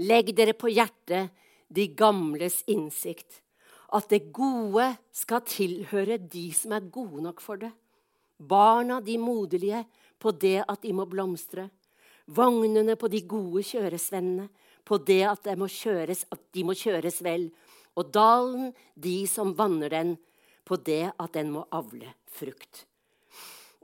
legg 0.00 0.32
dere 0.36 0.54
på 0.56 0.70
hjertet 0.72 1.32
de 1.68 1.84
gamles 1.92 2.62
innsikt, 2.70 3.42
at 3.92 4.08
det 4.08 4.32
gode 4.34 4.88
skal 5.12 5.44
tilhøre 5.46 6.16
de 6.18 6.46
som 6.56 6.72
er 6.72 6.88
gode 6.88 7.22
nok 7.26 7.44
for 7.44 7.60
det. 7.60 7.70
Barna 8.40 9.02
de 9.04 9.18
moderlige 9.20 9.84
på 10.18 10.32
det 10.32 10.62
at 10.64 10.80
de 10.82 10.94
må 10.96 11.04
blomstre. 11.06 11.68
Vognene 12.24 12.96
på 12.96 13.10
de 13.12 13.20
gode 13.28 13.62
kjøresvennene 13.68 14.48
på 14.84 14.98
det 15.04 15.22
at, 15.28 15.46
må 15.60 15.68
kjøres, 15.68 16.24
de 16.52 16.64
må 16.64 16.74
kjøres 16.76 17.20
vel, 17.24 17.50
og 17.96 18.10
dalen, 18.12 18.72
de 18.96 19.22
som 19.30 19.54
vanner 19.56 19.92
den, 19.92 20.16
på 20.64 20.76
det 20.80 21.12
at 21.20 21.36
den 21.36 21.52
må 21.52 21.66
avle 21.72 22.10
frukt. 22.32 22.86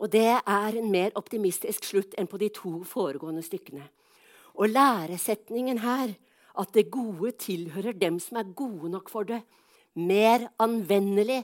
Og 0.01 0.09
det 0.13 0.27
er 0.33 0.77
en 0.81 0.91
mer 0.91 1.13
optimistisk 1.21 1.85
slutt 1.85 2.17
enn 2.19 2.29
på 2.31 2.41
de 2.41 2.49
to 2.57 2.81
foregående 2.89 3.45
stykkene. 3.45 3.85
Og 4.57 4.73
læresetningen 4.73 5.83
her, 5.85 6.15
at 6.59 6.73
det 6.75 6.91
gode 6.91 7.33
tilhører 7.41 7.97
dem 7.97 8.19
som 8.21 8.41
er 8.41 8.55
gode 8.57 8.91
nok 8.91 9.11
for 9.13 9.29
det, 9.29 9.43
mer 9.95 10.49
anvendelig 10.61 11.43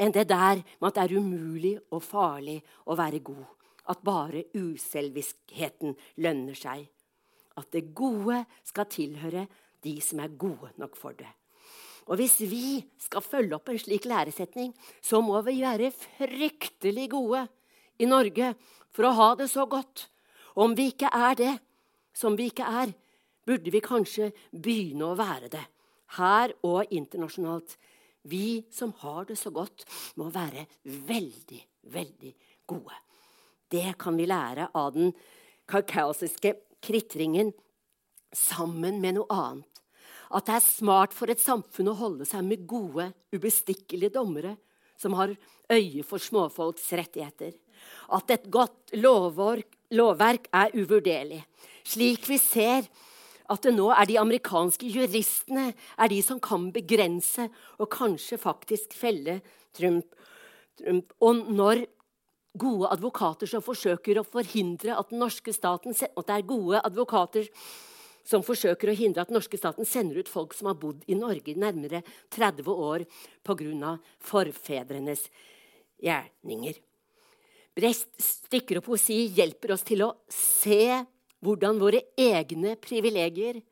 enn 0.00 0.14
det 0.14 0.28
der 0.30 0.62
med 0.80 0.88
at 0.88 0.96
det 0.96 1.04
er 1.04 1.20
umulig 1.20 1.76
og 1.92 2.02
farlig 2.02 2.58
å 2.88 2.96
være 2.98 3.20
god. 3.24 3.44
At 3.92 4.02
bare 4.06 4.46
uselviskheten 4.54 5.96
lønner 6.22 6.56
seg 6.56 6.88
at 7.58 7.68
det 7.74 7.90
gode 7.94 8.42
skal 8.64 8.88
tilhøre 8.90 9.46
de 9.84 9.94
som 10.04 10.22
er 10.22 10.36
gode 10.38 10.70
nok 10.80 10.96
for 10.96 11.16
det. 11.16 11.28
Og 12.08 12.18
hvis 12.18 12.40
vi 12.50 12.80
skal 12.98 13.22
følge 13.22 13.56
opp 13.58 13.68
en 13.70 13.78
slik 13.78 14.06
læresetning, 14.10 14.72
så 15.02 15.20
må 15.22 15.38
vi 15.46 15.60
være 15.62 15.92
fryktelig 15.94 17.10
gode 17.12 17.44
i 18.02 18.08
Norge 18.08 18.52
for 18.92 19.08
å 19.08 19.14
ha 19.16 19.28
det 19.38 19.48
så 19.52 19.66
godt. 19.70 20.08
Om 20.58 20.74
vi 20.76 20.90
ikke 20.92 21.10
er 21.14 21.38
det, 21.38 21.52
som 22.12 22.36
vi 22.36 22.50
ikke 22.50 22.66
er, 22.66 22.92
burde 23.46 23.72
vi 23.72 23.80
kanskje 23.82 24.32
begynne 24.52 25.08
å 25.08 25.18
være 25.18 25.48
det. 25.52 25.64
Her 26.18 26.52
og 26.66 26.92
internasjonalt. 26.92 27.78
Vi 28.28 28.62
som 28.70 28.92
har 29.00 29.24
det 29.26 29.38
så 29.40 29.50
godt, 29.50 29.86
må 30.20 30.28
være 30.30 30.66
veldig, 30.84 31.62
veldig 31.90 32.34
gode. 32.70 32.98
Det 33.72 33.96
kan 33.98 34.18
vi 34.18 34.28
lære 34.28 34.68
av 34.76 34.92
den 34.94 35.14
kaukasiske 35.66 36.54
kritringen 36.84 37.54
sammen 38.36 39.00
med 39.00 39.16
noe 39.16 39.32
annet. 39.32 39.68
At 40.32 40.46
det 40.48 40.58
er 40.58 40.64
smart 40.64 41.16
for 41.16 41.32
et 41.32 41.42
samfunn 41.42 41.90
å 41.92 41.98
holde 41.98 42.28
seg 42.28 42.44
med 42.46 42.64
gode, 42.68 43.10
ubestikkelige 43.34 44.14
dommere 44.14 44.54
som 45.00 45.16
har 45.18 45.34
øye 45.72 46.04
for 46.06 46.22
småfolks 46.22 46.86
rettigheter. 46.96 47.52
At 48.12 48.30
et 48.30 48.50
godt 48.52 48.94
lovverk 48.98 50.48
er 50.52 50.76
uvurderlig. 50.76 51.42
Slik 51.84 52.28
vi 52.28 52.38
ser 52.38 52.86
at 53.52 53.64
det 53.66 53.74
nå 53.74 53.88
er 53.92 54.08
de 54.08 54.18
amerikanske 54.20 54.88
juristene 54.88 55.72
er 55.72 56.12
de 56.12 56.20
som 56.24 56.40
kan 56.40 56.70
begrense 56.72 57.48
og 57.78 57.90
kanskje 57.92 58.38
faktisk 58.40 58.94
felle 58.96 59.40
Trump. 59.76 60.06
Trump. 60.78 61.12
Og 61.20 61.42
når 61.52 61.84
gode 62.58 62.90
advokater 62.92 63.48
som 63.48 63.64
forsøker 63.64 64.20
å 64.20 64.28
forhindre 64.28 64.96
at 64.96 65.10
den 65.10 65.22
norske 65.22 65.52
staten 65.56 65.96
at 65.96 66.26
det 66.28 66.36
er 66.36 66.48
gode 66.48 66.82
advokater 66.84 67.48
som 68.28 68.44
forsøker 68.46 68.92
å 68.92 68.96
hindre 68.96 69.24
at 69.24 69.32
norske 69.34 69.58
staten 69.58 69.88
sender 69.88 70.20
ut 70.22 70.30
folk 70.30 70.54
som 70.54 70.68
har 70.70 70.78
bodd 70.78 71.02
i 71.10 71.16
Norge 71.18 71.52
i 71.52 71.58
nærmere 71.58 72.02
30 72.30 72.68
år 72.70 73.06
pga. 73.42 73.96
forfedrenes 74.20 75.26
gjerninger. 76.02 76.78
Brest 77.72 78.10
stykker 78.20 78.80
og 78.80 78.86
poesi 78.90 79.22
hjelper 79.32 79.72
oss 79.74 79.84
til 79.86 80.04
å 80.04 80.12
se 80.32 80.84
hvordan 81.42 81.80
våre 81.80 82.02
egne 82.20 82.76
privilegier 82.80 83.62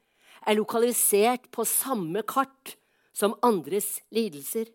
er 0.41 0.57
lokalisert 0.57 1.51
på 1.53 1.67
samme 1.69 2.23
kart 2.25 2.77
som 3.13 3.37
andres 3.45 3.99
lidelser, 4.15 4.71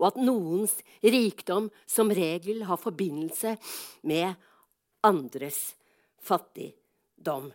og 0.00 0.08
at 0.08 0.20
noens 0.22 0.78
rikdom 1.04 1.68
som 1.86 2.10
regel 2.10 2.64
har 2.66 2.80
forbindelse 2.80 3.54
med 4.08 4.32
andres 5.04 5.74
fattigdom. 6.24 7.52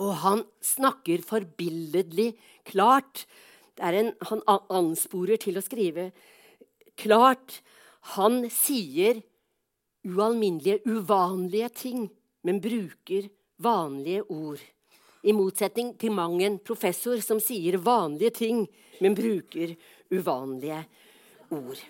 Og 0.00 0.12
han 0.22 0.44
snakker 0.64 1.26
forbilledlig 1.26 2.30
klart. 2.70 3.26
En, 3.76 4.14
han 4.30 4.44
ansporer 4.72 5.40
til 5.42 5.58
å 5.58 5.64
skrive 5.64 6.10
klart. 7.00 7.58
Han 8.16 8.46
sier 8.54 9.20
ualminnelige, 10.06 10.80
uvanlige 10.86 11.68
ting, 11.68 12.08
men 12.42 12.60
bruker 12.60 13.28
vanlige 13.60 14.22
ord. 14.30 14.60
I 15.22 15.32
motsetning 15.36 15.92
til 16.00 16.14
mang 16.16 16.38
en 16.42 16.58
professor 16.58 17.20
som 17.20 17.40
sier 17.44 17.76
vanlige 17.76 18.30
ting, 18.38 18.62
men 19.00 19.14
bruker 19.14 19.74
uvanlige 20.10 20.84
ord. 21.52 21.82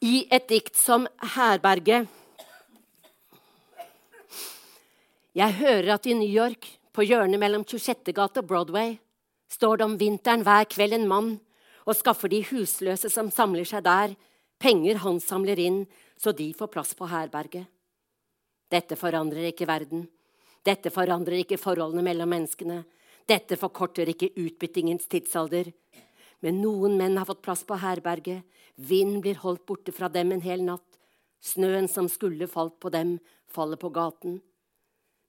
I 0.00 0.28
et 0.30 0.48
dikt 0.48 0.76
som 0.76 1.06
'Herberget' 1.06 2.06
Jeg 5.34 5.54
hører 5.54 5.94
at 5.94 6.06
i 6.06 6.14
New 6.14 6.28
York, 6.28 6.66
på 6.92 7.02
hjørnet 7.02 7.38
mellom 7.38 7.64
26. 7.64 8.12
gate 8.12 8.38
og 8.38 8.46
Broadway, 8.46 8.96
står 9.48 9.76
det 9.76 9.84
om 9.84 10.00
vinteren 10.00 10.42
hver 10.42 10.64
kveld 10.64 10.92
en 10.92 11.06
mann 11.08 11.28
og 11.86 11.94
skaffer 11.96 12.28
de 12.28 12.40
husløse 12.50 13.10
som 13.12 13.30
samler 13.30 13.64
seg 13.68 13.84
der, 13.86 14.16
penger 14.58 15.02
han 15.04 15.20
samler 15.20 15.58
inn 15.58 15.82
så 16.18 16.32
de 16.32 16.52
får 16.54 16.70
plass 16.72 16.94
på 16.98 17.06
herberget. 17.06 17.66
Dette 18.68 18.98
forandrer 19.00 19.48
ikke 19.48 19.68
verden. 19.68 20.06
Dette 20.66 20.90
forandrer 20.92 21.40
ikke 21.40 21.60
forholdene 21.60 22.04
mellom 22.04 22.28
menneskene. 22.34 22.82
Dette 23.28 23.56
forkorter 23.60 24.10
ikke 24.10 24.34
utbyttingens 24.36 25.08
tidsalder. 25.08 25.70
Men 26.44 26.60
noen 26.62 26.96
menn 26.98 27.16
har 27.18 27.28
fått 27.28 27.44
plass 27.44 27.64
på 27.64 27.78
herberget. 27.80 28.44
Vind 28.76 29.22
blir 29.24 29.40
holdt 29.42 29.64
borte 29.66 29.94
fra 29.94 30.10
dem 30.12 30.34
en 30.34 30.44
hel 30.44 30.62
natt. 30.66 30.84
Snøen 31.40 31.88
som 31.88 32.08
skulle 32.10 32.48
falt 32.50 32.78
på 32.82 32.90
dem, 32.90 33.16
faller 33.46 33.78
på 33.78 33.90
gaten. 33.94 34.40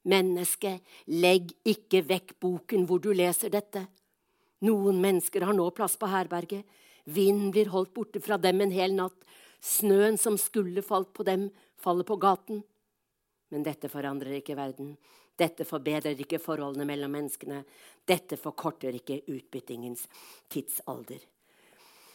Menneske, 0.09 0.79
legg 1.05 1.51
ikke 1.67 2.01
vekk 2.07 2.35
boken 2.41 2.85
hvor 2.89 3.01
du 3.03 3.11
leser 3.13 3.51
dette. 3.53 3.85
Noen 4.65 4.99
mennesker 5.01 5.45
har 5.45 5.55
nå 5.55 5.69
plass 5.75 5.95
på 5.99 6.09
herberget. 6.09 6.65
Vind 7.09 7.51
blir 7.55 7.71
holdt 7.73 7.93
borte 7.95 8.21
fra 8.21 8.37
dem 8.41 8.61
en 8.65 8.73
hel 8.73 8.93
natt. 8.97 9.17
Snøen 9.59 10.17
som 10.19 10.37
skulle 10.39 10.83
falt 10.85 11.11
på 11.15 11.25
dem, 11.27 11.49
faller 11.79 12.07
på 12.07 12.19
gaten. 12.21 12.61
Men 13.49 13.65
dette 13.65 13.89
forandrer 13.91 14.39
ikke 14.39 14.57
verden. 14.57 14.93
Dette 15.39 15.65
forbedrer 15.67 16.19
ikke 16.19 16.41
forholdene 16.41 16.85
mellom 16.87 17.13
menneskene. 17.15 17.63
Dette 18.07 18.37
forkorter 18.39 18.95
ikke 18.99 19.21
utbyttingens 19.31 20.05
tidsalder. 20.51 21.21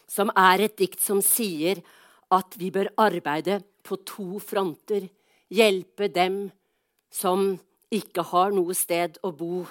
Som 0.06 0.30
er 0.36 0.66
et 0.66 0.76
dikt 0.78 1.00
som 1.00 1.22
sier 1.24 1.80
at 2.34 2.56
vi 2.60 2.70
bør 2.74 2.92
arbeide 3.00 3.62
på 3.84 3.98
to 4.06 4.40
fronter. 4.42 5.08
Hjelpe 5.52 6.10
dem 6.12 6.46
som 7.12 7.54
ikke 7.94 8.24
har 8.28 8.52
noe 8.54 8.74
sted 8.76 9.18
å 9.24 9.30
bo, 9.32 9.64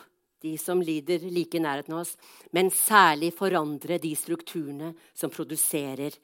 de 0.43 0.57
som 0.59 0.81
lider 0.83 1.23
like 1.31 1.55
i 1.57 1.63
nærheten 1.63 1.95
av 1.95 2.03
oss, 2.03 2.17
men 2.51 2.71
særlig 2.73 3.31
forandre 3.37 3.97
de 4.03 4.11
strukturene 4.17 4.91
som 5.15 5.31
produserer 5.31 6.15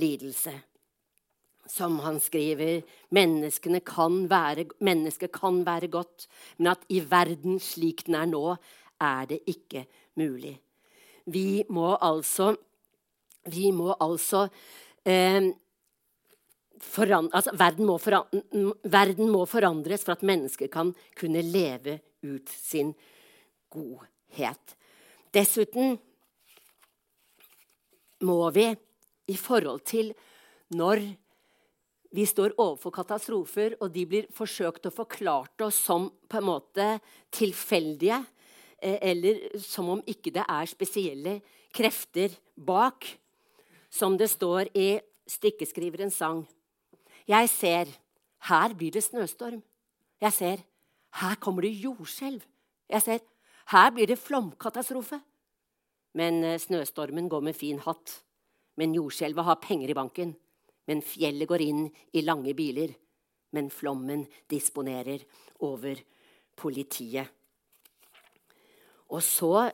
lidelse. 0.00 0.52
Som 1.64 1.96
han 2.04 2.18
skriver, 2.20 2.82
mennesket 3.08 3.80
kan 3.88 5.64
være 5.64 5.88
godt, 5.88 6.26
men 6.58 6.74
at 6.74 6.84
i 6.92 7.00
verden 7.00 7.56
slik 7.56 8.04
den 8.04 8.18
er 8.20 8.28
nå, 8.28 8.44
er 9.00 9.30
det 9.32 9.40
ikke 9.48 9.86
mulig. 10.20 10.58
Vi 11.24 11.64
må 11.72 11.94
altså, 12.04 12.52
vi 13.48 13.70
må 13.72 13.96
altså 13.96 14.44
eh, 15.08 15.40
altså, 17.32 17.56
verden, 17.56 17.86
må 17.88 17.96
verden, 18.84 19.32
må 19.32 19.46
forandres 19.48 20.04
for 20.04 20.12
at 20.18 20.22
mennesker 20.22 20.68
kan 20.68 20.92
kunne 21.16 21.40
leve 21.40 21.98
ut 22.22 22.48
sin 22.48 22.92
godhet. 23.74 24.76
Dessuten 25.34 25.98
må 28.24 28.38
vi 28.54 28.68
i 29.30 29.36
forhold 29.36 29.84
til 29.88 30.12
når 30.74 31.02
vi 32.14 32.24
står 32.28 32.54
overfor 32.62 32.94
katastrofer, 32.94 33.74
og 33.82 33.90
de 33.90 34.04
blir 34.06 34.28
forsøkt 34.34 34.86
å 34.86 34.94
forklart 34.94 35.64
oss 35.66 35.80
som 35.82 36.06
på 36.30 36.38
en 36.38 36.46
måte 36.46 36.86
tilfeldige, 37.34 38.20
eh, 38.78 38.98
eller 39.02 39.58
som 39.58 39.88
om 39.96 40.02
ikke 40.06 40.30
det 40.30 40.44
er 40.46 40.70
spesielle 40.70 41.40
krefter 41.74 42.36
bak, 42.54 43.08
som 43.90 44.16
det 44.16 44.30
står 44.30 44.70
i 44.78 45.00
stykkeskriverens 45.26 46.14
sang. 46.14 46.44
Jeg 47.26 47.50
ser 47.50 47.90
her 48.50 48.74
blir 48.78 48.92
det 48.92 49.02
snøstorm. 49.02 49.62
Jeg 50.20 50.32
ser 50.32 50.64
her 51.18 51.36
kommer 51.42 51.62
det 51.62 51.74
jordskjelv. 51.82 52.42
Jeg 52.90 53.02
ser 53.02 53.20
her 53.72 53.92
blir 53.94 54.10
det 54.10 54.20
flomkatastrofe. 54.20 55.20
Men 56.14 56.42
eh, 56.44 56.60
snøstormen 56.60 57.28
går 57.28 57.44
med 57.48 57.56
fin 57.56 57.80
hatt. 57.84 58.20
Men 58.78 58.94
jordskjelvet 58.96 59.46
har 59.46 59.62
penger 59.62 59.92
i 59.92 59.96
banken. 59.96 60.34
Men 60.88 61.00
fjellet 61.04 61.48
går 61.48 61.64
inn 61.64 61.86
i 62.12 62.24
lange 62.24 62.54
biler. 62.56 62.92
Men 63.54 63.70
flommen 63.70 64.26
disponerer 64.50 65.24
over 65.64 66.00
politiet. 66.58 67.30
Og 69.14 69.22
så 69.22 69.70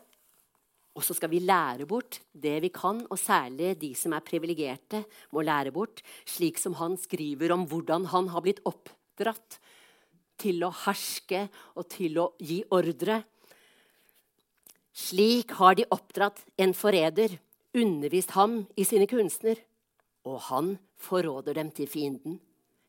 og 0.91 1.05
så 1.07 1.15
skal 1.15 1.31
vi 1.31 1.39
lære 1.39 1.87
bort 1.89 2.19
det 2.35 2.57
vi 2.65 2.69
kan, 2.75 2.99
og 3.09 3.19
særlig 3.19 3.77
de 3.81 3.93
som 3.97 4.13
er 4.13 4.25
privilegerte, 4.27 5.05
må 5.33 5.45
lære 5.47 5.71
bort, 5.73 6.03
slik 6.27 6.59
som 6.59 6.75
han 6.81 6.97
skriver 6.99 7.55
om 7.55 7.63
hvordan 7.71 8.09
han 8.11 8.29
har 8.35 8.43
blitt 8.45 8.61
oppdratt 8.67 9.61
til 10.41 10.65
å 10.67 10.73
herske 10.83 11.47
og 11.79 11.87
til 11.95 12.19
å 12.19 12.27
gi 12.43 12.59
ordre. 12.75 13.21
Slik 14.97 15.55
har 15.61 15.77
de 15.79 15.87
oppdratt 15.95 16.43
en 16.59 16.75
forræder, 16.75 17.39
undervist 17.75 18.35
ham 18.35 18.65
i 18.77 18.85
sine 18.85 19.07
kunstner, 19.07 19.59
og 20.27 20.41
han 20.51 20.79
forråder 20.99 21.55
dem 21.55 21.71
til 21.75 21.89
fienden. 21.89 22.41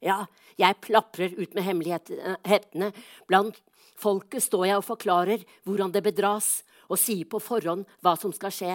Ja, 0.02 0.26
jeg 0.58 0.80
plaprer 0.82 1.36
ut 1.38 1.54
med 1.54 1.64
hemmelighetene. 1.64 2.90
Blant 3.30 3.62
folket 4.02 4.42
står 4.42 4.66
jeg 4.66 4.80
og 4.82 4.88
forklarer 4.88 5.46
hvordan 5.64 5.94
det 5.94 6.04
bedras, 6.04 6.64
og 6.90 7.00
sier 7.00 7.30
på 7.30 7.40
forhånd 7.40 7.86
hva 8.02 8.18
som 8.20 8.34
skal 8.36 8.52
skje. 8.52 8.74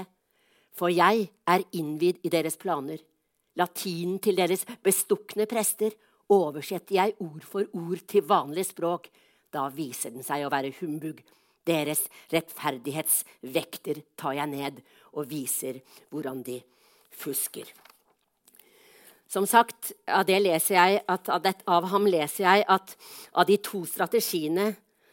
For 0.77 0.93
jeg 0.93 1.27
er 1.49 1.65
innvidd 1.77 2.23
i 2.25 2.33
deres 2.33 2.57
planer. 2.61 3.03
Latinen 3.57 4.21
til 4.23 4.39
deres 4.39 4.65
bestukne 4.85 5.49
prester 5.49 5.97
oversetter 6.33 6.97
jeg 6.99 7.17
ord 7.25 7.45
for 7.45 7.67
ord 7.77 8.03
til 8.09 8.25
vanlig 8.29 8.67
språk. 8.71 9.09
Da 9.53 9.67
viser 9.73 10.15
den 10.15 10.25
seg 10.25 10.45
å 10.45 10.53
være 10.53 10.75
humbug. 10.81 11.23
Deres 11.67 12.05
rettferdighetsvekter 12.31 14.03
tar 14.19 14.37
jeg 14.39 14.53
ned 14.53 14.81
og 15.17 15.29
viser 15.31 15.81
hvordan 16.13 16.43
de 16.47 16.61
fusker. 17.17 17.67
Som 19.27 19.47
sagt, 19.51 19.91
av, 20.07 20.29
at, 20.31 21.63
av 21.67 21.89
ham 21.91 22.07
leser 22.07 22.45
jeg 22.45 22.67
at 22.71 22.95
av 23.35 23.49
de 23.49 23.57
to 23.59 23.83
strategiene 23.89 24.69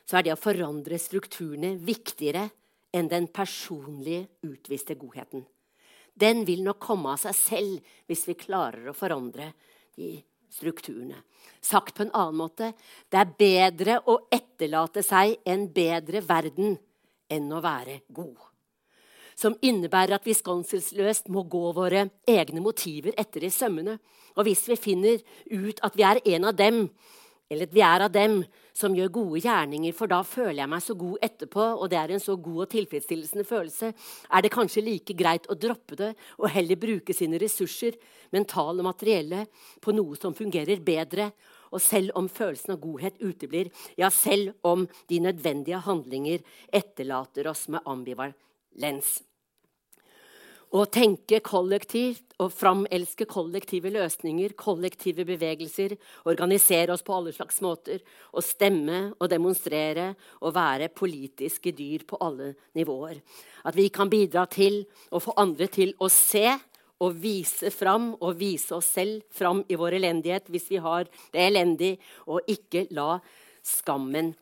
så 0.05 0.19
er 0.19 0.27
det 0.27 0.35
å 0.35 0.39
forandre 0.39 0.99
strukturene 1.01 1.73
viktigere 1.81 2.45
enn 2.93 3.09
den 3.09 3.25
personlige, 3.33 4.27
utviste 4.45 4.93
godheten. 4.99 5.47
Den 6.13 6.43
vil 6.45 6.61
nok 6.61 6.77
komme 6.83 7.15
av 7.15 7.23
seg 7.23 7.33
selv 7.37 7.95
hvis 8.05 8.27
vi 8.29 8.37
klarer 8.37 8.91
å 8.91 8.97
forandre 8.97 9.49
de 9.97 10.19
strukturene. 10.53 11.17
Sagt 11.63 11.95
på 11.97 12.05
en 12.05 12.13
annen 12.13 12.39
måte 12.39 12.71
det 13.11 13.19
er 13.19 13.35
bedre 13.39 13.99
å 14.09 14.19
etterlate 14.33 15.03
seg 15.05 15.37
en 15.49 15.67
bedre 15.73 16.23
verden 16.25 16.77
enn 17.31 17.51
å 17.51 17.61
være 17.63 18.01
god. 18.13 18.37
Som 19.35 19.55
innebærer 19.65 20.19
at 20.19 20.27
vi 20.27 20.35
skånselsløst 20.37 21.31
må 21.33 21.45
gå 21.49 21.71
våre 21.73 22.05
egne 22.29 22.61
motiver 22.61 23.15
etter 23.17 23.47
i 23.47 23.51
sømmene. 23.53 23.97
Og 24.37 24.45
hvis 24.45 24.67
vi 24.69 24.77
finner 24.77 25.23
ut 25.49 25.81
at 25.81 25.97
vi 25.97 26.05
er 26.05 26.21
en 26.35 26.49
av 26.51 26.57
dem, 26.57 26.85
eller 27.51 27.67
at 27.67 27.73
vi 27.75 27.83
er 27.85 28.05
av 28.05 28.11
dem 28.13 28.37
som 28.73 28.95
gjør 28.97 29.11
gode 29.13 29.41
gjerninger, 29.43 29.93
for 29.95 30.09
da 30.09 30.21
føler 30.25 30.63
jeg 30.63 30.71
meg 30.71 30.83
så 30.83 30.95
god 30.97 31.25
etterpå, 31.27 31.65
og 31.77 31.89
det 31.91 31.99
er 31.99 32.13
en 32.15 32.23
så 32.23 32.35
god 32.41 32.61
og 32.65 32.69
tilfredsstillende 32.71 33.45
følelse, 33.47 33.91
er 33.93 34.43
det 34.43 34.53
kanskje 34.53 34.85
like 34.85 35.15
greit 35.17 35.49
å 35.51 35.57
droppe 35.59 35.97
det 35.99 36.13
og 36.39 36.49
heller 36.53 36.79
bruke 36.81 37.15
sine 37.15 37.41
ressurser, 37.41 37.99
mentale 38.33 38.81
og 38.81 38.89
materielle, 38.89 39.43
på 39.83 39.93
noe 39.93 40.17
som 40.19 40.35
fungerer 40.37 40.81
bedre. 40.85 41.29
Og 41.73 41.81
selv 41.81 42.13
om 42.17 42.29
følelsen 42.29 42.75
av 42.75 42.81
godhet 42.81 43.19
uteblir, 43.21 43.69
ja, 43.97 44.09
selv 44.13 44.53
om 44.65 44.87
de 45.09 45.21
nødvendige 45.25 45.81
handlinger 45.85 46.43
etterlater 46.69 47.49
oss 47.49 47.65
med 47.73 47.85
ambivalens. 47.89 49.15
Å 50.73 50.87
tenke 50.89 51.37
kollektivt 51.45 52.33
og 52.41 52.49
framelske 52.49 53.27
kollektive 53.29 53.91
løsninger, 53.93 54.55
kollektive 54.57 55.21
bevegelser, 55.27 55.93
organisere 56.25 56.95
oss 56.95 57.03
på 57.05 57.13
alle 57.13 57.33
slags 57.35 57.59
måter, 57.61 57.99
å 58.33 58.41
stemme 58.41 59.11
og 59.19 59.29
demonstrere 59.29 60.07
og 60.41 60.55
være 60.55 60.89
politiske 60.89 61.75
dyr 61.77 62.07
på 62.09 62.17
alle 62.25 62.55
nivåer. 62.73 63.19
At 63.69 63.77
vi 63.77 63.85
kan 63.93 64.09
bidra 64.09 64.47
til 64.49 64.81
å 65.13 65.21
få 65.21 65.35
andre 65.43 65.67
til 65.69 65.93
å 66.01 66.09
se 66.09 66.47
og 67.03 67.19
vise 67.21 67.69
fram 67.73 68.15
og 68.15 68.39
vise 68.39 68.73
oss 68.73 68.89
selv 68.95 69.27
fram 69.33 69.61
i 69.69 69.77
vår 69.77 69.99
elendighet 69.99 70.49
hvis 70.49 70.71
vi 70.71 70.81
har 70.81 71.05
det 71.33 71.49
elendig, 71.51 71.93
og 72.25 72.49
ikke 72.49 72.87
la 72.97 73.19
skammen 73.61 74.33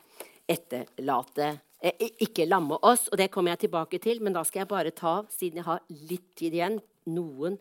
etterlate 0.48 1.52
ikke 1.82 2.46
lamme 2.46 2.78
oss, 2.86 3.08
og 3.10 3.18
det 3.18 3.30
kommer 3.34 3.52
jeg 3.52 3.64
tilbake 3.64 3.98
til. 4.02 4.20
Men 4.22 4.36
da 4.36 4.44
skal 4.46 4.62
jeg 4.62 4.70
bare 4.70 4.94
ta, 4.94 5.22
siden 5.34 5.62
jeg 5.62 5.66
har 5.66 5.82
litt 6.10 6.28
tid 6.38 6.54
igjen, 6.54 6.78
noen 7.10 7.58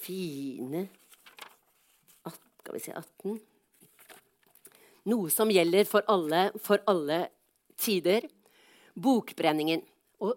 fine 0.00 0.86
Skal 2.28 2.74
vi 2.74 2.80
se 2.80 2.92
18 2.92 3.36
Noe 5.08 5.30
som 5.32 5.50
gjelder 5.52 5.86
for 5.88 6.04
alle, 6.08 6.50
for 6.60 6.82
alle 6.88 7.28
tider. 7.80 8.26
Bokbrenningen. 8.92 9.84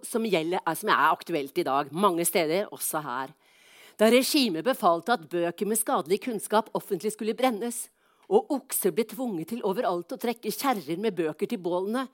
Som, 0.06 0.28
gjelder, 0.30 0.62
som 0.78 0.92
er 0.94 1.08
aktuelt 1.10 1.58
i 1.58 1.66
dag 1.66 1.90
mange 1.92 2.24
steder, 2.28 2.68
også 2.72 3.02
her. 3.02 3.32
Da 3.98 4.08
regimet 4.14 4.64
befalte 4.64 5.16
at 5.16 5.26
bøker 5.32 5.68
med 5.68 5.80
skadelig 5.80 6.22
kunnskap 6.24 6.70
offentlig 6.78 7.12
skulle 7.16 7.36
brennes, 7.38 7.88
og 8.32 8.54
okser 8.54 8.94
ble 8.96 9.08
tvunget 9.10 9.52
til 9.52 9.66
overalt 9.68 10.14
å 10.14 10.20
trekke 10.22 10.54
kjerrer 10.54 11.02
med 11.02 11.18
bøker 11.18 11.50
til 11.50 11.60
bålene, 11.60 12.06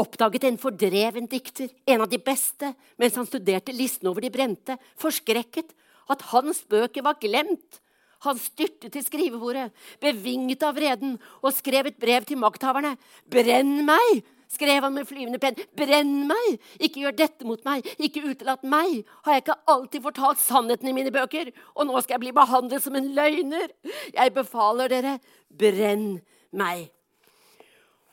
oppdaget 0.00 0.48
en 0.48 0.58
fordreven 0.60 1.28
dikter, 1.30 1.70
en 1.86 2.04
av 2.04 2.10
de 2.10 2.18
beste, 2.22 2.72
mens 3.00 3.18
han 3.18 3.28
studerte 3.28 3.74
listen 3.76 4.08
over 4.10 4.24
de 4.24 4.32
brente, 4.32 4.76
forskrekket 5.00 5.74
at 6.10 6.26
hans 6.32 6.64
bøker 6.70 7.04
var 7.06 7.20
glemt. 7.22 7.80
Han 8.26 8.36
styrtet 8.36 8.92
til 8.92 9.04
skrivebordet, 9.04 9.70
bevinget 10.02 10.64
av 10.66 10.76
vreden, 10.76 11.16
og 11.40 11.54
skrev 11.56 11.88
et 11.88 12.00
brev 12.00 12.26
til 12.28 12.40
makthaverne. 12.40 12.96
Brenn 13.32 13.80
meg! 13.88 14.22
skrev 14.50 14.82
han 14.82 14.94
med 14.96 15.06
flyvende 15.06 15.38
penn. 15.38 15.58
Brenn 15.78 16.24
meg! 16.28 16.58
Ikke 16.82 17.04
gjør 17.04 17.16
dette 17.16 17.46
mot 17.46 17.60
meg! 17.66 17.86
Ikke 18.02 18.24
utelat 18.26 18.64
meg! 18.66 19.04
Har 19.24 19.36
jeg 19.36 19.44
ikke 19.44 19.58
alltid 19.70 20.04
fortalt 20.04 20.42
sannheten 20.42 20.90
i 20.90 20.94
mine 20.96 21.12
bøker? 21.14 21.52
Og 21.76 21.86
nå 21.86 22.00
skal 22.02 22.16
jeg 22.16 22.24
bli 22.26 22.36
behandlet 22.36 22.84
som 22.84 22.98
en 22.98 23.12
løgner! 23.16 23.70
Jeg 24.16 24.34
befaler 24.34 24.90
dere, 24.92 25.18
brenn 25.48 26.16
meg! 26.50 26.88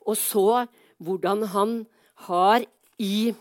Og 0.07 0.15
så 0.15 0.67
hvordan 0.97 1.45
han 1.53 1.73
har 2.27 2.65
i 2.97 3.33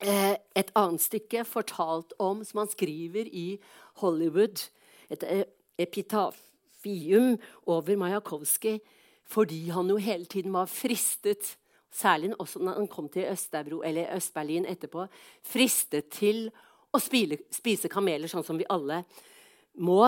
eh, 0.00 0.36
et 0.56 0.72
annet 0.76 1.02
stykke 1.02 1.44
fortalt 1.48 2.12
om, 2.18 2.44
som 2.44 2.64
han 2.64 2.72
skriver 2.72 3.28
i 3.30 3.58
Hollywood, 4.02 4.68
et 5.10 5.22
eh, 5.24 5.44
epitafium 5.78 7.38
over 7.66 7.96
Majakovskij, 7.96 8.80
fordi 9.26 9.68
han 9.74 9.88
jo 9.90 9.96
hele 9.96 10.24
tiden 10.24 10.52
var 10.52 10.68
fristet 10.70 11.56
Særlig 11.96 12.34
også 12.40 12.60
når 12.60 12.72
han 12.72 12.88
kom 12.88 13.08
til 13.08 13.24
Øst-Berlin 13.32 14.66
etterpå. 14.68 15.06
Fristet 15.42 16.10
til 16.12 16.50
å 16.92 17.00
spile, 17.00 17.38
spise 17.54 17.88
kameler, 17.88 18.28
sånn 18.28 18.44
som 18.44 18.58
vi 18.60 18.66
alle 18.68 19.00
må. 19.80 20.02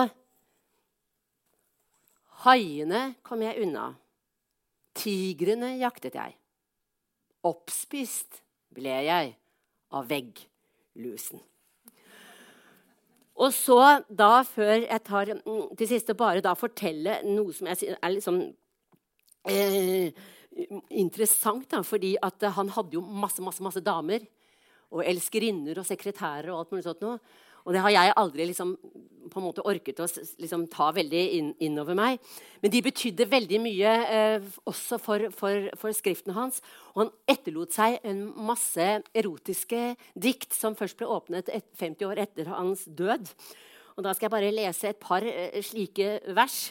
Haiene 2.45 3.15
kom 3.25 3.41
jeg 3.41 3.65
unna. 3.65 3.87
Tigrene 4.99 5.73
jaktet 5.79 6.19
jeg. 6.19 6.38
Oppspist 7.47 8.41
ble 8.75 8.95
jeg 9.05 9.35
av 9.95 10.09
vegglusen. 10.09 11.41
Og 13.39 13.53
så, 13.55 13.77
da, 14.11 14.41
før 14.43 14.73
jeg 14.83 15.03
tar 15.07 15.31
mm, 15.37 15.77
til 15.79 15.87
siste, 15.87 16.15
bare 16.17 16.43
da 16.43 16.51
fortelle 16.59 17.21
noe 17.23 17.55
som 17.55 17.69
jeg 17.71 17.95
er 17.95 18.17
sånn 18.23 18.41
eh, 19.47 20.11
interessant. 20.99 21.69
Da, 21.71 21.79
fordi 21.87 22.17
at 22.25 22.43
han 22.57 22.73
hadde 22.75 22.99
jo 22.99 23.03
masse, 23.05 23.39
masse, 23.43 23.63
masse 23.63 23.83
damer. 23.85 24.27
Og 24.91 25.05
elskerinner 25.05 25.79
og 25.79 25.87
sekretærer 25.87 26.51
og 26.51 26.63
alt 26.63 26.75
mulig 26.75 26.87
sånt 26.89 27.05
noe. 27.05 27.21
Og 27.69 27.75
det 27.75 27.83
har 27.85 27.93
jeg 27.93 28.13
aldri 28.17 28.47
liksom, 28.49 28.71
på 29.29 29.37
en 29.37 29.45
måte 29.45 29.61
orket 29.69 29.99
å 30.01 30.07
liksom, 30.41 30.63
ta 30.73 30.87
veldig 30.95 31.19
inn, 31.37 31.51
innover 31.61 31.93
meg. 31.93 32.17
Men 32.63 32.73
de 32.73 32.81
betydde 32.81 33.27
veldig 33.29 33.59
mye 33.61 33.91
eh, 34.09 34.47
også 34.65 34.97
for, 34.97 35.27
for, 35.37 35.69
for, 35.77 35.93
skriften 35.93 36.33
hans. 36.33 36.63
Og 36.95 37.03
han 37.03 37.13
etterlot 37.29 37.77
seg 37.77 37.99
en 38.09 38.25
masse 38.49 38.89
erotiske 39.13 39.83
dikt 40.17 40.57
som 40.57 40.73
først 40.79 40.97
ble 40.97 41.13
åpnet 41.13 41.53
et, 41.53 41.69
50 41.77 42.09
år 42.09 42.23
etter 42.25 42.49
hans 42.55 42.87
død. 42.89 43.29
Og 43.99 44.07
da 44.07 44.17
skal 44.17 44.31
jeg 44.31 44.37
bare 44.39 44.51
lese 44.55 44.89
et 44.89 45.03
par 45.05 45.21
eh, 45.21 45.61
slike 45.61 46.15
vers. 46.33 46.63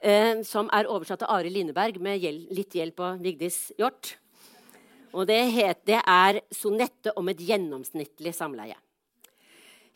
Eh, 0.00 0.40
som 0.48 0.72
er 0.72 0.88
oversatt 0.88 1.26
av 1.26 1.36
Ari 1.36 1.52
Lineberg 1.52 2.00
med 2.00 2.22
hjel 2.24 2.46
litt 2.56 2.72
hjelp 2.80 3.04
av 3.04 3.20
Vigdis 3.20 3.66
Hjort. 3.76 4.14
Og 5.12 5.26
det, 5.28 5.42
het, 5.52 5.84
det 5.84 6.00
er 6.00 6.40
'Sonette 6.48 7.12
om 7.12 7.28
et 7.28 7.36
gjennomsnittlig 7.44 8.32
samleie'. 8.32 8.80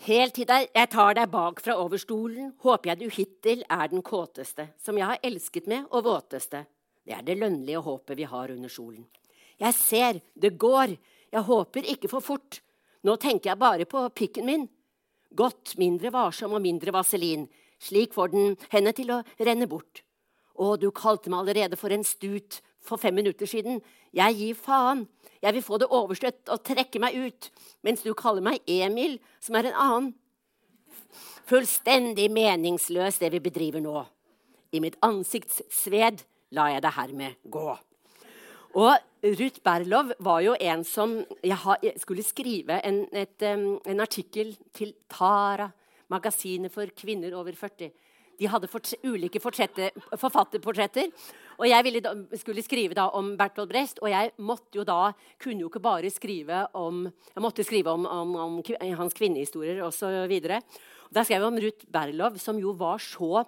Helt 0.05 0.34
til 0.36 0.50
jeg 0.52 0.88
tar 0.92 1.14
deg 1.16 1.30
bak 1.32 1.62
fra 1.64 1.78
over 1.80 1.96
stolen, 1.96 2.50
håper 2.61 2.90
jeg 2.90 2.98
du 3.00 3.07
hittil 3.09 3.62
er 3.72 3.88
den 3.88 4.02
kåteste, 4.05 4.66
som 4.76 4.98
jeg 5.00 5.07
har 5.09 5.22
elsket 5.24 5.64
med, 5.70 5.86
og 5.96 6.05
våteste. 6.05 6.61
Det 7.00 7.14
er 7.16 7.22
det 7.24 7.38
lønnlige 7.40 7.80
håpet 7.80 8.18
vi 8.18 8.26
har 8.28 8.52
under 8.52 8.68
solen. 8.68 9.07
Jeg 9.57 9.72
ser, 9.78 10.20
det 10.36 10.59
går, 10.61 10.92
jeg 11.32 11.48
håper 11.48 11.88
ikke 11.94 12.11
for 12.12 12.20
fort. 12.20 12.61
Nå 13.05 13.16
tenker 13.16 13.55
jeg 13.55 13.62
bare 13.62 13.86
på 13.88 14.02
pikken 14.12 14.44
min. 14.44 14.66
Godt 15.32 15.78
mindre 15.80 16.12
varsom 16.12 16.52
og 16.52 16.61
mindre 16.61 16.92
vaselin. 16.92 17.48
Slik 17.80 18.12
får 18.12 18.34
den 18.36 18.59
henne 18.76 18.92
til 18.92 19.09
å 19.09 19.22
renne 19.40 19.68
bort. 19.72 20.05
Å, 20.61 20.76
du 20.76 20.90
kalte 20.92 21.32
meg 21.32 21.46
allerede 21.46 21.80
for 21.80 21.96
en 21.96 22.05
stut 22.05 22.61
for 22.85 23.01
fem 23.01 23.14
minutter 23.14 23.49
siden. 23.49 23.80
Jeg 24.14 24.37
gir 24.39 24.59
faen. 24.59 25.07
Jeg 25.43 25.57
vil 25.57 25.64
få 25.64 25.78
det 25.80 25.91
overstøtt 25.93 26.53
og 26.53 26.62
trekke 26.64 27.01
meg 27.03 27.16
ut. 27.16 27.51
Mens 27.85 28.05
du 28.05 28.12
kaller 28.16 28.45
meg 28.45 28.61
Emil, 28.70 29.18
som 29.41 29.57
er 29.59 29.70
en 29.70 29.80
annen. 29.87 30.12
Fullstendig 31.49 32.30
meningsløst, 32.32 33.20
det 33.20 33.32
vi 33.35 33.43
bedriver 33.45 33.82
nå. 33.85 34.05
I 34.72 34.80
mitt 34.80 34.97
ansikts 35.05 35.61
sved 35.72 36.24
lar 36.55 36.72
jeg 36.72 36.85
det 36.85 36.95
hermed 36.97 37.43
gå. 37.53 37.74
Og 38.74 38.95
Ruth 39.24 39.61
Berlov 39.64 40.11
var 40.18 40.41
jo 40.43 40.57
en 40.61 40.82
som 40.85 41.20
Jeg, 41.45 41.93
skulle 41.97 42.22
skrive 42.22 42.80
en, 42.85 43.05
et, 43.12 43.43
en 43.43 44.01
artikkel 44.01 44.57
til 44.74 44.95
Tara, 45.09 45.70
magasinet 46.11 46.72
for 46.72 46.87
kvinner 46.97 47.37
over 47.37 47.53
40. 47.53 47.93
De 48.39 48.49
hadde 48.51 48.68
ulike 49.05 49.41
forfatterportretter. 49.41 51.12
Og 51.59 51.66
jeg 51.68 52.02
da, 52.02 52.14
skulle 52.40 52.64
skrive 52.64 52.96
da 52.96 53.07
om 53.14 53.34
Bertolt 53.38 53.70
Brecht, 53.70 54.00
og 54.02 54.11
jeg 54.11 54.32
måtte 54.42 54.78
jo 54.78 54.86
da 54.86 55.12
kunne 55.42 55.64
jo 55.64 55.70
ikke 55.70 55.82
bare 55.84 56.11
skrive 56.12 56.64
om 56.74 57.05
jeg 57.07 57.44
måtte 57.44 57.66
skrive 57.66 57.94
om, 57.94 58.07
om, 58.07 58.34
om 58.36 58.59
hans 58.98 59.16
kvinnehistorier 59.16 59.82
osv. 59.86 60.38
Da 61.14 61.22
skrev 61.22 61.38
jeg 61.38 61.48
om 61.48 61.61
Ruth 61.62 61.88
Berlov, 61.94 62.38
som 62.42 62.59
jo 62.59 62.74
var 62.78 63.02
så 63.02 63.44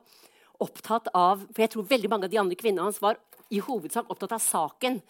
opptatt 0.62 1.10
av 1.12 1.42
For 1.50 1.64
jeg 1.64 1.74
tror 1.74 1.88
veldig 1.88 2.08
mange 2.08 2.28
av 2.28 2.32
de 2.32 2.40
andre 2.40 2.56
kvinnene 2.58 2.86
hans 2.86 3.02
var 3.02 3.18
i 3.52 3.60
hovedsak 3.62 4.08
opptatt 4.10 4.34
av 4.36 4.42
saken. 4.42 5.00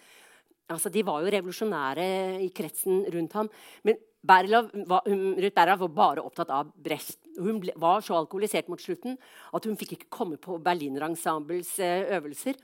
Altså, 0.67 0.91
De 0.91 1.03
var 1.05 1.23
jo 1.23 1.31
revolusjonære 1.31 2.07
i 2.43 2.49
kretsen 2.55 3.05
rundt 3.13 3.37
ham. 3.37 3.49
Men 3.87 3.97
Berlov 4.27 4.69
var, 4.89 5.07
Ruth 5.07 5.55
Berlov 5.55 5.85
var 5.85 5.95
bare 6.01 6.25
opptatt 6.25 6.51
av 6.51 6.73
Brecht. 6.75 7.26
Hun 7.37 7.61
ble, 7.63 7.73
var 7.77 8.01
så 8.05 8.17
alkoholisert 8.17 8.69
mot 8.71 8.81
slutten 8.81 9.17
at 9.53 9.67
hun 9.67 9.77
fikk 9.79 9.95
ikke 9.97 10.11
komme 10.13 10.39
på 10.41 10.57
Berliner 10.63 11.07
Ensembles 11.07 11.75
eh, 11.79 12.07
øvelser. 12.17 12.59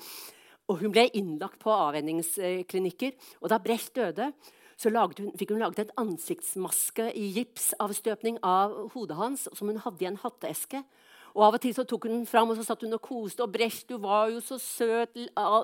Og 0.71 0.79
hun 0.79 0.93
ble 0.95 1.09
innlagt 1.13 1.59
på 1.61 1.71
avvenningsklinikker. 1.73 3.15
Og 3.41 3.51
da 3.51 3.59
Brecht 3.61 3.95
døde, 3.95 4.31
så 4.79 4.89
hun, 4.89 5.33
fikk 5.37 5.53
hun 5.53 5.61
laget 5.61 5.83
en 5.83 5.95
ansiktsmaske 6.07 7.11
i 7.19 7.29
gipsavstøpning 7.37 8.39
av 8.43 8.73
hodet 8.95 9.17
hans 9.19 9.47
som 9.53 9.69
hun 9.69 9.81
hadde 9.83 10.05
i 10.05 10.09
en 10.09 10.21
hatteeske. 10.23 10.83
Og 11.33 11.45
Av 11.47 11.55
og 11.57 11.61
til 11.63 11.73
så 11.73 11.85
tok 11.89 12.05
hun 12.05 12.19
den 12.19 12.25
fram 12.29 12.51
og 12.53 12.59
så 12.59 12.65
satt 12.67 12.83
hun 12.85 12.93
og 12.93 13.01
koste. 13.01 13.41
Og 13.45 13.53
Brecht, 13.53 13.87
du 13.89 13.97
var 14.01 14.29
jo 14.29 14.41
så 14.43 14.59
søt. 14.61 15.15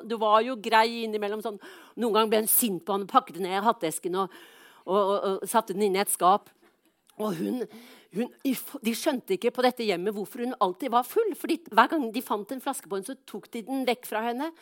Du 0.09 0.15
var 0.17 0.41
jo 0.45 0.57
grei 0.57 1.03
innimellom. 1.05 1.43
sånn. 1.45 1.59
Noen 1.95 2.15
ganger 2.15 2.31
ble 2.31 2.41
hun 2.43 2.49
sint 2.49 2.85
på 2.85 2.95
han 2.95 3.05
og 3.05 3.11
pakket 3.11 3.37
ned 3.43 3.61
hatteesken 3.65 4.17
og, 4.23 4.39
og, 4.85 4.97
og, 4.97 5.17
og, 5.29 5.49
satte 5.49 5.75
den 5.77 5.85
inn 5.85 5.99
i 5.99 6.01
et 6.01 6.09
skap. 6.13 6.49
Og 7.19 7.35
hun, 7.35 7.63
hun, 8.15 8.29
De 8.43 8.93
skjønte 8.95 9.35
ikke 9.35 9.51
på 9.55 9.65
dette 9.65 9.87
hjemmet 9.87 10.15
hvorfor 10.15 10.45
hun 10.45 10.55
alltid 10.63 10.93
var 10.93 11.07
full. 11.07 11.33
fordi 11.35 11.59
Hver 11.71 11.91
gang 11.91 12.11
de 12.15 12.25
fant 12.25 12.51
en 12.51 12.63
flaske 12.63 12.89
på 12.89 12.99
henne, 12.99 13.09
så 13.09 13.17
tok 13.27 13.49
de 13.53 13.65
den 13.67 13.83
vekk 13.87 14.07
fra 14.09 14.23
henne. 14.29 14.53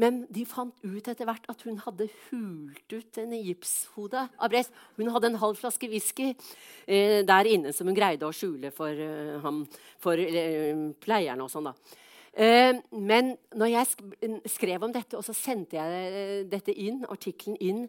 Men 0.00 0.24
de 0.34 0.42
fant 0.48 0.74
ut 0.82 1.08
etter 1.10 1.26
hvert 1.28 1.44
at 1.50 1.60
hun 1.68 1.76
hadde 1.84 2.08
hult 2.26 2.94
ut 2.96 3.18
en 3.22 3.34
gipshode 3.36 4.24
av 4.26 4.50
Brest. 4.50 4.74
Hun 4.98 5.12
hadde 5.14 5.30
en 5.30 5.38
halv 5.38 5.60
flaske 5.60 5.86
whisky 5.90 6.32
eh, 6.32 7.20
der 7.26 7.50
inne 7.50 7.70
som 7.74 7.86
hun 7.86 7.94
greide 7.94 8.26
å 8.26 8.34
skjule 8.34 8.72
for, 8.74 8.90
uh, 8.90 9.38
ham, 9.44 9.62
for 10.02 10.18
uh, 10.18 10.88
pleierne 11.04 11.46
og 11.46 11.52
sånn. 11.52 11.70
da. 11.70 12.00
Uh, 12.34 12.82
men 12.90 13.36
når 13.54 13.70
jeg 13.70 14.42
skrev 14.50 14.82
om 14.82 14.94
dette, 14.94 15.14
og 15.14 15.22
så 15.22 15.36
sendte 15.38 15.78
jeg 15.78 16.48
dette 16.50 16.74
inn, 16.74 17.04
artikkelen 17.06 17.60
inn 17.62 17.86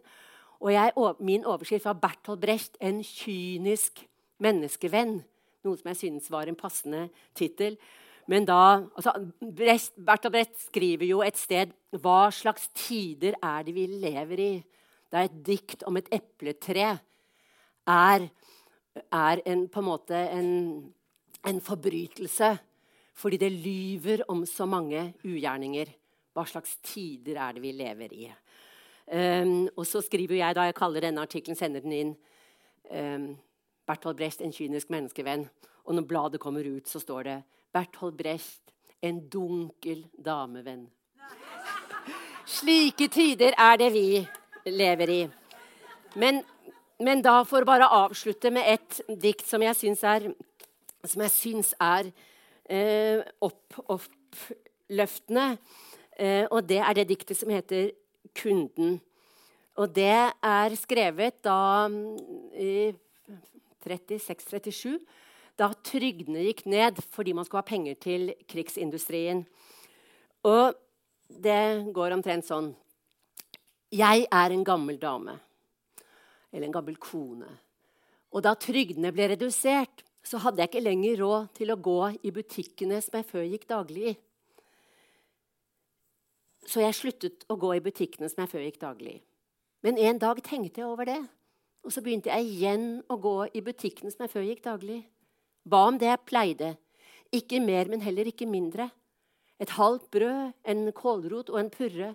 og 0.60 0.72
jeg, 0.72 0.92
Min 1.20 1.44
overskrift 1.44 1.84
var 1.84 1.94
'Bertolt 1.94 2.40
Brecht 2.40 2.76
en 2.80 3.02
kynisk 3.02 4.06
menneskevenn'. 4.42 5.22
Noe 5.64 5.76
som 5.76 5.88
jeg 5.88 5.96
synes 5.96 6.30
var 6.30 6.46
en 6.46 6.56
passende 6.56 7.08
tittel. 7.34 7.76
Men 8.26 8.44
da 8.44 8.86
altså, 8.96 9.12
Brecht, 9.40 9.94
Bertolt 9.96 10.32
Brecht 10.32 10.58
skriver 10.58 11.06
jo 11.06 11.22
et 11.22 11.38
sted 11.38 11.72
Hva 11.90 12.30
slags 12.30 12.68
tider 12.74 13.34
er 13.42 13.62
det 13.66 13.74
vi 13.74 13.86
lever 13.86 14.38
i? 14.42 14.64
Det 15.10 15.18
er 15.18 15.28
et 15.28 15.42
dikt 15.46 15.84
om 15.86 15.96
et 15.96 16.08
epletre. 16.10 16.98
Er, 17.86 18.28
er 19.12 19.42
en, 19.46 19.68
på 19.68 19.80
en 19.80 19.86
måte 19.86 20.14
en, 20.14 20.48
en 21.46 21.60
forbrytelse. 21.60 22.58
Fordi 23.16 23.38
det 23.40 23.52
lyver 23.52 24.26
om 24.28 24.44
så 24.46 24.66
mange 24.66 25.14
ugjerninger. 25.24 25.92
Hva 26.34 26.44
slags 26.44 26.74
tider 26.84 27.38
er 27.40 27.54
det 27.56 27.62
vi 27.62 27.72
lever 27.72 28.12
i? 28.12 28.26
Um, 29.06 29.68
og 29.76 29.86
så 29.86 30.00
skriver 30.02 30.40
jeg, 30.40 30.54
da 30.58 30.66
jeg 30.66 30.74
kaller 30.74 31.04
denne 31.04 31.22
artikkelen, 31.22 31.58
sender 31.58 31.84
den 31.84 31.92
inn 31.94 32.12
um, 32.90 33.28
Bertolt 33.86 34.18
Brecht, 34.18 34.42
en 34.42 34.54
kynisk 34.54 34.90
menneskevenn. 34.90 35.46
Og 35.86 35.94
når 35.94 36.08
bladet 36.10 36.40
kommer 36.42 36.66
ut, 36.66 36.88
så 36.90 36.98
står 36.98 37.22
det 37.28 37.36
Berthold 37.72 38.16
Brecht, 38.18 38.72
en 39.02 39.20
dunkel 39.30 40.06
damevenn. 40.24 40.88
Slike 42.46 43.08
tider 43.12 43.54
er 43.58 43.78
det 43.78 43.92
vi 43.94 44.06
lever 44.70 45.10
i. 45.10 45.20
Men, 46.16 46.40
men 47.02 47.22
da 47.22 47.40
for 47.46 47.62
å 47.62 47.68
bare 47.68 47.90
avslutte 47.92 48.50
med 48.54 48.66
et 48.70 49.00
dikt 49.22 49.46
som 49.46 49.62
jeg 49.62 49.78
syns 49.78 50.02
er, 50.06 50.30
som 51.06 51.22
jeg 51.26 51.34
syns 51.34 51.72
er 51.82 52.10
eh, 52.70 53.22
opp, 53.44 53.76
oppløftende. 53.86 55.48
Eh, 56.16 56.46
og 56.50 56.64
det 56.66 56.80
er 56.80 56.98
det 56.98 57.08
diktet 57.12 57.38
som 57.38 57.52
heter 57.52 57.90
'Kunden'. 58.36 59.00
Og 59.76 59.94
det 59.94 60.32
er 60.42 60.76
skrevet 60.76 61.42
da 61.44 61.88
i 62.56 62.94
36-37 63.86 64.98
da 65.56 65.70
trygdene 65.84 66.44
gikk 66.44 66.66
ned 66.68 67.00
fordi 67.14 67.32
man 67.36 67.46
skulle 67.46 67.62
ha 67.64 67.68
penger 67.68 67.96
til 68.00 68.32
krigsindustrien. 68.48 69.44
Og 70.44 70.76
det 71.28 71.92
går 71.96 72.16
omtrent 72.16 72.46
sånn 72.46 72.74
Jeg 73.92 74.26
er 74.26 74.52
en 74.52 74.64
gammel 74.66 74.98
dame. 75.00 75.38
Eller 76.52 76.66
en 76.66 76.74
gammel 76.74 76.96
kone. 77.00 77.48
Og 78.34 78.42
da 78.42 78.54
trygdene 78.58 79.12
ble 79.14 79.30
redusert, 79.32 80.02
så 80.26 80.40
hadde 80.42 80.60
jeg 80.60 80.72
ikke 80.72 80.84
lenger 80.84 81.20
råd 81.22 81.50
til 81.54 81.70
å 81.70 81.78
gå 81.78 82.00
i 82.26 82.32
butikkene 82.34 82.98
som 83.04 83.20
jeg 83.20 83.28
før 83.28 83.46
gikk 83.46 83.68
daglig 83.70 84.08
i. 84.10 84.14
Så 86.66 86.82
jeg 86.82 86.98
sluttet 86.98 87.46
å 87.50 87.56
gå 87.60 87.76
i 87.76 87.82
butikkene 87.82 88.28
som 88.30 88.42
jeg 88.42 88.50
før 88.50 88.64
gikk 88.66 88.80
daglig. 88.82 89.20
Men 89.86 89.98
en 90.02 90.18
dag 90.18 90.40
tenkte 90.42 90.82
jeg 90.82 90.88
over 90.88 91.06
det. 91.06 91.20
Og 91.86 91.94
så 91.94 92.02
begynte 92.02 92.32
jeg 92.32 92.48
igjen 92.50 92.86
å 93.06 93.18
gå 93.22 93.36
i 93.54 93.62
butikkene 93.62 94.10
som 94.10 94.24
jeg 94.24 94.32
før 94.32 94.46
gikk 94.48 94.64
daglig. 94.64 95.04
Ba 95.62 95.84
om 95.86 95.98
det 95.98 96.08
jeg 96.10 96.26
pleide. 96.26 96.70
Ikke 97.34 97.60
mer, 97.62 97.86
men 97.90 98.02
heller 98.02 98.26
ikke 98.26 98.48
mindre. 98.50 98.88
Et 99.62 99.70
halvt 99.78 100.08
brød, 100.10 100.56
en 100.66 100.88
kålrot 100.92 101.52
og 101.54 101.60
en 101.60 101.70
purre. 101.70 102.10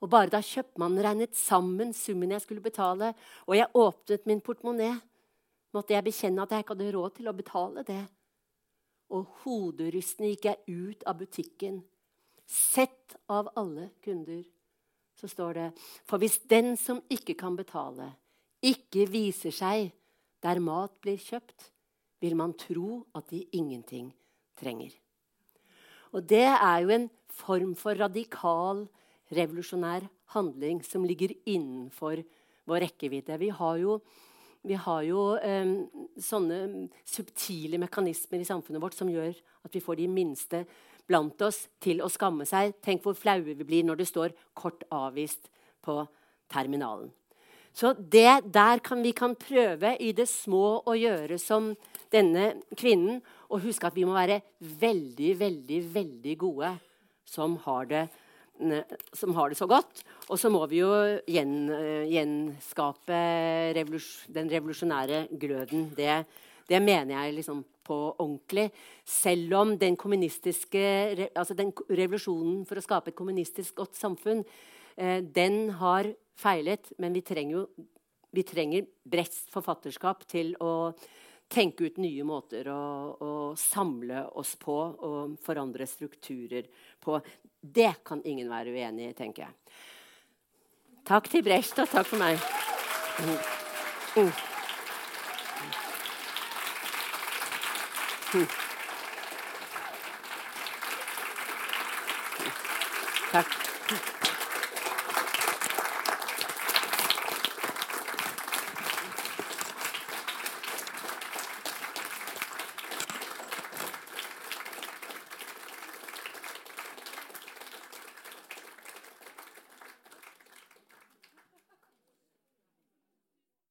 Og 0.00 0.10
bare 0.12 0.32
da 0.32 0.40
kjøpmannen 0.44 1.04
regnet 1.04 1.36
sammen 1.36 1.92
summen 1.96 2.32
jeg 2.34 2.44
skulle 2.44 2.64
betale, 2.64 3.12
og 3.44 3.56
jeg 3.56 3.72
åpnet 3.76 4.26
min 4.28 4.42
portemonee, 4.44 4.96
måtte 5.76 5.92
jeg 5.92 6.04
bekjenne 6.04 6.44
at 6.44 6.52
jeg 6.52 6.64
ikke 6.64 6.76
hadde 6.76 6.92
råd 6.96 7.16
til 7.18 7.28
å 7.28 7.36
betale 7.36 7.84
det. 7.86 8.02
Og 9.12 9.28
hoderystende 9.44 10.32
gikk 10.32 10.48
jeg 10.50 10.64
ut 10.66 11.06
av 11.08 11.20
butikken, 11.20 11.80
sett 12.46 13.16
av 13.28 13.50
alle 13.56 13.90
kunder. 14.04 14.44
Så 15.16 15.28
står 15.32 15.54
det, 15.56 15.68
for 16.04 16.20
hvis 16.20 16.38
den 16.48 16.74
som 16.76 17.00
ikke 17.12 17.34
kan 17.38 17.56
betale, 17.56 18.10
ikke 18.64 19.06
viser 19.08 19.54
seg 19.54 19.90
der 20.44 20.60
mat 20.62 20.92
blir 21.02 21.18
kjøpt, 21.20 21.70
vil 22.20 22.36
man 22.36 22.54
tro 22.58 23.02
at 23.16 23.28
de 23.32 23.42
ingenting 23.56 24.10
trenger. 24.58 24.92
Og 26.14 26.24
det 26.24 26.46
er 26.48 26.78
jo 26.84 26.92
en 26.94 27.08
form 27.32 27.74
for 27.76 27.98
radikal, 27.98 28.86
revolusjonær 29.32 30.06
handling 30.36 30.82
som 30.86 31.04
ligger 31.04 31.34
innenfor 31.44 32.22
vår 32.66 32.86
rekkevidde. 32.86 33.36
Vi 33.40 33.50
har 33.52 33.76
jo, 33.82 33.98
vi 34.66 34.78
har 34.78 35.02
jo 35.06 35.24
um, 35.36 35.74
sånne 36.18 36.88
subtile 37.06 37.80
mekanismer 37.82 38.42
i 38.42 38.48
samfunnet 38.48 38.82
vårt 38.82 38.96
som 38.96 39.10
gjør 39.10 39.34
at 39.66 39.74
vi 39.74 39.82
får 39.82 40.00
de 40.00 40.08
minste 40.10 40.62
blant 41.06 41.42
oss 41.42 41.66
til 41.82 42.02
å 42.02 42.10
skamme 42.12 42.46
seg. 42.48 42.74
Tenk 42.82 43.04
hvor 43.04 43.16
flaue 43.18 43.44
vi 43.46 43.64
blir 43.64 43.84
når 43.86 43.96
det 44.02 44.08
står 44.08 44.34
'kort 44.54 44.82
avvist' 44.90 45.50
på 45.82 46.06
terminalen. 46.50 47.10
Så 47.76 47.92
det 47.92 48.52
der 48.52 48.80
kan 48.80 49.02
vi 49.02 49.12
kan 49.12 49.34
prøve 49.36 49.96
i 50.00 50.12
det 50.12 50.28
små 50.28 50.82
å 50.88 50.94
gjøre 50.96 51.36
som 51.38 51.74
denne 52.12 52.62
kvinnen. 52.72 53.20
Og 53.50 53.60
huske 53.60 53.86
at 53.86 53.94
vi 53.94 54.06
må 54.08 54.14
være 54.16 54.40
veldig, 54.60 55.34
veldig, 55.38 55.80
veldig 55.94 56.36
gode 56.40 56.70
som 57.28 57.58
har 57.66 57.84
det, 57.90 58.08
som 59.12 59.34
har 59.36 59.52
det 59.52 59.58
så 59.58 59.68
godt. 59.68 60.00
Og 60.30 60.40
så 60.40 60.48
må 60.48 60.62
vi 60.70 60.80
jo 60.80 60.88
gjen, 61.28 61.68
gjenskape 62.08 63.20
den 63.76 64.50
revolusjonære 64.50 65.26
gløden. 65.36 65.90
Det, 65.94 66.24
det 66.66 66.80
mener 66.82 67.14
jeg 67.14 67.36
liksom 67.38 67.64
på 67.86 67.98
ordentlig. 68.18 68.70
Selv 69.04 69.54
om 69.54 69.74
den 69.78 69.96
altså 71.34 71.54
den 71.54 71.72
revolusjonen 71.88 72.64
for 72.66 72.78
å 72.78 72.84
skape 72.84 73.12
et 73.12 73.18
kommunistisk 73.18 73.76
godt 73.78 73.94
samfunn, 73.94 74.44
eh, 74.96 75.20
den 75.22 75.70
har 75.78 76.10
feilet, 76.36 76.92
men 76.98 77.12
vi 77.12 77.22
trenger 77.22 77.60
jo 77.60 77.66
vi 78.36 78.42
trenger 78.44 78.84
bredt 79.08 79.36
forfatterskap 79.48 80.26
til 80.28 80.52
å 80.60 80.92
tenke 81.48 81.86
ut 81.86 82.00
nye 82.02 82.24
måter 82.26 82.68
å, 82.68 82.80
å, 83.16 83.30
samle 83.56 84.26
oss 84.36 84.56
på 84.60 84.74
og 84.76 85.36
forandre 85.46 85.86
strukturer 85.88 86.66
på. 87.00 87.20
Det 87.60 87.92
kan 88.04 88.20
ingen 88.26 88.50
være 88.50 88.74
uenig 88.74 89.12
i, 89.12 89.14
tenker 89.16 89.46
jeg. 89.46 89.78
Takk 91.06 91.30
til 91.30 91.46
Brecht, 91.46 91.78
og 91.78 91.88
takk 91.88 92.10
for 92.10 92.20
meg. 92.20 92.42
Mm. 93.22 93.38
Mm. 94.18 94.55
Takk. 98.32 98.50